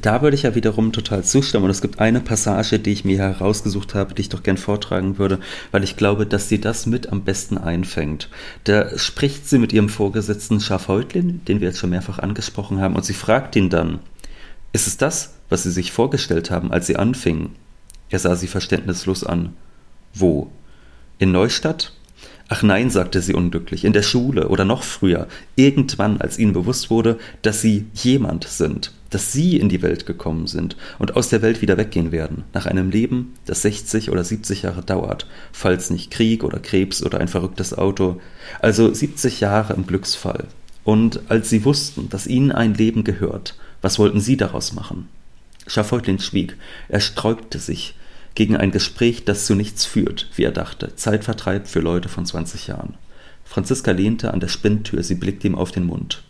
Da 0.00 0.22
würde 0.22 0.34
ich 0.34 0.44
ja 0.44 0.54
wiederum 0.54 0.92
total 0.92 1.22
zustimmen. 1.24 1.64
Und 1.64 1.70
es 1.70 1.82
gibt 1.82 1.98
eine 1.98 2.20
Passage, 2.20 2.78
die 2.78 2.92
ich 2.92 3.04
mir 3.04 3.18
herausgesucht 3.18 3.94
habe, 3.94 4.14
die 4.14 4.22
ich 4.22 4.28
doch 4.28 4.42
gern 4.42 4.56
vortragen 4.56 5.18
würde, 5.18 5.38
weil 5.70 5.84
ich 5.84 5.96
glaube, 5.96 6.26
dass 6.26 6.48
sie 6.48 6.60
das 6.60 6.86
mit 6.86 7.10
am 7.10 7.24
besten 7.24 7.58
einfängt. 7.58 8.30
Da 8.64 8.96
spricht 8.98 9.48
sie 9.48 9.58
mit 9.58 9.72
ihrem 9.72 9.88
Vorgesetzten 9.88 10.60
Schafhäutlin, 10.60 11.42
den 11.46 11.60
wir 11.60 11.68
jetzt 11.68 11.78
schon 11.78 11.90
mehrfach 11.90 12.18
angesprochen 12.18 12.80
haben, 12.80 12.96
und 12.96 13.04
sie 13.04 13.14
fragt 13.14 13.56
ihn 13.56 13.68
dann, 13.70 14.00
ist 14.72 14.86
es 14.86 14.96
das, 14.96 15.34
was 15.48 15.62
Sie 15.62 15.70
sich 15.70 15.92
vorgestellt 15.92 16.50
haben, 16.50 16.72
als 16.72 16.86
Sie 16.86 16.96
anfingen? 16.96 17.56
Er 18.10 18.18
sah 18.18 18.36
sie 18.36 18.46
verständnislos 18.46 19.24
an. 19.24 19.54
Wo? 20.14 20.50
In 21.18 21.32
Neustadt? 21.32 21.92
Ach 22.50 22.62
nein, 22.62 22.88
sagte 22.88 23.20
sie 23.20 23.34
unglücklich, 23.34 23.84
in 23.84 23.92
der 23.92 24.02
Schule 24.02 24.48
oder 24.48 24.64
noch 24.64 24.82
früher, 24.82 25.28
irgendwann, 25.54 26.18
als 26.18 26.38
ihnen 26.38 26.54
bewusst 26.54 26.88
wurde, 26.88 27.18
dass 27.42 27.60
sie 27.60 27.84
jemand 27.92 28.44
sind, 28.44 28.92
dass 29.10 29.32
sie 29.32 29.58
in 29.58 29.68
die 29.68 29.82
Welt 29.82 30.06
gekommen 30.06 30.46
sind 30.46 30.74
und 30.98 31.14
aus 31.14 31.28
der 31.28 31.42
Welt 31.42 31.60
wieder 31.60 31.76
weggehen 31.76 32.10
werden, 32.10 32.44
nach 32.54 32.64
einem 32.64 32.90
Leben, 32.90 33.34
das 33.44 33.62
60 33.62 34.10
oder 34.10 34.24
70 34.24 34.62
Jahre 34.62 34.82
dauert, 34.82 35.26
falls 35.52 35.90
nicht 35.90 36.10
Krieg 36.10 36.42
oder 36.42 36.58
Krebs 36.58 37.02
oder 37.02 37.20
ein 37.20 37.28
verrücktes 37.28 37.76
Auto, 37.76 38.18
also 38.60 38.92
70 38.92 39.40
Jahre 39.40 39.74
im 39.74 39.86
Glücksfall. 39.86 40.46
Und 40.84 41.20
als 41.28 41.50
sie 41.50 41.66
wussten, 41.66 42.08
dass 42.08 42.26
ihnen 42.26 42.50
ein 42.50 42.72
Leben 42.72 43.04
gehört, 43.04 43.56
was 43.82 43.98
wollten 43.98 44.20
sie 44.20 44.38
daraus 44.38 44.72
machen? 44.72 45.08
Schafeutlin 45.66 46.18
schwieg, 46.18 46.56
er 46.88 47.00
sträubte 47.00 47.58
sich, 47.58 47.94
gegen 48.38 48.56
ein 48.56 48.70
Gespräch, 48.70 49.24
das 49.24 49.46
zu 49.46 49.56
nichts 49.56 49.84
führt, 49.84 50.28
wie 50.36 50.44
er 50.44 50.52
dachte, 50.52 50.94
Zeitvertreib 50.94 51.66
für 51.66 51.80
Leute 51.80 52.08
von 52.08 52.24
20 52.24 52.68
Jahren. 52.68 52.94
Franziska 53.44 53.90
lehnte 53.90 54.32
an 54.32 54.38
der 54.38 54.46
Spinntür, 54.46 55.02
sie 55.02 55.16
blickte 55.16 55.48
ihm 55.48 55.56
auf 55.56 55.72
den 55.72 55.84
Mund. 55.84 56.22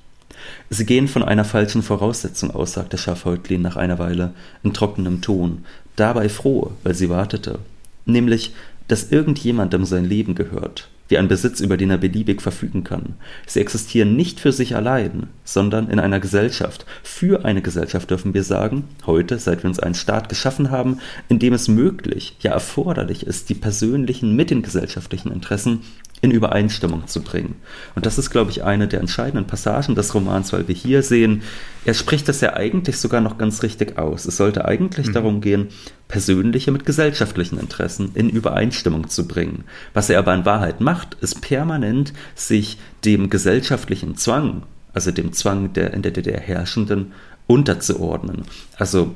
Sie 0.71 0.87
gehen 0.87 1.07
von 1.07 1.23
einer 1.23 1.45
falschen 1.45 1.83
Voraussetzung 1.83 2.51
aus, 2.51 2.73
sagte 2.73 2.97
Schafhäutlin 2.97 3.61
nach 3.61 3.77
einer 3.77 3.99
Weile 3.99 4.33
in 4.63 4.73
trockenem 4.73 5.21
Ton, 5.21 5.67
dabei 5.97 6.31
froh, 6.31 6.73
weil 6.83 6.95
sie 6.95 7.11
wartete, 7.11 7.59
nämlich, 8.07 8.55
dass 8.87 9.13
irgendjemandem 9.13 9.85
sein 9.85 10.07
Leben 10.07 10.35
gehört, 10.35 10.89
wie 11.09 11.19
ein 11.19 11.29
Besitz, 11.29 11.61
über 11.61 11.77
den 11.77 11.91
er 11.91 11.99
beliebig 11.99 12.43
verfügen 12.43 12.85
kann. 12.85 13.15
Sie 13.47 13.61
existieren 13.61 14.15
nicht 14.15 14.41
für 14.41 14.53
sich 14.53 14.77
allein, 14.77 15.29
sondern 15.45 15.89
in 15.89 15.99
einer 15.99 16.21
Gesellschaft. 16.21 16.87
Für 17.03 17.45
eine 17.45 17.63
Gesellschaft 17.63 18.11
dürfen 18.11 18.35
wir 18.35 18.43
sagen, 18.43 18.85
heute, 19.07 19.39
seit 19.39 19.63
wir 19.63 19.69
uns 19.71 19.81
einen 19.81 19.95
Staat 19.95 20.29
geschaffen 20.29 20.71
haben, 20.71 20.99
in 21.29 21.39
dem 21.39 21.55
es 21.55 21.69
möglich, 21.69 22.37
ja 22.41 22.53
erforderlich 22.53 23.27
ist, 23.27 23.49
die 23.49 23.55
persönlichen 23.55 24.37
mit 24.37 24.51
den 24.51 24.63
gesellschaftlichen 24.63 25.33
Interessen 25.33 25.81
in 26.21 26.31
Übereinstimmung 26.31 27.07
zu 27.07 27.23
bringen. 27.23 27.57
Und 27.95 28.07
das 28.07 28.19
ist, 28.19 28.31
glaube 28.31 28.51
ich, 28.51 28.65
eine 28.65 28.89
der 28.89 29.01
entscheidenden 29.01 29.47
Passagen 29.47 29.95
des 29.95 30.15
Romans, 30.15 30.53
weil 30.53 30.67
wir 30.69 30.75
hier 30.75 31.03
sehen, 31.03 31.43
er 31.85 31.95
spricht 31.95 32.29
das 32.29 32.41
ja 32.41 32.55
eigentlich 32.55 32.99
sogar 32.99 33.21
noch 33.21 33.39
ganz 33.39 33.63
richtig 33.63 33.99
aus. 33.99 34.25
Es 34.25 34.37
sollte 34.37 34.65
eigentlich 34.65 35.09
mhm. 35.09 35.13
darum 35.13 35.41
gehen, 35.41 35.69
persönliche 36.09 36.73
mit 36.73 36.85
gesellschaftlichen 36.85 37.59
Interessen 37.59 38.11
in 38.15 38.31
Übereinstimmung 38.31 39.09
zu 39.09 39.29
bringen. 39.29 39.65
Was 39.95 40.11
er 40.11 40.19
aber 40.19 40.35
in 40.35 40.45
Wahrheit 40.45 40.81
macht, 40.81 41.17
ist 41.21 41.41
permanent 41.41 42.13
sich 42.35 42.79
dem 43.05 43.31
gesellschaftlichen 43.31 44.17
Zwang, 44.17 44.63
also 44.93 45.11
dem 45.11 45.33
Zwang 45.33 45.73
der 45.73 45.93
in 45.95 46.03
der 46.03 46.13
DDR 46.13 46.41
Herrschenden, 46.41 47.13
unterzuordnen. 47.47 48.43
Also 48.77 49.15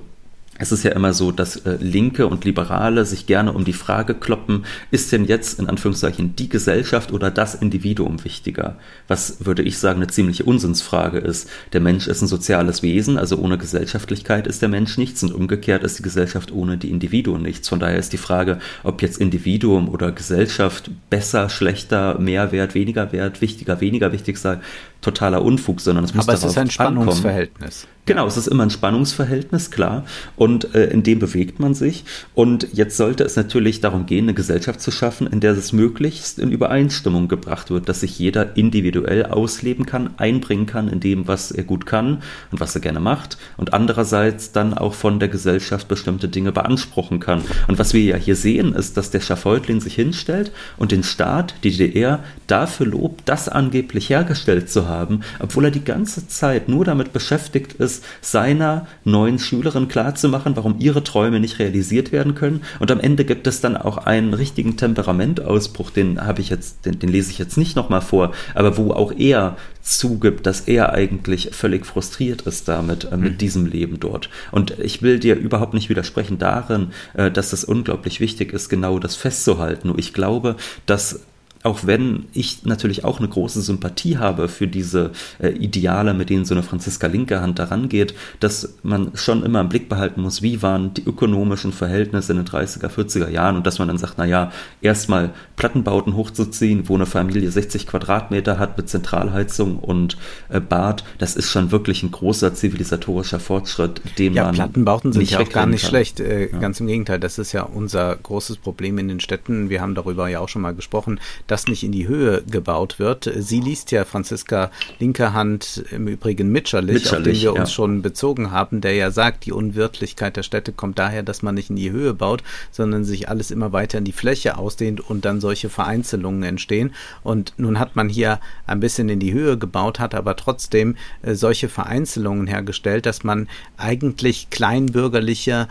es 0.62 0.70
ist 0.70 0.84
ja 0.84 0.92
immer 0.92 1.12
so, 1.12 1.32
dass 1.32 1.56
äh, 1.56 1.76
Linke 1.80 2.28
und 2.28 2.44
Liberale 2.44 3.04
sich 3.04 3.26
gerne 3.26 3.52
um 3.52 3.64
die 3.64 3.72
Frage 3.72 4.14
kloppen, 4.14 4.64
ist 4.92 5.10
denn 5.10 5.24
jetzt 5.24 5.58
in 5.58 5.68
Anführungszeichen 5.68 6.36
die 6.36 6.48
Gesellschaft 6.48 7.12
oder 7.12 7.32
das 7.32 7.56
Individuum 7.56 8.22
wichtiger? 8.24 8.76
Was 9.08 9.44
würde 9.44 9.62
ich 9.62 9.78
sagen 9.78 10.00
eine 10.00 10.06
ziemliche 10.06 10.44
Unsinnsfrage 10.44 11.18
ist. 11.18 11.48
Der 11.72 11.80
Mensch 11.80 12.06
ist 12.06 12.22
ein 12.22 12.28
soziales 12.28 12.82
Wesen, 12.82 13.18
also 13.18 13.38
ohne 13.38 13.58
Gesellschaftlichkeit 13.58 14.46
ist 14.46 14.62
der 14.62 14.68
Mensch 14.68 14.98
nichts 14.98 15.22
und 15.24 15.32
umgekehrt 15.32 15.82
ist 15.82 15.98
die 15.98 16.02
Gesellschaft 16.02 16.52
ohne 16.52 16.76
die 16.76 16.90
Individuen 16.90 17.42
nichts. 17.42 17.68
Von 17.68 17.80
daher 17.80 17.98
ist 17.98 18.12
die 18.12 18.18
Frage, 18.18 18.60
ob 18.84 19.02
jetzt 19.02 19.18
Individuum 19.18 19.88
oder 19.88 20.12
Gesellschaft 20.12 20.90
besser, 21.10 21.48
schlechter, 21.48 22.18
mehr 22.18 22.52
wert, 22.52 22.74
weniger 22.74 23.10
wert, 23.12 23.40
wichtiger, 23.40 23.80
weniger 23.80 24.12
wichtig 24.12 24.38
sei, 24.38 24.58
totaler 25.00 25.42
Unfug, 25.42 25.80
sondern 25.80 26.04
es 26.04 26.14
muss 26.14 26.28
Aber 26.28 26.34
es 26.34 26.44
ist 26.44 26.56
ein 26.56 26.70
Spannungsverhältnis. 26.70 27.82
Ankommen. 27.82 27.92
Genau, 28.04 28.26
es 28.26 28.36
ist 28.36 28.48
immer 28.48 28.64
ein 28.64 28.70
Spannungsverhältnis, 28.70 29.70
klar. 29.70 30.04
Und 30.36 30.51
und 30.52 30.74
äh, 30.74 30.84
in 30.84 31.02
dem 31.02 31.18
bewegt 31.18 31.60
man 31.60 31.74
sich. 31.74 32.04
Und 32.34 32.68
jetzt 32.72 32.96
sollte 32.96 33.24
es 33.24 33.36
natürlich 33.36 33.80
darum 33.80 34.06
gehen, 34.06 34.26
eine 34.26 34.34
Gesellschaft 34.34 34.80
zu 34.80 34.90
schaffen, 34.90 35.26
in 35.26 35.40
der 35.40 35.52
es 35.52 35.72
möglichst 35.72 36.38
in 36.38 36.50
Übereinstimmung 36.50 37.28
gebracht 37.28 37.70
wird, 37.70 37.88
dass 37.88 38.00
sich 38.00 38.18
jeder 38.18 38.56
individuell 38.56 39.26
ausleben 39.26 39.86
kann, 39.86 40.10
einbringen 40.18 40.66
kann 40.66 40.88
in 40.88 41.00
dem, 41.00 41.26
was 41.26 41.50
er 41.50 41.64
gut 41.64 41.86
kann 41.86 42.22
und 42.50 42.60
was 42.60 42.74
er 42.74 42.82
gerne 42.82 43.00
macht 43.00 43.38
und 43.56 43.72
andererseits 43.72 44.52
dann 44.52 44.74
auch 44.74 44.94
von 44.94 45.18
der 45.20 45.28
Gesellschaft 45.28 45.88
bestimmte 45.88 46.28
Dinge 46.28 46.52
beanspruchen 46.52 47.18
kann. 47.18 47.42
Und 47.68 47.78
was 47.78 47.94
wir 47.94 48.02
ja 48.02 48.16
hier 48.16 48.36
sehen, 48.36 48.74
ist, 48.74 48.96
dass 48.96 49.10
der 49.10 49.20
Schafeutlin 49.20 49.80
sich 49.80 49.94
hinstellt 49.94 50.52
und 50.76 50.92
den 50.92 51.02
Staat, 51.02 51.54
die 51.64 51.70
DDR, 51.70 52.22
dafür 52.46 52.86
lobt, 52.86 53.22
das 53.24 53.48
angeblich 53.48 54.10
hergestellt 54.10 54.68
zu 54.68 54.86
haben, 54.86 55.20
obwohl 55.38 55.66
er 55.66 55.70
die 55.70 55.84
ganze 55.84 56.28
Zeit 56.28 56.68
nur 56.68 56.84
damit 56.84 57.12
beschäftigt 57.14 57.74
ist, 57.74 58.04
seiner 58.20 58.86
neuen 59.04 59.38
Schülerin 59.38 59.88
klarzumachen, 59.88 60.31
warum 60.32 60.76
ihre 60.78 61.04
Träume 61.04 61.40
nicht 61.40 61.58
realisiert 61.58 62.12
werden 62.12 62.34
können. 62.34 62.62
Und 62.78 62.90
am 62.90 63.00
Ende 63.00 63.24
gibt 63.24 63.46
es 63.46 63.60
dann 63.60 63.76
auch 63.76 63.98
einen 63.98 64.34
richtigen 64.34 64.76
Temperamentausbruch, 64.76 65.90
den 65.90 66.20
habe 66.20 66.40
ich 66.40 66.48
jetzt, 66.48 66.86
den, 66.86 66.98
den 66.98 67.10
lese 67.10 67.30
ich 67.30 67.38
jetzt 67.38 67.56
nicht 67.56 67.76
nochmal 67.76 68.00
vor, 68.00 68.32
aber 68.54 68.76
wo 68.76 68.92
auch 68.92 69.12
er 69.12 69.56
zugibt, 69.82 70.46
dass 70.46 70.60
er 70.62 70.92
eigentlich 70.92 71.50
völlig 71.52 71.84
frustriert 71.86 72.42
ist 72.42 72.68
damit, 72.68 73.04
äh, 73.04 73.16
mit 73.16 73.34
mhm. 73.34 73.38
diesem 73.38 73.66
Leben 73.66 74.00
dort. 74.00 74.30
Und 74.50 74.78
ich 74.78 75.02
will 75.02 75.18
dir 75.18 75.36
überhaupt 75.36 75.74
nicht 75.74 75.88
widersprechen 75.88 76.38
darin, 76.38 76.88
äh, 77.14 77.30
dass 77.30 77.52
es 77.52 77.64
unglaublich 77.64 78.20
wichtig 78.20 78.52
ist, 78.52 78.68
genau 78.68 78.98
das 78.98 79.16
festzuhalten. 79.16 79.88
Nur 79.88 79.98
ich 79.98 80.12
glaube, 80.12 80.56
dass 80.86 81.20
auch 81.62 81.86
wenn 81.86 82.26
ich 82.32 82.64
natürlich 82.64 83.04
auch 83.04 83.18
eine 83.18 83.28
große 83.28 83.62
Sympathie 83.62 84.18
habe 84.18 84.48
für 84.48 84.66
diese 84.66 85.12
äh, 85.40 85.50
Ideale, 85.50 86.14
mit 86.14 86.30
denen 86.30 86.44
so 86.44 86.54
eine 86.54 86.62
Franziska 86.62 87.06
Linkerhand 87.06 87.58
daran 87.58 87.88
geht, 87.88 88.14
dass 88.40 88.74
man 88.82 89.12
schon 89.14 89.44
immer 89.44 89.60
im 89.60 89.68
Blick 89.68 89.88
behalten 89.88 90.22
muss, 90.22 90.42
wie 90.42 90.62
waren 90.62 90.94
die 90.94 91.04
ökonomischen 91.04 91.72
Verhältnisse 91.72 92.32
in 92.32 92.38
den 92.38 92.46
30er, 92.46 92.88
40er 92.88 93.28
Jahren 93.28 93.56
und 93.56 93.66
dass 93.66 93.78
man 93.78 93.88
dann 93.88 93.98
sagt, 93.98 94.18
naja, 94.18 94.50
erstmal 94.80 95.30
Plattenbauten 95.56 96.16
hochzuziehen, 96.16 96.88
wo 96.88 96.94
eine 96.94 97.06
Familie 97.06 97.50
60 97.50 97.86
Quadratmeter 97.86 98.58
hat 98.58 98.76
mit 98.76 98.88
Zentralheizung 98.88 99.78
und 99.78 100.16
äh, 100.48 100.60
Bad, 100.60 101.04
das 101.18 101.36
ist 101.36 101.50
schon 101.50 101.70
wirklich 101.70 102.02
ein 102.02 102.10
großer 102.10 102.54
zivilisatorischer 102.54 103.38
Fortschritt, 103.38 104.00
den 104.18 104.34
ja, 104.34 104.44
man 104.44 104.54
Plattenbauten 104.54 105.12
sind 105.12 105.30
ja 105.30 105.40
auch 105.40 105.48
gar 105.48 105.66
nicht 105.66 105.82
kann. 105.82 105.90
schlecht, 105.90 106.20
äh, 106.20 106.50
ja. 106.50 106.58
ganz 106.58 106.80
im 106.80 106.88
Gegenteil, 106.88 107.20
das 107.20 107.38
ist 107.38 107.52
ja 107.52 107.62
unser 107.62 108.16
großes 108.16 108.56
Problem 108.56 108.98
in 108.98 109.08
den 109.08 109.20
Städten. 109.20 109.70
Wir 109.70 109.80
haben 109.80 109.94
darüber 109.94 110.28
ja 110.28 110.40
auch 110.40 110.48
schon 110.48 110.62
mal 110.62 110.74
gesprochen, 110.74 111.20
das 111.52 111.66
nicht 111.66 111.84
in 111.84 111.92
die 111.92 112.08
Höhe 112.08 112.42
gebaut 112.50 112.98
wird. 112.98 113.30
Sie 113.36 113.60
liest 113.60 113.90
ja 113.90 114.06
Franziska 114.06 114.70
Linkerhand 114.98 115.84
im 115.90 116.08
Übrigen 116.08 116.48
Mitscherlich, 116.48 116.94
Mitscherlich 116.94 117.18
auf 117.18 117.24
den 117.24 117.42
wir 117.42 117.54
ja. 117.54 117.60
uns 117.60 117.72
schon 117.72 118.00
bezogen 118.00 118.50
haben, 118.50 118.80
der 118.80 118.94
ja 118.94 119.10
sagt, 119.10 119.44
die 119.44 119.52
Unwirtlichkeit 119.52 120.38
der 120.38 120.44
Städte 120.44 120.72
kommt 120.72 120.98
daher, 120.98 121.22
dass 121.22 121.42
man 121.42 121.54
nicht 121.54 121.68
in 121.68 121.76
die 121.76 121.90
Höhe 121.90 122.14
baut, 122.14 122.42
sondern 122.70 123.04
sich 123.04 123.28
alles 123.28 123.50
immer 123.50 123.70
weiter 123.70 123.98
in 123.98 124.04
die 124.04 124.12
Fläche 124.12 124.56
ausdehnt 124.56 125.00
und 125.00 125.26
dann 125.26 125.42
solche 125.42 125.68
Vereinzelungen 125.68 126.42
entstehen. 126.42 126.94
Und 127.22 127.52
nun 127.58 127.78
hat 127.78 127.96
man 127.96 128.08
hier 128.08 128.40
ein 128.66 128.80
bisschen 128.80 129.10
in 129.10 129.20
die 129.20 129.34
Höhe 129.34 129.58
gebaut, 129.58 130.00
hat 130.00 130.14
aber 130.14 130.36
trotzdem 130.36 130.96
äh, 131.20 131.34
solche 131.34 131.68
Vereinzelungen 131.68 132.46
hergestellt, 132.46 133.04
dass 133.04 133.24
man 133.24 133.46
eigentlich 133.76 134.48
kleinbürgerliche 134.48 135.68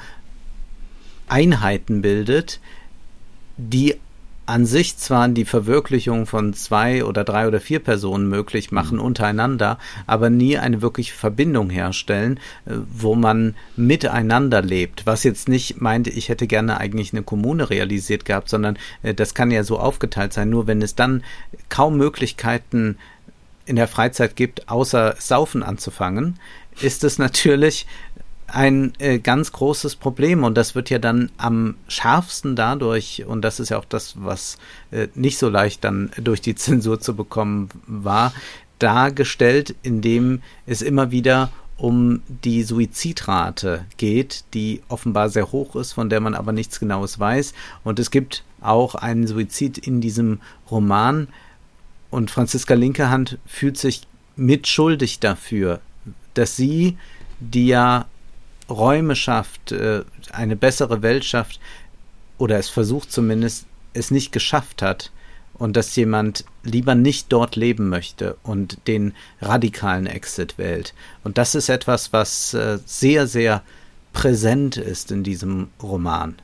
Einheiten 1.28 2.04
bildet, 2.04 2.60
die 3.58 3.96
an 4.46 4.66
sich 4.66 4.98
zwar 4.98 5.28
die 5.30 5.46
Verwirklichung 5.46 6.26
von 6.26 6.54
zwei 6.54 7.06
oder 7.06 7.24
drei 7.24 7.48
oder 7.48 7.62
vier 7.62 7.80
Personen 7.80 8.28
möglich 8.28 8.72
machen 8.72 8.98
mhm. 8.98 9.04
untereinander, 9.04 9.78
aber 10.08 10.30
nie 10.30 10.58
eine 10.58 10.82
wirkliche 10.82 11.14
Verbindung 11.14 11.70
herstellen, 11.70 12.40
äh, 12.66 12.74
wo 12.92 13.16
man 13.16 13.56
miteinander 13.76 14.62
lebt. 14.62 15.06
Was 15.06 15.24
jetzt 15.24 15.48
nicht 15.48 15.80
meinte, 15.80 16.10
ich 16.10 16.30
hätte 16.30 16.48
gerne 16.48 16.80
eigentlich 16.80 17.14
eine 17.14 17.24
Kommune 17.24 17.70
realisiert 17.70 18.26
gehabt, 18.26 18.50
sondern 18.50 18.78
äh, 19.04 19.14
das 19.14 19.34
kann 19.34 19.52
ja 19.52 19.64
so 19.64 19.80
aufgeteilt 19.80 20.34
sein. 20.34 20.50
Nur 20.50 20.68
wenn 20.68 20.82
es 20.82 20.96
dann 20.96 21.24
kaum 21.70 21.98
Möglichkeiten 21.98 22.98
in 23.66 23.76
der 23.76 23.88
Freizeit 23.88 24.36
gibt, 24.36 24.70
außer 24.70 25.16
Saufen 25.20 25.64
anzufangen, 25.64 26.40
ist 26.82 27.04
es 27.04 27.20
natürlich 27.20 27.86
ein 28.54 28.94
äh, 29.00 29.20
ganz 29.20 29.52
großes 29.52 29.96
Problem 29.96 30.44
und 30.44 30.56
das 30.56 30.76
wird 30.76 30.90
ja 30.90 31.00
dann 31.00 31.32
am 31.38 31.76
schärfsten 31.88 32.56
dadurch, 32.56 33.26
und 33.26 33.42
das 33.42 33.60
ist 33.60 33.70
ja 33.70 33.78
auch 33.78 33.86
das, 33.86 34.16
was 34.18 34.58
äh, 34.92 35.08
nicht 35.16 35.38
so 35.38 35.50
leicht 35.50 35.84
dann 35.84 36.12
durch 36.18 36.42
die 36.42 36.56
Zensur 36.56 37.00
zu 37.00 37.16
bekommen 37.16 37.70
war, 37.88 38.34
dargestellt, 38.80 39.76
indem 39.84 40.42
es 40.66 40.82
immer 40.82 41.12
wieder 41.12 41.52
um 41.78 42.22
die 42.28 42.62
Suizidrate 42.64 43.86
geht, 43.98 44.44
die 44.54 44.82
offenbar 44.88 45.30
sehr 45.30 45.52
hoch 45.52 45.76
ist, 45.76 45.94
von 45.94 46.10
der 46.10 46.20
man 46.20 46.36
aber 46.36 46.52
nichts 46.52 46.80
Genaues 46.80 47.20
weiß. 47.20 47.54
Und 47.84 47.98
es 47.98 48.12
gibt 48.12 48.44
auch 48.62 48.94
einen 48.94 49.26
Suizid 49.26 49.80
in 49.80 50.00
diesem 50.00 50.42
Roman. 50.70 51.28
Und 52.12 52.30
Franziska 52.30 52.76
Linkehand 52.76 53.40
fühlt 53.48 53.78
sich 53.78 54.04
mitschuldig 54.36 55.20
dafür, 55.20 55.80
dass 56.36 56.56
sie, 56.56 56.98
die 57.40 57.68
ja 57.68 58.06
Räume 58.72 59.16
schafft, 59.16 59.72
äh, 59.72 60.04
eine 60.32 60.56
bessere 60.56 61.02
Welt 61.02 61.26
schafft 61.26 61.60
oder 62.38 62.58
es 62.58 62.70
versucht 62.70 63.12
zumindest, 63.12 63.66
es 63.94 64.12
nicht 64.12 64.32
geschafft 64.32 64.82
hat 64.82 65.12
und 65.54 65.76
dass 65.76 65.96
jemand 65.96 66.46
lieber 66.64 66.96
nicht 66.96 67.28
dort 67.30 67.56
leben 67.56 67.90
möchte 67.90 68.38
und 68.44 68.80
den 68.88 69.14
radikalen 69.42 70.08
Exit 70.08 70.58
wählt. 70.58 70.94
Und 71.24 71.38
das 71.38 71.54
ist 71.54 71.70
etwas, 71.70 72.14
was 72.14 72.54
äh, 72.54 72.80
sehr, 72.86 73.28
sehr 73.28 73.62
präsent 74.14 74.78
ist 74.78 75.12
in 75.12 75.24
diesem 75.24 75.68
Roman. 75.82 76.36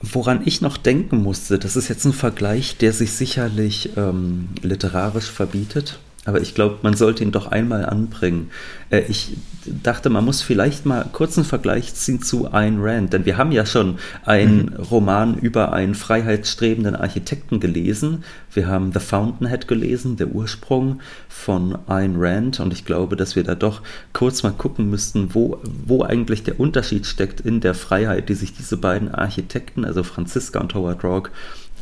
Woran 0.00 0.42
ich 0.44 0.60
noch 0.60 0.76
denken 0.76 1.22
musste, 1.22 1.58
das 1.58 1.76
ist 1.76 1.88
jetzt 1.88 2.04
ein 2.04 2.12
Vergleich, 2.12 2.76
der 2.76 2.92
sich 2.92 3.12
sicherlich 3.12 3.96
ähm, 3.96 4.50
literarisch 4.62 5.30
verbietet 5.30 5.98
aber 6.28 6.42
ich 6.42 6.54
glaube, 6.54 6.80
man 6.82 6.92
sollte 6.92 7.24
ihn 7.24 7.32
doch 7.32 7.46
einmal 7.46 7.86
anbringen. 7.86 8.50
Äh, 8.90 9.00
ich 9.08 9.38
dachte, 9.64 10.10
man 10.10 10.26
muss 10.26 10.42
vielleicht 10.42 10.84
mal 10.84 11.08
kurz 11.10 11.38
einen 11.38 11.46
Vergleich 11.46 11.94
ziehen 11.94 12.20
zu 12.20 12.52
Ayn 12.52 12.80
Rand, 12.82 13.14
denn 13.14 13.24
wir 13.24 13.38
haben 13.38 13.50
ja 13.50 13.64
schon 13.64 13.98
einen 14.26 14.66
mhm. 14.66 14.82
Roman 14.90 15.38
über 15.38 15.72
einen 15.72 15.94
freiheitsstrebenden 15.94 16.94
Architekten 16.96 17.60
gelesen. 17.60 18.24
Wir 18.52 18.66
haben 18.66 18.92
The 18.92 19.00
Fountainhead 19.00 19.68
gelesen, 19.68 20.18
der 20.18 20.28
Ursprung 20.28 21.00
von 21.30 21.78
Ayn 21.86 22.16
Rand, 22.18 22.60
und 22.60 22.74
ich 22.74 22.84
glaube, 22.84 23.16
dass 23.16 23.34
wir 23.34 23.42
da 23.42 23.54
doch 23.54 23.80
kurz 24.12 24.42
mal 24.42 24.52
gucken 24.52 24.90
müssten, 24.90 25.34
wo, 25.34 25.62
wo 25.86 26.02
eigentlich 26.02 26.42
der 26.42 26.60
Unterschied 26.60 27.06
steckt 27.06 27.40
in 27.40 27.60
der 27.60 27.72
Freiheit, 27.72 28.28
die 28.28 28.34
sich 28.34 28.52
diese 28.52 28.76
beiden 28.76 29.14
Architekten, 29.14 29.86
also 29.86 30.02
Franziska 30.02 30.60
und 30.60 30.74
Howard 30.74 31.02
Rourke, 31.04 31.30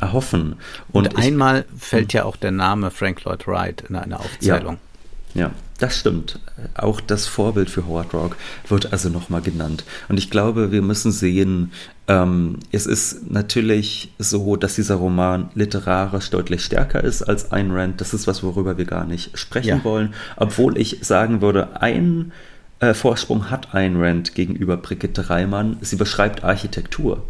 erhoffen. 0.00 0.56
Und, 0.92 1.14
und 1.14 1.16
einmal 1.16 1.64
ich, 1.74 1.82
fällt 1.82 2.12
ja 2.12 2.24
auch 2.24 2.36
der 2.36 2.52
Name 2.52 2.90
Frank 2.90 3.24
Lloyd 3.24 3.46
Wright 3.46 3.84
in 3.88 3.96
einer 3.96 4.20
Aufzählung. 4.20 4.78
Ja, 5.34 5.42
ja, 5.42 5.50
das 5.78 5.98
stimmt. 5.98 6.40
Auch 6.74 7.00
das 7.00 7.26
Vorbild 7.26 7.68
für 7.68 7.86
Howard 7.86 8.14
Rock 8.14 8.36
wird 8.68 8.92
also 8.92 9.10
nochmal 9.10 9.42
genannt. 9.42 9.84
Und 10.08 10.18
ich 10.18 10.30
glaube, 10.30 10.72
wir 10.72 10.80
müssen 10.80 11.12
sehen, 11.12 11.72
ähm, 12.08 12.60
es 12.72 12.86
ist 12.86 13.30
natürlich 13.30 14.12
so, 14.18 14.56
dass 14.56 14.76
dieser 14.76 14.94
Roman 14.94 15.50
literarisch 15.54 16.30
deutlich 16.30 16.64
stärker 16.64 17.04
ist 17.04 17.22
als 17.22 17.52
Ayn 17.52 17.70
Rand. 17.72 18.00
Das 18.00 18.14
ist 18.14 18.26
was, 18.26 18.42
worüber 18.42 18.78
wir 18.78 18.86
gar 18.86 19.04
nicht 19.04 19.36
sprechen 19.38 19.68
ja. 19.68 19.84
wollen. 19.84 20.14
Obwohl 20.36 20.78
ich 20.78 20.98
sagen 21.02 21.42
würde, 21.42 21.82
ein 21.82 22.32
äh, 22.80 22.94
Vorsprung 22.94 23.50
hat 23.50 23.74
Ayn 23.74 23.96
Rand 24.02 24.34
gegenüber 24.34 24.78
Brigitte 24.78 25.28
Reimann. 25.28 25.76
Sie 25.82 25.96
beschreibt 25.96 26.44
Architektur. 26.44 27.22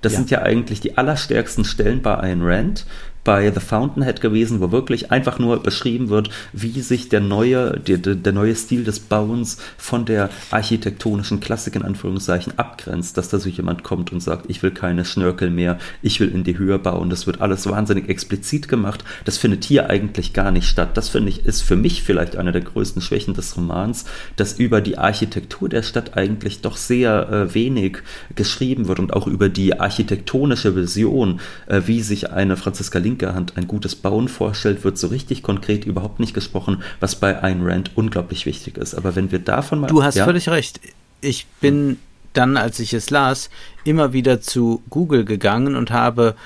Das 0.00 0.12
ja. 0.12 0.18
sind 0.18 0.30
ja 0.30 0.42
eigentlich 0.42 0.80
die 0.80 0.96
allerstärksten 0.96 1.64
Stellen 1.64 2.02
bei 2.02 2.14
Ayn 2.14 2.42
Rand 2.42 2.86
bei 3.24 3.50
The 3.50 3.60
Fountainhead 3.60 4.20
gewesen, 4.20 4.60
wo 4.60 4.72
wirklich 4.72 5.10
einfach 5.10 5.38
nur 5.38 5.62
beschrieben 5.62 6.08
wird, 6.08 6.30
wie 6.52 6.80
sich 6.80 7.08
der 7.08 7.20
neue, 7.20 7.78
der, 7.78 7.98
der 7.98 8.32
neue 8.32 8.54
Stil 8.54 8.84
des 8.84 9.00
Bauens 9.00 9.58
von 9.76 10.04
der 10.04 10.30
architektonischen 10.50 11.40
Klassik 11.40 11.76
in 11.76 11.82
Anführungszeichen 11.82 12.58
abgrenzt, 12.58 13.16
dass 13.16 13.28
da 13.28 13.38
so 13.38 13.48
jemand 13.48 13.82
kommt 13.82 14.12
und 14.12 14.20
sagt, 14.20 14.46
ich 14.48 14.62
will 14.62 14.70
keine 14.70 15.04
Schnörkel 15.04 15.50
mehr, 15.50 15.78
ich 16.02 16.20
will 16.20 16.30
in 16.30 16.44
die 16.44 16.58
Höhe 16.58 16.78
bauen. 16.78 17.10
Das 17.10 17.26
wird 17.26 17.40
alles 17.40 17.68
wahnsinnig 17.68 18.08
explizit 18.08 18.68
gemacht. 18.68 19.04
Das 19.24 19.38
findet 19.38 19.64
hier 19.64 19.90
eigentlich 19.90 20.32
gar 20.32 20.50
nicht 20.50 20.66
statt. 20.66 20.96
Das 20.96 21.08
finde 21.08 21.28
ich 21.28 21.44
ist 21.44 21.62
für 21.62 21.76
mich 21.76 22.02
vielleicht 22.02 22.36
eine 22.36 22.52
der 22.52 22.62
größten 22.62 23.02
Schwächen 23.02 23.34
des 23.34 23.56
Romans, 23.56 24.04
dass 24.36 24.58
über 24.58 24.80
die 24.80 24.98
Architektur 24.98 25.68
der 25.68 25.82
Stadt 25.82 26.16
eigentlich 26.16 26.60
doch 26.62 26.76
sehr 26.76 27.28
äh, 27.30 27.54
wenig 27.54 27.98
geschrieben 28.34 28.88
wird 28.88 28.98
und 28.98 29.12
auch 29.12 29.26
über 29.26 29.48
die 29.48 29.78
architektonische 29.78 30.74
Vision, 30.74 31.40
äh, 31.66 31.82
wie 31.86 32.00
sich 32.02 32.30
eine 32.30 32.56
Franziska 32.56 32.98
linker 33.10 33.34
Hand 33.34 33.56
ein 33.56 33.66
gutes 33.66 33.96
Bauen 33.96 34.28
vorstellt, 34.28 34.84
wird 34.84 34.98
so 34.98 35.08
richtig 35.08 35.42
konkret 35.42 35.84
überhaupt 35.84 36.20
nicht 36.20 36.34
gesprochen, 36.34 36.82
was 37.00 37.16
bei 37.16 37.42
Ayn 37.42 37.66
Rand 37.66 37.92
unglaublich 37.96 38.46
wichtig 38.46 38.78
ist. 38.78 38.94
Aber 38.94 39.16
wenn 39.16 39.30
wir 39.30 39.38
davon 39.38 39.80
mal. 39.80 39.86
Du 39.86 40.02
hast 40.02 40.16
ja? 40.16 40.24
völlig 40.24 40.48
recht. 40.48 40.80
Ich 41.20 41.46
bin 41.60 41.98
dann, 42.32 42.56
als 42.56 42.78
ich 42.78 42.94
es 42.94 43.10
las, 43.10 43.50
immer 43.84 44.12
wieder 44.12 44.40
zu 44.40 44.82
Google 44.88 45.24
gegangen 45.24 45.74
und 45.76 45.90
habe 45.90 46.36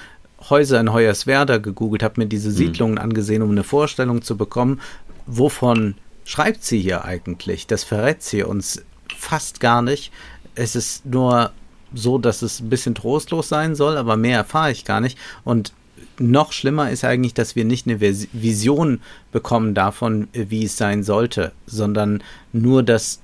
Häuser 0.51 0.81
in 0.81 0.93
Hoyerswerda 0.93 1.59
gegoogelt, 1.59 2.03
habe 2.03 2.21
mir 2.21 2.27
diese 2.27 2.49
hm. 2.49 2.57
Siedlungen 2.57 2.95
mhm. 2.95 3.01
angesehen, 3.03 3.43
um 3.43 3.51
eine 3.51 3.65
Vorstellung 3.65 4.23
zu 4.23 4.37
bekommen, 4.37 4.81
wovon 5.27 5.95
schreibt 6.25 6.65
sie 6.65 6.81
hier 6.81 7.05
eigentlich? 7.05 7.67
Das 7.67 7.85
verrät 7.85 8.23
sie 8.23 8.43
uns 8.43 8.83
fast 9.17 9.61
gar 9.61 9.83
nicht. 9.83 10.13
Es 10.55 10.77
ist 10.77 11.07
nur 11.07 11.53
so, 11.95 12.19
dass 12.19 12.43
es 12.43 12.61
ein 12.61 12.69
bisschen 12.69 12.95
trostlos 12.95 13.49
sein 13.49 13.75
soll, 13.75 13.97
aber 13.97 14.17
mehr 14.17 14.39
erfahre 14.39 14.73
ich 14.73 14.85
gar 14.85 15.01
nicht. 15.01 15.19
Und 15.45 15.73
noch 16.19 16.53
schlimmer 16.53 16.91
ist 16.91 17.05
eigentlich, 17.05 17.35
dass 17.35 17.57
wir 17.57 17.65
nicht 17.65 17.87
eine 17.87 18.01
Vision 18.01 19.01
bekommen 19.33 19.75
davon, 19.75 20.29
wie 20.33 20.65
es 20.65 20.77
sein 20.77 21.03
sollte, 21.03 21.53
sondern 21.67 22.23
nur, 22.53 22.83
dass 22.83 23.21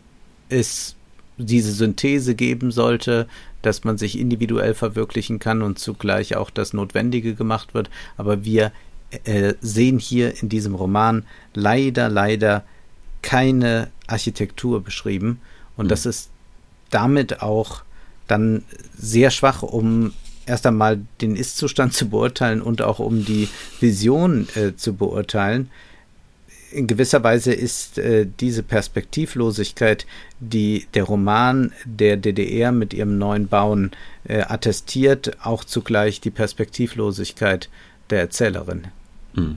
es 0.49 0.97
diese 1.36 1.72
Synthese 1.72 2.34
geben 2.34 2.70
sollte, 2.70 3.26
dass 3.62 3.84
man 3.84 3.99
sich 3.99 4.18
individuell 4.18 4.74
verwirklichen 4.74 5.38
kann 5.38 5.62
und 5.62 5.78
zugleich 5.78 6.36
auch 6.36 6.51
das 6.51 6.72
Notwendige 6.72 7.34
gemacht 7.34 7.74
wird. 7.74 7.91
Aber 8.16 8.45
wir 8.45 8.72
äh, 9.24 9.55
sehen 9.61 9.99
hier 9.99 10.41
in 10.43 10.49
diesem 10.49 10.74
Roman 10.74 11.24
leider, 11.55 12.09
leider 12.09 12.64
keine 13.22 13.91
Architektur 14.07 14.82
beschrieben. 14.82 15.41
Und 15.76 15.86
mhm. 15.86 15.91
das 15.91 16.07
ist 16.07 16.30
damit 16.91 17.43
auch 17.43 17.82
dann 18.26 18.64
sehr 18.97 19.30
schwach, 19.30 19.62
um 19.62 20.12
erst 20.47 20.66
einmal 20.66 21.01
den 21.20 21.36
Ist-Zustand 21.36 21.95
zu 21.95 22.09
beurteilen 22.09 22.62
und 22.62 22.82
auch 22.82 22.99
um 22.99 23.24
die 23.24 23.49
Vision 23.80 24.49
äh, 24.55 24.74
zu 24.76 24.95
beurteilen. 24.95 25.70
In 26.72 26.86
gewisser 26.86 27.24
Weise 27.24 27.53
ist 27.53 27.99
äh, 27.99 28.26
diese 28.38 28.62
Perspektivlosigkeit, 28.62 30.07
die 30.38 30.86
der 30.95 31.05
Roman 31.05 31.72
der 31.84 32.16
DDR 32.16 32.70
mit 32.70 32.95
ihrem 32.95 33.18
neuen 33.18 33.49
Bauen 33.49 33.91
äh, 34.24 34.43
attestiert, 34.43 35.36
auch 35.43 35.64
zugleich 35.64 36.20
die 36.20 36.30
Perspektivlosigkeit 36.30 37.68
der 38.11 38.20
Erzählerin. 38.20 38.86
Hm. 39.35 39.57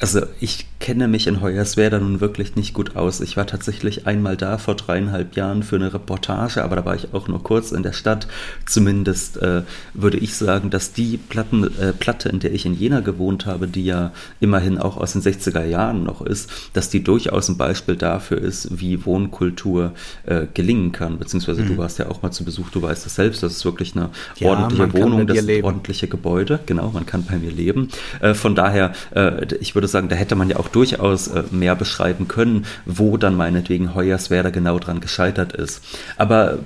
Also 0.00 0.20
ich 0.40 0.66
kenne 0.80 1.08
mich 1.08 1.26
in 1.26 1.40
Hoyerswerda 1.40 1.98
nun 1.98 2.20
wirklich 2.20 2.56
nicht 2.56 2.74
gut 2.74 2.94
aus. 2.94 3.22
Ich 3.22 3.38
war 3.38 3.46
tatsächlich 3.46 4.06
einmal 4.06 4.36
da 4.36 4.58
vor 4.58 4.74
dreieinhalb 4.74 5.34
Jahren 5.34 5.62
für 5.62 5.76
eine 5.76 5.94
Reportage, 5.94 6.62
aber 6.62 6.76
da 6.76 6.84
war 6.84 6.94
ich 6.94 7.14
auch 7.14 7.26
nur 7.26 7.42
kurz 7.42 7.72
in 7.72 7.82
der 7.82 7.94
Stadt. 7.94 8.28
Zumindest 8.66 9.38
äh, 9.38 9.62
würde 9.94 10.18
ich 10.18 10.36
sagen, 10.36 10.68
dass 10.68 10.92
die 10.92 11.16
Platten, 11.16 11.64
äh, 11.80 11.94
Platte, 11.94 12.28
in 12.28 12.38
der 12.38 12.52
ich 12.52 12.66
in 12.66 12.74
Jena 12.74 13.00
gewohnt 13.00 13.46
habe, 13.46 13.66
die 13.66 13.86
ja 13.86 14.12
immerhin 14.40 14.76
auch 14.76 14.98
aus 14.98 15.14
den 15.14 15.22
60er 15.22 15.64
Jahren 15.64 16.04
noch 16.04 16.20
ist, 16.20 16.50
dass 16.74 16.90
die 16.90 17.02
durchaus 17.02 17.48
ein 17.48 17.56
Beispiel 17.56 17.96
dafür 17.96 18.36
ist, 18.36 18.78
wie 18.78 19.06
Wohnkultur 19.06 19.92
äh, 20.26 20.46
gelingen 20.52 20.92
kann. 20.92 21.18
Beziehungsweise 21.18 21.62
mhm. 21.62 21.68
du 21.68 21.78
warst 21.78 21.98
ja 21.98 22.10
auch 22.10 22.20
mal 22.20 22.30
zu 22.30 22.44
Besuch, 22.44 22.68
du 22.68 22.82
weißt 22.82 23.06
das 23.06 23.14
selbst, 23.14 23.42
das 23.42 23.52
ist 23.52 23.64
wirklich 23.64 23.96
eine 23.96 24.10
ja, 24.36 24.50
ordentliche 24.50 24.92
Wohnung, 24.92 25.26
das 25.26 25.38
sind 25.38 25.64
ordentliche 25.64 26.08
Gebäude. 26.08 26.60
Genau, 26.66 26.90
man 26.90 27.06
kann 27.06 27.24
bei 27.24 27.38
mir 27.38 27.52
leben. 27.52 27.88
Äh, 28.20 28.34
von 28.34 28.54
daher, 28.54 28.92
äh, 29.14 29.54
ich 29.60 29.74
würde 29.74 29.88
sagen, 29.88 30.08
da 30.08 30.16
hätte 30.16 30.36
man 30.36 30.48
ja 30.48 30.56
auch 30.56 30.68
durchaus 30.68 31.28
äh, 31.28 31.44
mehr 31.50 31.74
beschreiben 31.74 32.28
können, 32.28 32.66
wo 32.84 33.16
dann 33.16 33.36
meinetwegen 33.36 33.94
Hoyerswerda 33.94 34.50
genau 34.50 34.78
dran 34.78 35.00
gescheitert 35.00 35.52
ist. 35.52 35.82
Aber 36.16 36.58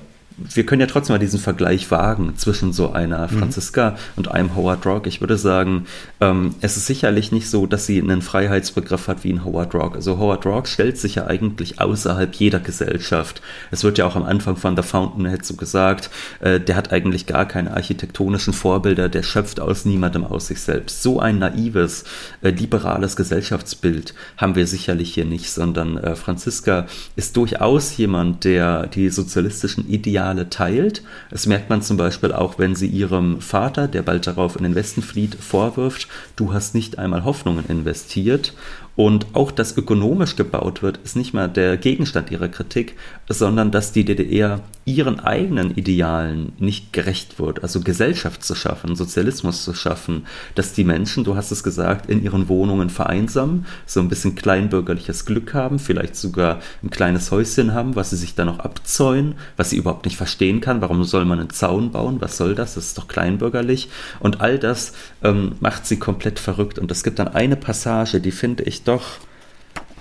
wir 0.53 0.65
können 0.65 0.81
ja 0.81 0.87
trotzdem 0.87 1.13
mal 1.13 1.19
diesen 1.19 1.39
Vergleich 1.39 1.89
wagen 1.91 2.33
zwischen 2.37 2.73
so 2.73 2.91
einer 2.91 3.27
mhm. 3.31 3.39
Franziska 3.39 3.91
mhm. 3.91 3.95
und 4.15 4.31
einem 4.31 4.55
Howard 4.55 4.85
Rock. 4.85 5.07
Ich 5.07 5.21
würde 5.21 5.37
sagen, 5.37 5.85
ähm, 6.21 6.55
es 6.61 6.77
ist 6.77 6.85
sicherlich 6.85 7.31
nicht 7.31 7.49
so, 7.49 7.65
dass 7.65 7.85
sie 7.85 8.01
einen 8.01 8.21
Freiheitsbegriff 8.21 9.07
hat 9.07 9.23
wie 9.23 9.33
ein 9.33 9.45
Howard 9.45 9.73
Rock. 9.73 9.95
Also 9.95 10.17
Howard 10.17 10.45
Rock 10.45 10.67
stellt 10.67 10.97
sich 10.97 11.15
ja 11.15 11.27
eigentlich 11.27 11.79
außerhalb 11.79 12.33
jeder 12.35 12.59
Gesellschaft. 12.59 13.41
Es 13.71 13.83
wird 13.83 13.97
ja 13.97 14.05
auch 14.05 14.15
am 14.15 14.23
Anfang 14.23 14.55
von 14.55 14.75
The 14.75 14.83
Fountainhead 14.83 15.45
so 15.45 15.55
gesagt, 15.55 16.09
äh, 16.39 16.59
der 16.59 16.75
hat 16.75 16.91
eigentlich 16.91 17.25
gar 17.25 17.45
keine 17.45 17.73
architektonischen 17.73 18.53
Vorbilder, 18.53 19.09
der 19.09 19.23
schöpft 19.23 19.59
aus 19.59 19.85
niemandem 19.85 20.25
aus 20.25 20.47
sich 20.47 20.61
selbst. 20.61 21.03
So 21.03 21.19
ein 21.19 21.39
naives, 21.39 22.03
äh, 22.41 22.49
liberales 22.49 23.15
Gesellschaftsbild 23.15 24.13
haben 24.37 24.55
wir 24.55 24.67
sicherlich 24.67 25.13
hier 25.13 25.25
nicht, 25.25 25.51
sondern 25.51 25.97
äh, 25.97 26.15
Franziska 26.15 26.87
ist 27.15 27.35
durchaus 27.37 27.97
jemand, 27.97 28.43
der 28.43 28.87
die 28.87 29.09
sozialistischen 29.09 29.87
Ideale 29.89 30.28
Ideale 30.29 30.49
teilt. 30.49 31.03
Das 31.31 31.45
merkt 31.45 31.69
man 31.69 31.81
zum 31.81 31.97
Beispiel 31.97 32.31
auch, 32.31 32.59
wenn 32.59 32.75
sie 32.75 32.87
ihrem 32.87 33.41
Vater, 33.41 33.87
der 33.87 34.01
bald 34.01 34.27
darauf 34.27 34.55
in 34.55 34.63
den 34.63 34.75
Westen 34.75 35.01
flieht, 35.01 35.35
vorwirft, 35.35 36.07
du 36.35 36.53
hast 36.53 36.75
nicht 36.75 36.99
einmal 36.99 37.23
Hoffnungen 37.23 37.65
investiert. 37.67 38.53
Und 38.99 39.27
auch, 39.31 39.51
dass 39.51 39.77
ökonomisch 39.77 40.35
gebaut 40.35 40.83
wird, 40.83 40.97
ist 41.05 41.15
nicht 41.15 41.33
mehr 41.33 41.47
der 41.47 41.77
Gegenstand 41.77 42.31
ihrer 42.31 42.49
Kritik, 42.49 42.97
sondern 43.29 43.71
dass 43.71 43.93
die 43.93 44.03
DDR 44.03 44.59
ihren 44.83 45.21
eigenen 45.21 45.71
Idealen 45.75 46.51
nicht 46.57 46.91
gerecht 46.91 47.39
wird. 47.39 47.63
Also 47.63 47.79
Gesellschaft 47.79 48.43
zu 48.43 48.55
schaffen, 48.55 48.97
Sozialismus 48.97 49.63
zu 49.63 49.73
schaffen, 49.73 50.25
dass 50.55 50.73
die 50.73 50.83
Menschen, 50.83 51.23
du 51.23 51.37
hast 51.37 51.51
es 51.51 51.63
gesagt, 51.63 52.09
in 52.09 52.21
ihren 52.21 52.49
Wohnungen 52.49 52.89
vereinsamen, 52.89 53.65
so 53.85 54.01
ein 54.01 54.09
bisschen 54.09 54.35
kleinbürgerliches 54.35 55.25
Glück 55.25 55.53
haben, 55.53 55.79
vielleicht 55.79 56.17
sogar 56.17 56.59
ein 56.83 56.89
kleines 56.89 57.31
Häuschen 57.31 57.73
haben, 57.73 57.95
was 57.95 58.09
sie 58.09 58.17
sich 58.17 58.35
dann 58.35 58.47
noch 58.47 58.59
abzäunen, 58.59 59.35
was 59.55 59.69
sie 59.69 59.77
überhaupt 59.77 60.03
nicht 60.05 60.17
verstehen 60.17 60.59
kann. 60.59 60.81
Warum 60.81 61.05
soll 61.05 61.23
man 61.23 61.39
einen 61.39 61.51
Zaun 61.51 61.91
bauen? 61.91 62.17
Was 62.19 62.35
soll 62.35 62.53
das? 62.53 62.73
Das 62.73 62.87
ist 62.87 62.97
doch 62.97 63.07
kleinbürgerlich. 63.07 63.89
Und 64.19 64.41
all 64.41 64.59
das 64.59 64.91
ähm, 65.23 65.53
macht 65.61 65.85
sie 65.85 65.99
komplett 65.99 66.39
verrückt. 66.39 66.79
Und 66.79 66.91
es 66.91 67.03
gibt 67.03 67.19
dann 67.19 67.29
eine 67.29 67.55
Passage, 67.55 68.19
die 68.19 68.31
finde 68.31 68.63
ich 68.63 68.83
doch 68.89 69.19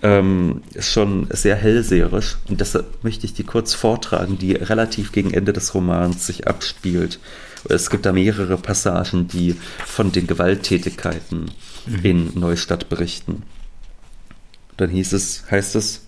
ähm, 0.03 0.63
schon 0.79 1.29
sehr 1.31 1.57
hellseherisch 1.57 2.39
und 2.49 2.61
deshalb 2.61 3.05
möchte 3.05 3.27
ich 3.27 3.35
die 3.35 3.45
kurz 3.45 3.75
vortragen, 3.75 4.39
die 4.39 4.53
relativ 4.53 5.13
gegen 5.13 5.33
Ende 5.33 5.53
des 5.53 5.75
Romans 5.75 6.27
sich 6.27 6.49
abspielt. 6.49 7.19
Es 7.69 7.91
gibt 7.91 8.07
da 8.07 8.13
mehrere 8.13 8.57
Passagen, 8.57 9.29
die 9.29 9.57
von 9.85 10.13
den 10.13 10.27
Gewalttätigkeiten 10.27 11.51
mhm. 11.87 11.99
in 12.03 12.33
Neustadt 12.39 12.89
berichten. 12.89 13.43
Dann 14.77 14.91
hieß 14.91 15.13
es, 15.13 15.45
heißt 15.51 15.75
es, 15.77 16.07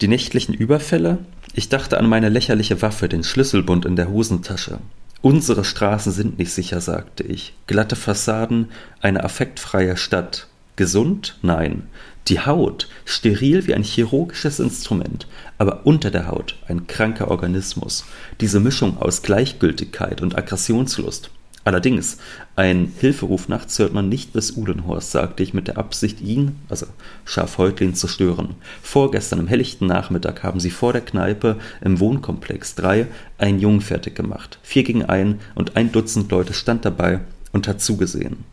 die 0.00 0.08
nächtlichen 0.08 0.54
Überfälle? 0.54 1.18
Ich 1.54 1.68
dachte 1.68 1.98
an 1.98 2.08
meine 2.08 2.28
lächerliche 2.28 2.82
Waffe, 2.82 3.08
den 3.08 3.24
Schlüsselbund 3.24 3.84
in 3.84 3.96
der 3.96 4.08
Hosentasche. 4.08 4.78
Unsere 5.22 5.64
Straßen 5.64 6.12
sind 6.12 6.38
nicht 6.38 6.52
sicher, 6.52 6.80
sagte 6.80 7.24
ich. 7.24 7.54
Glatte 7.66 7.96
Fassaden, 7.96 8.68
eine 9.00 9.24
affektfreie 9.24 9.96
Stadt. 9.96 10.46
Gesund? 10.76 11.38
Nein. 11.42 11.84
Die 12.28 12.40
Haut, 12.40 12.88
steril 13.04 13.66
wie 13.66 13.74
ein 13.74 13.84
chirurgisches 13.84 14.58
Instrument, 14.58 15.28
aber 15.58 15.86
unter 15.86 16.10
der 16.10 16.26
Haut 16.26 16.56
ein 16.66 16.86
kranker 16.86 17.30
Organismus. 17.30 18.04
Diese 18.40 18.58
Mischung 18.58 18.98
aus 18.98 19.22
Gleichgültigkeit 19.22 20.20
und 20.22 20.36
Aggressionslust. 20.36 21.30
Allerdings, 21.66 22.18
ein 22.54 22.92
Hilferuf 22.98 23.48
nachts 23.48 23.78
hört 23.78 23.92
man 23.92 24.08
nicht 24.08 24.32
bis 24.32 24.56
Uhlenhorst, 24.56 25.10
sagte 25.10 25.42
ich 25.42 25.54
mit 25.54 25.66
der 25.66 25.78
Absicht, 25.78 26.20
ihn, 26.20 26.56
also 26.68 26.86
Schafhäutlin, 27.24 27.94
zu 27.94 28.06
stören. 28.06 28.54
Vorgestern 28.82 29.40
am 29.40 29.48
helllichten 29.48 29.88
Nachmittag 29.88 30.44
haben 30.44 30.60
sie 30.60 30.70
vor 30.70 30.92
der 30.92 31.02
Kneipe 31.02 31.56
im 31.80 31.98
Wohnkomplex 31.98 32.76
3 32.76 33.08
einen 33.38 33.58
Jungen 33.58 33.80
fertig 33.80 34.14
gemacht. 34.14 34.60
Vier 34.62 34.84
gegen 34.84 35.04
ein 35.04 35.40
und 35.56 35.76
ein 35.76 35.90
Dutzend 35.90 36.30
Leute 36.30 36.54
stand 36.54 36.84
dabei 36.84 37.20
und 37.52 37.66
hat 37.66 37.80
zugesehen. 37.80 38.44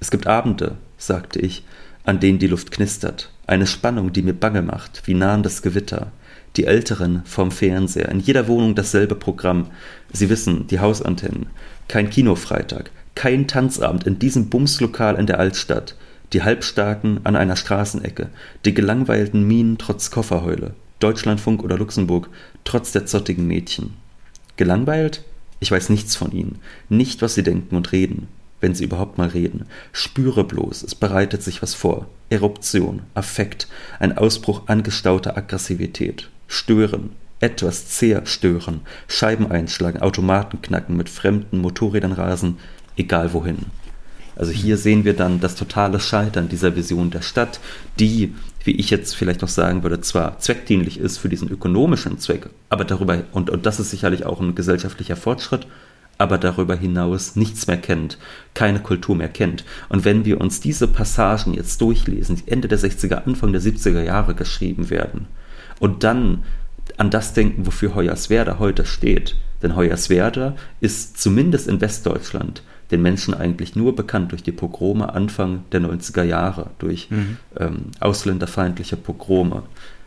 Es 0.00 0.10
gibt 0.10 0.26
Abende, 0.26 0.76
sagte 0.98 1.38
ich, 1.38 1.64
an 2.04 2.20
denen 2.20 2.38
die 2.38 2.46
Luft 2.46 2.70
knistert, 2.70 3.30
eine 3.46 3.66
Spannung, 3.66 4.12
die 4.12 4.22
mir 4.22 4.34
bange 4.34 4.62
macht, 4.62 5.02
wie 5.06 5.14
nahendes 5.14 5.62
Gewitter. 5.62 6.12
Die 6.56 6.64
Älteren 6.64 7.22
vorm 7.24 7.50
Fernseher, 7.50 8.08
in 8.10 8.20
jeder 8.20 8.48
Wohnung 8.48 8.74
dasselbe 8.74 9.14
Programm. 9.14 9.68
Sie 10.12 10.28
wissen, 10.28 10.66
die 10.66 10.80
Hausantennen. 10.80 11.46
Kein 11.86 12.10
Kinofreitag, 12.10 12.90
kein 13.14 13.46
Tanzabend 13.46 14.04
in 14.04 14.18
diesem 14.18 14.50
Bumslokal 14.50 15.16
in 15.16 15.26
der 15.26 15.38
Altstadt. 15.38 15.96
Die 16.32 16.42
Halbstarken 16.42 17.20
an 17.24 17.36
einer 17.36 17.56
Straßenecke, 17.56 18.28
die 18.64 18.74
gelangweilten 18.74 19.46
Minen 19.46 19.78
trotz 19.78 20.10
Kofferheule. 20.10 20.74
Deutschlandfunk 21.00 21.62
oder 21.62 21.78
Luxemburg, 21.78 22.28
trotz 22.64 22.92
der 22.92 23.06
zottigen 23.06 23.46
Mädchen. 23.46 23.94
Gelangweilt? 24.56 25.24
Ich 25.60 25.70
weiß 25.70 25.88
nichts 25.88 26.16
von 26.16 26.32
ihnen, 26.32 26.58
nicht, 26.88 27.22
was 27.22 27.34
sie 27.34 27.42
denken 27.42 27.76
und 27.76 27.92
reden 27.92 28.28
wenn 28.60 28.74
sie 28.74 28.84
überhaupt 28.84 29.18
mal 29.18 29.28
reden. 29.28 29.66
Spüre 29.92 30.44
bloß, 30.44 30.82
es 30.82 30.94
bereitet 30.94 31.42
sich 31.42 31.62
was 31.62 31.74
vor. 31.74 32.06
Eruption, 32.30 33.02
Affekt, 33.14 33.68
ein 33.98 34.16
Ausbruch 34.16 34.62
angestauter 34.66 35.36
Aggressivität. 35.36 36.28
Stören, 36.46 37.10
etwas 37.40 37.88
zerstören, 37.88 38.80
Scheiben 39.06 39.50
einschlagen, 39.50 40.00
Automaten 40.00 40.60
knacken, 40.62 40.96
mit 40.96 41.08
fremden 41.08 41.58
Motorrädern 41.58 42.12
rasen, 42.12 42.58
egal 42.96 43.32
wohin. 43.32 43.66
Also 44.36 44.52
hier 44.52 44.76
sehen 44.76 45.04
wir 45.04 45.14
dann 45.14 45.40
das 45.40 45.56
totale 45.56 45.98
Scheitern 45.98 46.48
dieser 46.48 46.76
Vision 46.76 47.10
der 47.10 47.22
Stadt, 47.22 47.58
die, 47.98 48.34
wie 48.64 48.76
ich 48.76 48.88
jetzt 48.90 49.16
vielleicht 49.16 49.42
noch 49.42 49.48
sagen 49.48 49.82
würde, 49.82 50.00
zwar 50.00 50.38
zweckdienlich 50.38 50.98
ist 50.98 51.18
für 51.18 51.28
diesen 51.28 51.48
ökonomischen 51.48 52.18
Zweck, 52.18 52.48
aber 52.68 52.84
darüber, 52.84 53.24
und, 53.32 53.50
und 53.50 53.66
das 53.66 53.80
ist 53.80 53.90
sicherlich 53.90 54.26
auch 54.26 54.40
ein 54.40 54.54
gesellschaftlicher 54.54 55.16
Fortschritt, 55.16 55.66
aber 56.18 56.36
darüber 56.36 56.76
hinaus 56.76 57.36
nichts 57.36 57.66
mehr 57.66 57.76
kennt, 57.76 58.18
keine 58.54 58.80
Kultur 58.80 59.16
mehr 59.16 59.28
kennt. 59.28 59.64
Und 59.88 60.04
wenn 60.04 60.24
wir 60.24 60.40
uns 60.40 60.60
diese 60.60 60.88
Passagen 60.88 61.54
jetzt 61.54 61.80
durchlesen, 61.80 62.36
die 62.36 62.50
Ende 62.50 62.68
der 62.68 62.78
60er, 62.78 63.24
Anfang 63.24 63.52
der 63.52 63.62
70er 63.62 64.02
Jahre 64.02 64.34
geschrieben 64.34 64.90
werden, 64.90 65.26
und 65.78 66.02
dann 66.02 66.42
an 66.96 67.10
das 67.10 67.34
denken, 67.34 67.66
wofür 67.66 67.94
Hoyerswerda 67.94 68.58
heute 68.58 68.84
steht, 68.84 69.36
denn 69.62 69.76
Hoyerswerda 69.76 70.56
ist 70.80 71.20
zumindest 71.20 71.68
in 71.68 71.80
Westdeutschland 71.80 72.62
den 72.90 73.02
Menschen 73.02 73.34
eigentlich 73.34 73.76
nur 73.76 73.94
bekannt 73.94 74.32
durch 74.32 74.42
die 74.42 74.52
Pogrome 74.52 75.12
Anfang 75.12 75.64
der 75.72 75.82
90er 75.82 76.22
Jahre, 76.22 76.70
durch 76.78 77.10
mhm. 77.10 77.36
ähm, 77.58 77.76
ausländerfeindliche 78.00 78.96
Pogrome, 78.96 79.64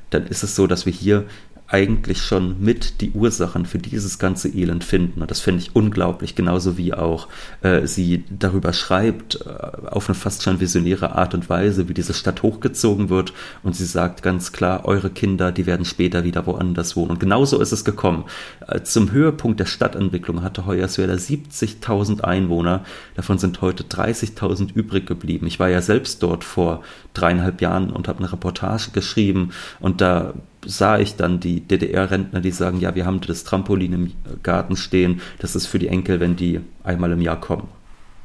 dann 0.09 0.27
ist 0.27 0.43
es 0.43 0.55
so, 0.55 0.67
dass 0.67 0.85
wir 0.85 0.93
hier 0.93 1.25
eigentlich 1.71 2.21
schon 2.21 2.59
mit 2.59 2.99
die 2.99 3.11
Ursachen 3.11 3.65
für 3.65 3.77
dieses 3.77 4.19
ganze 4.19 4.49
Elend 4.49 4.83
finden. 4.83 5.21
Und 5.21 5.31
das 5.31 5.39
finde 5.39 5.61
ich 5.61 5.73
unglaublich, 5.73 6.35
genauso 6.35 6.77
wie 6.77 6.93
auch 6.93 7.29
äh, 7.61 7.87
sie 7.87 8.25
darüber 8.29 8.73
schreibt, 8.73 9.39
äh, 9.45 9.87
auf 9.87 10.09
eine 10.09 10.15
fast 10.15 10.43
schon 10.43 10.59
visionäre 10.59 11.15
Art 11.15 11.33
und 11.33 11.49
Weise, 11.49 11.87
wie 11.87 11.93
diese 11.93 12.13
Stadt 12.13 12.43
hochgezogen 12.43 13.09
wird. 13.09 13.31
Und 13.63 13.75
sie 13.77 13.85
sagt 13.85 14.21
ganz 14.21 14.51
klar, 14.51 14.83
eure 14.83 15.09
Kinder, 15.09 15.53
die 15.53 15.65
werden 15.65 15.85
später 15.85 16.25
wieder 16.25 16.45
woanders 16.45 16.97
wohnen. 16.97 17.11
Und 17.11 17.19
genauso 17.21 17.61
ist 17.61 17.71
es 17.71 17.85
gekommen. 17.85 18.25
Äh, 18.67 18.81
zum 18.81 19.13
Höhepunkt 19.13 19.61
der 19.61 19.65
Stadtentwicklung 19.65 20.43
hatte 20.43 20.65
Hoyerswerda 20.65 21.13
70.000 21.13 22.19
Einwohner. 22.19 22.83
Davon 23.15 23.37
sind 23.37 23.61
heute 23.61 23.85
30.000 23.85 24.73
übrig 24.73 25.05
geblieben. 25.05 25.47
Ich 25.47 25.59
war 25.59 25.69
ja 25.69 25.81
selbst 25.81 26.21
dort 26.21 26.43
vor 26.43 26.83
dreieinhalb 27.13 27.61
Jahren 27.61 27.91
und 27.91 28.09
habe 28.09 28.19
eine 28.19 28.31
Reportage 28.33 28.91
geschrieben. 28.91 29.51
Und 29.79 30.01
da 30.01 30.33
sah 30.65 30.99
ich 30.99 31.15
dann 31.15 31.39
die 31.39 31.61
DDR-Rentner, 31.61 32.41
die 32.41 32.51
sagen, 32.51 32.79
ja, 32.79 32.95
wir 32.95 33.05
haben 33.05 33.21
das 33.21 33.43
Trampolin 33.43 33.93
im 33.93 34.13
Garten 34.43 34.75
stehen, 34.75 35.21
das 35.39 35.55
ist 35.55 35.67
für 35.67 35.79
die 35.79 35.87
Enkel, 35.87 36.19
wenn 36.19 36.35
die 36.35 36.61
einmal 36.83 37.11
im 37.11 37.21
Jahr 37.21 37.39
kommen. 37.39 37.67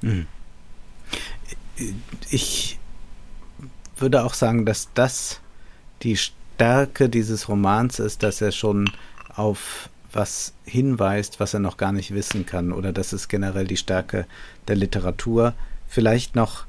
Hm. 0.03 0.27
Ich 2.31 2.79
würde 3.97 4.25
auch 4.25 4.35
sagen, 4.35 4.67
dass 4.67 4.89
das 4.95 5.41
die 6.03 6.17
Stärke 6.17 7.09
dieses 7.09 7.49
Romans 7.49 7.99
ist, 7.99 8.23
dass 8.23 8.41
er 8.41 8.53
schon 8.53 8.91
auf 9.35 9.91
was 10.13 10.55
hinweist, 10.65 11.41
was 11.41 11.55
er 11.55 11.61
noch 11.61 11.77
gar 11.77 11.93
nicht 11.93 12.15
wissen 12.15 12.47
kann. 12.47 12.73
Oder 12.73 12.93
das 12.93 13.13
ist 13.13 13.29
generell 13.29 13.67
die 13.67 13.77
Stärke 13.77 14.27
der 14.69 14.77
Literatur. 14.77 15.55
Vielleicht 15.87 16.35
noch 16.35 16.65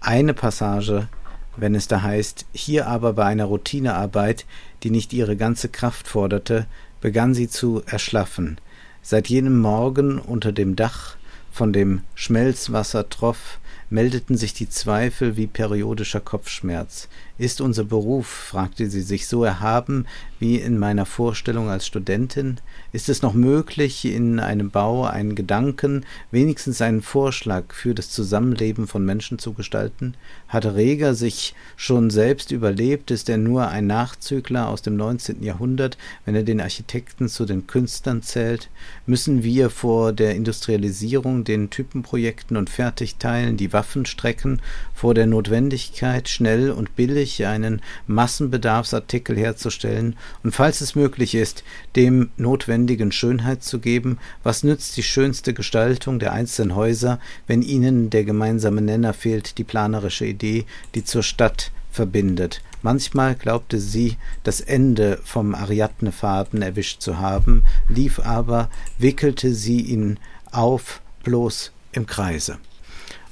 eine 0.00 0.34
Passage, 0.34 1.08
wenn 1.56 1.74
es 1.74 1.88
da 1.88 2.02
heißt, 2.02 2.46
hier 2.52 2.86
aber 2.86 3.12
bei 3.12 3.24
einer 3.24 3.44
Routinearbeit, 3.44 4.46
die 4.82 4.90
nicht 4.90 5.12
ihre 5.12 5.36
ganze 5.36 5.68
Kraft 5.68 6.08
forderte, 6.08 6.66
begann 7.00 7.34
sie 7.34 7.48
zu 7.48 7.82
erschlaffen. 7.86 8.58
Seit 9.02 9.28
jenem 9.28 9.58
Morgen 9.58 10.18
unter 10.18 10.52
dem 10.52 10.76
Dach 10.76 11.16
von 11.52 11.72
dem 11.72 12.02
Schmelzwasser 12.14 13.08
troff, 13.08 13.58
meldeten 13.90 14.36
sich 14.36 14.54
die 14.54 14.68
Zweifel 14.68 15.36
wie 15.36 15.46
periodischer 15.46 16.20
Kopfschmerz. 16.20 17.08
Ist 17.36 17.60
unser 17.60 17.82
Beruf, 17.82 18.28
fragte 18.28 18.88
sie 18.88 19.02
sich, 19.02 19.26
so 19.26 19.42
erhaben 19.42 20.06
wie 20.38 20.56
in 20.56 20.78
meiner 20.78 21.04
Vorstellung 21.04 21.68
als 21.68 21.84
Studentin? 21.84 22.60
Ist 22.92 23.08
es 23.08 23.22
noch 23.22 23.34
möglich, 23.34 24.04
in 24.04 24.38
einem 24.38 24.70
Bau 24.70 25.04
einen 25.04 25.34
Gedanken, 25.34 26.06
wenigstens 26.30 26.80
einen 26.80 27.02
Vorschlag 27.02 27.74
für 27.74 27.92
das 27.92 28.10
Zusammenleben 28.10 28.86
von 28.86 29.04
Menschen 29.04 29.40
zu 29.40 29.52
gestalten? 29.52 30.14
Hat 30.46 30.64
Reger 30.64 31.16
sich 31.16 31.56
schon 31.74 32.10
selbst 32.10 32.52
überlebt? 32.52 33.10
Ist 33.10 33.28
er 33.28 33.38
nur 33.38 33.66
ein 33.66 33.88
Nachzügler 33.88 34.68
aus 34.68 34.82
dem 34.82 34.96
19. 34.96 35.42
Jahrhundert, 35.42 35.98
wenn 36.24 36.36
er 36.36 36.44
den 36.44 36.60
Architekten 36.60 37.28
zu 37.28 37.46
den 37.46 37.66
Künstlern 37.66 38.22
zählt? 38.22 38.68
Müssen 39.06 39.42
wir 39.42 39.70
vor 39.70 40.12
der 40.12 40.36
Industrialisierung, 40.36 41.42
den 41.42 41.70
Typenprojekten 41.70 42.56
und 42.56 42.70
Fertigteilen 42.70 43.56
die 43.56 43.72
Waffen 43.72 44.06
strecken, 44.06 44.62
vor 44.94 45.14
der 45.14 45.26
Notwendigkeit, 45.26 46.28
schnell 46.28 46.70
und 46.70 46.94
billig 46.94 47.23
einen 47.46 47.82
Massenbedarfsartikel 48.06 49.36
herzustellen 49.36 50.16
und 50.42 50.52
falls 50.52 50.80
es 50.80 50.94
möglich 50.94 51.34
ist, 51.34 51.64
dem 51.96 52.30
notwendigen 52.36 53.12
Schönheit 53.12 53.62
zu 53.62 53.78
geben, 53.78 54.18
was 54.42 54.62
nützt 54.62 54.96
die 54.96 55.02
schönste 55.02 55.54
Gestaltung 55.54 56.18
der 56.18 56.32
einzelnen 56.32 56.74
Häuser, 56.74 57.18
wenn 57.46 57.62
ihnen 57.62 58.10
der 58.10 58.24
gemeinsame 58.24 58.80
Nenner 58.80 59.14
fehlt, 59.14 59.58
die 59.58 59.64
planerische 59.64 60.26
Idee, 60.26 60.64
die 60.94 61.04
zur 61.04 61.22
Stadt 61.22 61.72
verbindet. 61.90 62.60
Manchmal 62.82 63.34
glaubte 63.34 63.80
sie, 63.80 64.16
das 64.42 64.60
Ende 64.60 65.20
vom 65.24 65.54
Ariadnefaden 65.54 66.60
erwischt 66.60 67.00
zu 67.00 67.18
haben, 67.18 67.64
lief 67.88 68.20
aber, 68.20 68.68
wickelte 68.98 69.54
sie 69.54 69.80
ihn 69.80 70.18
auf, 70.50 71.00
bloß 71.22 71.72
im 71.92 72.06
Kreise. 72.06 72.58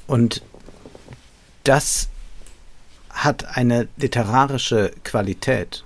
Und 0.07 0.43
das 1.65 2.09
hat 3.13 3.57
eine 3.57 3.89
literarische 3.97 4.93
Qualität 5.05 5.85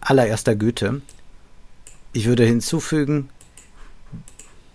allererster 0.00 0.56
Güte. 0.56 1.02
Ich 2.12 2.26
würde 2.26 2.44
hinzufügen, 2.44 3.28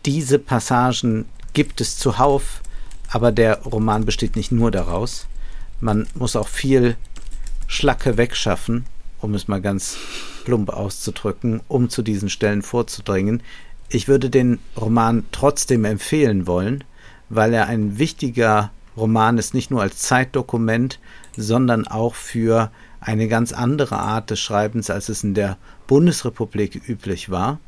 diese 0.06 0.38
Passagen 0.38 1.26
gibt 1.54 1.82
es 1.82 1.98
zuhauf, 1.98 2.62
aber 3.10 3.32
der 3.32 3.62
Roman 3.64 4.06
besteht 4.06 4.36
nicht 4.36 4.52
nur 4.52 4.72
daraus. 4.72 5.28
Man 5.80 6.08
muss 6.14 6.36
auch 6.36 6.48
viel 6.48 6.96
Schlacke 7.68 8.18
wegschaffen, 8.18 8.86
um 9.22 9.34
es 9.34 9.48
mal 9.48 9.62
ganz 9.62 9.98
plump 10.46 10.70
auszudrücken, 10.70 11.62
um 11.68 11.90
zu 11.90 12.02
diesen 12.02 12.30
Stellen 12.30 12.62
vorzudringen. 12.62 13.42
Ich 13.90 14.08
würde 14.08 14.30
den 14.30 14.60
Roman 14.78 15.26
trotzdem 15.32 15.86
empfehlen 15.86 16.48
wollen, 16.48 16.84
weil 17.30 17.54
er 17.54 17.68
ein 17.68 17.98
wichtiger 17.98 18.72
Roman 18.96 19.38
ist, 19.38 19.54
nicht 19.54 19.72
nur 19.72 19.82
als 19.82 20.00
Zeitdokument, 20.00 21.00
sondern 21.36 21.88
auch 21.88 22.16
für 22.16 22.72
eine 23.00 23.28
ganz 23.28 23.52
andere 23.52 23.98
Art 23.98 24.30
des 24.30 24.40
Schreibens, 24.40 24.90
als 24.90 25.10
es 25.10 25.24
in 25.24 25.34
der 25.34 25.58
Bundesrepublik 25.88 26.88
üblich 26.88 27.30
war. 27.30 27.60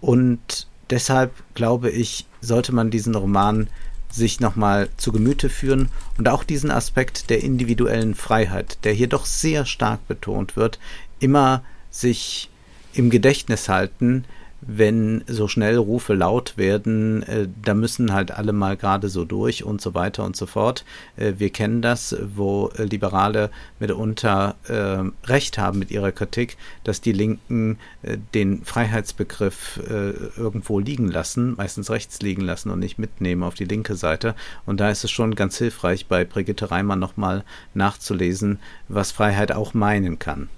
Und 0.00 0.68
deshalb 0.90 1.32
glaube 1.54 1.90
ich, 1.90 2.26
sollte 2.40 2.72
man 2.72 2.90
diesen 2.90 3.14
Roman 3.14 3.68
sich 4.10 4.40
nochmal 4.40 4.88
zu 4.96 5.12
Gemüte 5.12 5.48
führen 5.48 5.88
und 6.18 6.28
auch 6.28 6.44
diesen 6.44 6.70
Aspekt 6.70 7.30
der 7.30 7.42
individuellen 7.42 8.14
Freiheit, 8.14 8.78
der 8.84 8.92
hier 8.92 9.06
doch 9.06 9.24
sehr 9.24 9.64
stark 9.66 10.06
betont 10.08 10.56
wird, 10.56 10.78
immer 11.20 11.62
sich 11.90 12.50
im 12.92 13.10
Gedächtnis 13.10 13.68
halten, 13.68 14.24
wenn 14.62 15.24
so 15.26 15.48
schnell 15.48 15.76
Rufe 15.76 16.14
laut 16.14 16.56
werden, 16.56 17.22
äh, 17.22 17.48
da 17.62 17.74
müssen 17.74 18.12
halt 18.12 18.30
alle 18.30 18.52
mal 18.52 18.76
gerade 18.76 19.08
so 19.08 19.24
durch 19.24 19.64
und 19.64 19.80
so 19.80 19.94
weiter 19.94 20.24
und 20.24 20.36
so 20.36 20.46
fort. 20.46 20.84
Äh, 21.16 21.34
wir 21.38 21.50
kennen 21.50 21.82
das, 21.82 22.16
wo 22.34 22.70
äh, 22.76 22.84
Liberale 22.84 23.50
mitunter 23.78 24.56
äh, 24.68 25.28
Recht 25.28 25.58
haben 25.58 25.78
mit 25.78 25.90
ihrer 25.90 26.12
Kritik, 26.12 26.56
dass 26.84 27.00
die 27.00 27.12
Linken 27.12 27.78
äh, 28.02 28.18
den 28.34 28.62
Freiheitsbegriff 28.64 29.80
äh, 29.88 30.10
irgendwo 30.38 30.78
liegen 30.78 31.10
lassen, 31.10 31.54
meistens 31.56 31.90
rechts 31.90 32.20
liegen 32.20 32.42
lassen 32.42 32.70
und 32.70 32.80
nicht 32.80 32.98
mitnehmen 32.98 33.42
auf 33.42 33.54
die 33.54 33.64
linke 33.64 33.94
Seite. 33.94 34.34
Und 34.66 34.80
da 34.80 34.90
ist 34.90 35.04
es 35.04 35.10
schon 35.10 35.34
ganz 35.34 35.56
hilfreich, 35.56 36.06
bei 36.06 36.24
Brigitte 36.24 36.70
Reimann 36.70 36.98
nochmal 36.98 37.44
nachzulesen, 37.74 38.58
was 38.88 39.12
Freiheit 39.12 39.52
auch 39.52 39.74
meinen 39.74 40.18
kann. 40.18 40.48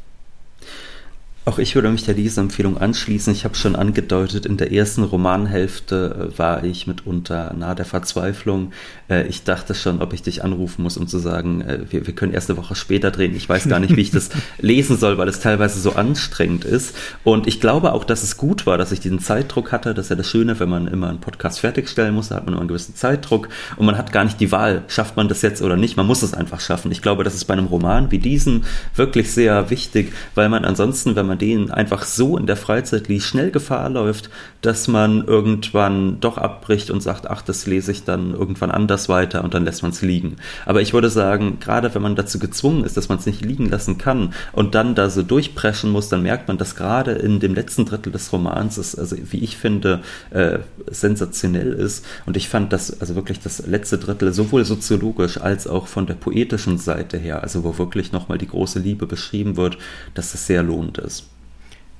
Auch 1.45 1.59
ich 1.59 1.74
würde 1.74 1.90
mich 1.90 2.05
der 2.05 2.14
Leseempfehlung 2.14 2.78
anschließen. 2.78 3.32
Ich 3.32 3.45
habe 3.45 3.57
schon 3.57 3.74
angedeutet, 3.74 4.47
in 4.47 4.59
der 4.59 4.70
ersten 4.70 5.03
Romanhälfte 5.03 6.30
äh, 6.32 6.38
war 6.38 6.62
ich 6.62 6.86
mitunter 6.86 7.53
nahe 7.55 7.74
der 7.74 7.84
Verzweiflung. 7.84 8.72
Äh, 9.13 9.27
ich 9.27 9.45
dachte 9.45 9.75
schon, 9.75 10.01
ob 10.01 10.13
ich 10.13 10.23
dich 10.23 10.43
anrufen 10.43 10.83
muss, 10.83 10.97
um 10.97 11.07
zu 11.07 11.19
sagen, 11.19 11.61
äh, 11.63 11.81
wir, 11.91 12.07
wir 12.07 12.15
können 12.15 12.33
erst 12.33 12.51
eine 12.51 12.59
Woche 12.59 12.75
später 12.75 13.11
drehen. 13.11 13.37
Ich 13.37 13.49
weiß 13.49 13.69
gar 13.69 13.79
nicht, 13.79 13.97
wie 13.97 14.01
ich 14.01 14.11
das 14.11 14.31
lesen 14.59 14.97
soll, 14.97 15.19
weil 15.19 15.29
es 15.29 15.41
teilweise 15.41 15.81
so 15.81 15.93
anstrengend 15.93 16.65
ist. 16.65 16.97
Und 17.25 17.47
ich 17.47 17.61
glaube 17.61 17.93
auch, 17.93 18.05
dass 18.05 18.23
es 18.23 18.37
gut 18.37 18.67
war, 18.67 18.79
dass 18.79 18.93
ich 18.93 19.01
diesen 19.01 19.21
Zeitdruck 19.21 19.73
hatte. 19.73 19.95
Das 19.95 20.07
ist 20.07 20.11
ja 20.11 20.17
das 20.17 20.29
Schöne, 20.29 20.59
wenn 20.61 20.69
man 20.69 20.87
immer 20.87 21.09
einen 21.09 21.21
Podcast 21.21 21.61
fertigstellen 21.61 22.15
muss, 22.15 22.29
da 22.29 22.37
hat 22.37 22.45
man 22.45 22.55
immer 22.55 22.63
einen 22.63 22.69
gewissen 22.69 22.95
Zeitdruck 22.95 23.49
und 23.77 23.87
man 23.87 23.99
hat 23.99 24.13
gar 24.13 24.25
nicht 24.25 24.41
die 24.41 24.53
Wahl, 24.53 24.83
schafft 24.89 25.17
man 25.17 25.29
das 25.29 25.43
jetzt 25.43 25.63
oder 25.63 25.77
nicht. 25.77 25.97
Man 25.97 26.07
muss 26.07 26.23
es 26.23 26.35
einfach 26.35 26.61
schaffen. 26.61 26.91
Ich 26.91 27.03
glaube, 27.03 27.25
das 27.25 27.35
ist 27.35 27.45
bei 27.45 27.55
einem 27.55 27.67
Roman 27.67 28.11
wie 28.11 28.19
diesem 28.19 28.63
wirklich 28.95 29.33
sehr 29.33 29.71
wichtig, 29.71 30.13
weil 30.35 30.49
man 30.49 30.65
ansonsten, 30.65 31.17
wenn 31.17 31.27
man 31.27 31.39
den 31.39 31.71
einfach 31.71 32.05
so 32.05 32.39
in 32.39 32.47
der 32.47 32.57
Freizeit 32.57 33.09
liest, 33.09 33.27
schnell 33.27 33.51
Gefahr 33.51 33.91
läuft, 33.91 34.31
dass 34.63 34.89
man 34.89 35.25
irgendwann 35.25 36.21
doch 36.21 36.39
abbricht 36.39 36.91
und 36.91 37.03
sagt, 37.03 37.29
ach, 37.29 37.43
das 37.43 37.67
lese 37.67 37.93
ich 37.93 38.05
dann 38.05 38.33
irgendwann 38.33 38.71
anders 38.71 39.02
weiter 39.09 39.45
und 39.45 39.55
dann 39.55 39.65
lässt 39.65 39.83
man 39.83 39.93
es 39.93 40.03
liegen. 40.03 40.37
Aber 40.67 40.81
ich 40.81 40.93
würde 40.93 41.11
sagen, 41.11 41.59
gerade 41.61 41.95
wenn 41.95 42.03
man 42.03 42.17
dazu 42.17 42.39
gezwungen 42.39 42.85
ist, 42.85 42.97
dass 42.97 43.09
man 43.09 43.19
es 43.19 43.27
nicht 43.27 43.45
liegen 43.45 43.69
lassen 43.69 43.99
kann 43.99 44.35
und 44.53 44.75
dann 44.75 44.95
da 44.95 45.11
so 45.11 45.23
durchpreschen 45.23 45.91
muss, 45.91 46.09
dann 46.09 46.23
merkt 46.23 46.49
man, 46.49 46.59
dass 46.59 46.77
gerade 46.77 47.13
in 47.13 47.41
dem 47.41 47.55
letzten 47.55 47.85
Drittel 47.85 48.13
des 48.13 48.33
Romans 48.33 48.77
es, 48.77 48.99
also 48.99 49.17
wie 49.31 49.39
ich 49.39 49.57
finde, 49.57 50.01
äh, 50.31 50.59
sensationell 50.91 51.73
ist. 51.73 52.05
Und 52.27 52.37
ich 52.37 52.49
fand 52.49 52.73
das, 52.73 53.01
also 53.01 53.15
wirklich 53.15 53.41
das 53.41 53.67
letzte 53.67 53.99
Drittel 53.99 54.33
sowohl 54.33 54.65
soziologisch 54.65 55.39
als 55.39 55.67
auch 55.67 55.87
von 55.87 56.07
der 56.07 56.15
poetischen 56.15 56.79
Seite 56.79 57.19
her, 57.19 57.43
also 57.43 57.65
wo 57.65 57.79
wirklich 57.79 58.13
nochmal 58.13 58.39
die 58.39 58.49
große 58.49 58.79
Liebe 58.79 59.07
beschrieben 59.07 59.57
wird, 59.57 59.79
dass 60.15 60.35
es 60.35 60.47
sehr 60.47 60.63
lohnend 60.63 60.99
ist. 60.99 61.27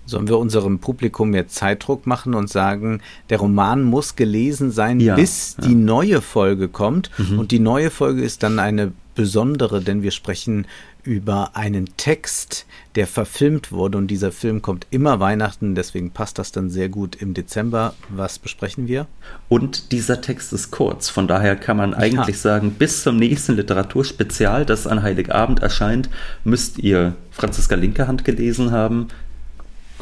Sollen 0.05 0.29
wir 0.29 0.39
unserem 0.39 0.79
Publikum 0.79 1.35
jetzt 1.35 1.55
Zeitdruck 1.55 2.07
machen 2.07 2.35
und 2.35 2.49
sagen, 2.49 3.01
der 3.31 3.39
Roman 3.39 3.83
muss 3.83 4.17
gelesen 4.17 4.71
sein, 4.71 4.99
ja, 5.01 5.15
bis 5.15 5.57
ja. 5.61 5.69
die 5.69 5.75
neue 5.75 6.21
Folge 6.21 6.69
kommt? 6.69 7.11
Mhm. 7.19 7.39
Und 7.39 7.51
die 7.51 7.61
neue 7.61 7.91
Folge 7.91 8.23
ist 8.23 8.43
dann 8.43 8.59
eine 8.59 8.93
besondere, 9.15 9.81
denn 9.81 10.03
wir 10.03 10.11
sprechen 10.11 10.67
über 11.05 11.57
einen 11.57 11.97
Text, 11.97 12.65
der 12.95 13.07
verfilmt 13.07 13.73
wurde 13.73 13.99
und 13.99 14.07
dieser 14.07 14.31
Film 14.31 14.63
kommt 14.63 14.87
immer 14.91 15.19
Weihnachten, 15.19 15.75
deswegen 15.75 16.13
passt 16.13 16.39
das 16.39 16.53
dann 16.53 16.71
sehr 16.71 16.89
gut 16.89 17.17
im 17.17 17.35
Dezember. 17.35 17.95
Was 18.09 18.39
besprechen 18.39 18.87
wir? 18.87 19.07
Und 19.49 19.91
dieser 19.93 20.21
Text 20.21 20.53
ist 20.53 20.71
kurz, 20.71 21.09
von 21.09 21.27
daher 21.27 21.57
kann 21.57 21.77
man 21.77 21.95
eigentlich 21.95 22.37
ja. 22.37 22.43
sagen, 22.43 22.73
bis 22.73 23.03
zum 23.03 23.17
nächsten 23.17 23.57
Literaturspezial, 23.57 24.65
das 24.65 24.87
an 24.87 25.03
Heiligabend 25.03 25.61
erscheint, 25.61 26.09
müsst 26.45 26.79
ihr 26.79 27.17
Franziska 27.31 27.75
Linkerhand 27.75 28.25
gelesen 28.25 28.71
haben, 28.71 29.09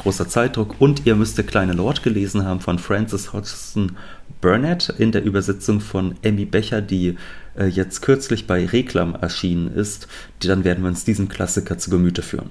großer 0.01 0.27
Zeitdruck. 0.27 0.75
Und 0.79 1.05
ihr 1.05 1.15
müsst 1.15 1.37
der 1.37 1.45
kleine 1.45 1.73
Lord 1.73 2.03
gelesen 2.03 2.45
haben 2.45 2.59
von 2.59 2.79
Francis 2.79 3.33
Hodgson 3.33 3.97
Burnett 4.41 4.89
in 4.97 5.11
der 5.11 5.23
Übersetzung 5.23 5.79
von 5.79 6.15
Emmy 6.23 6.45
Becher, 6.45 6.81
die 6.81 7.17
äh, 7.57 7.65
jetzt 7.65 8.01
kürzlich 8.01 8.47
bei 8.47 8.65
Reklam 8.65 9.15
erschienen 9.15 9.73
ist. 9.73 10.07
Dann 10.39 10.63
werden 10.63 10.83
wir 10.83 10.89
uns 10.89 11.05
diesen 11.05 11.29
Klassiker 11.29 11.77
zu 11.77 11.89
Gemüte 11.89 12.21
führen. 12.21 12.49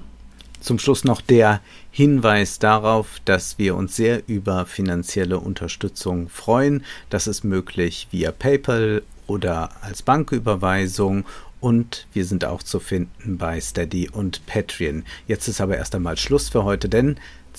Zum 0.60 0.78
Schluss 0.78 1.04
noch 1.04 1.22
der 1.22 1.60
Hinweis 1.90 2.58
darauf, 2.58 3.20
dass 3.24 3.58
wir 3.58 3.74
uns 3.74 3.96
sehr 3.96 4.28
über 4.28 4.66
finanzielle 4.66 5.40
Unterstützung 5.40 6.28
freuen. 6.28 6.84
Das 7.08 7.26
ist 7.26 7.44
möglich 7.44 8.08
via 8.10 8.30
PayPal 8.30 9.02
oder 9.26 9.70
als 9.80 10.02
Banküberweisung 10.02 11.24
und 11.60 12.06
wir 12.12 12.24
sind 12.24 12.44
auch 12.44 12.62
zu 12.62 12.80
finden 12.80 13.38
bei 13.38 13.60
Steady 13.60 14.08
und 14.08 14.44
Patreon. 14.46 15.04
Jetzt 15.26 15.48
ist 15.48 15.60
aber 15.60 15.76
erst 15.76 15.94
einmal 15.94 16.16
Schluss 16.16 16.48
für 16.48 16.64
heute, 16.64 16.88
denn 16.88 17.16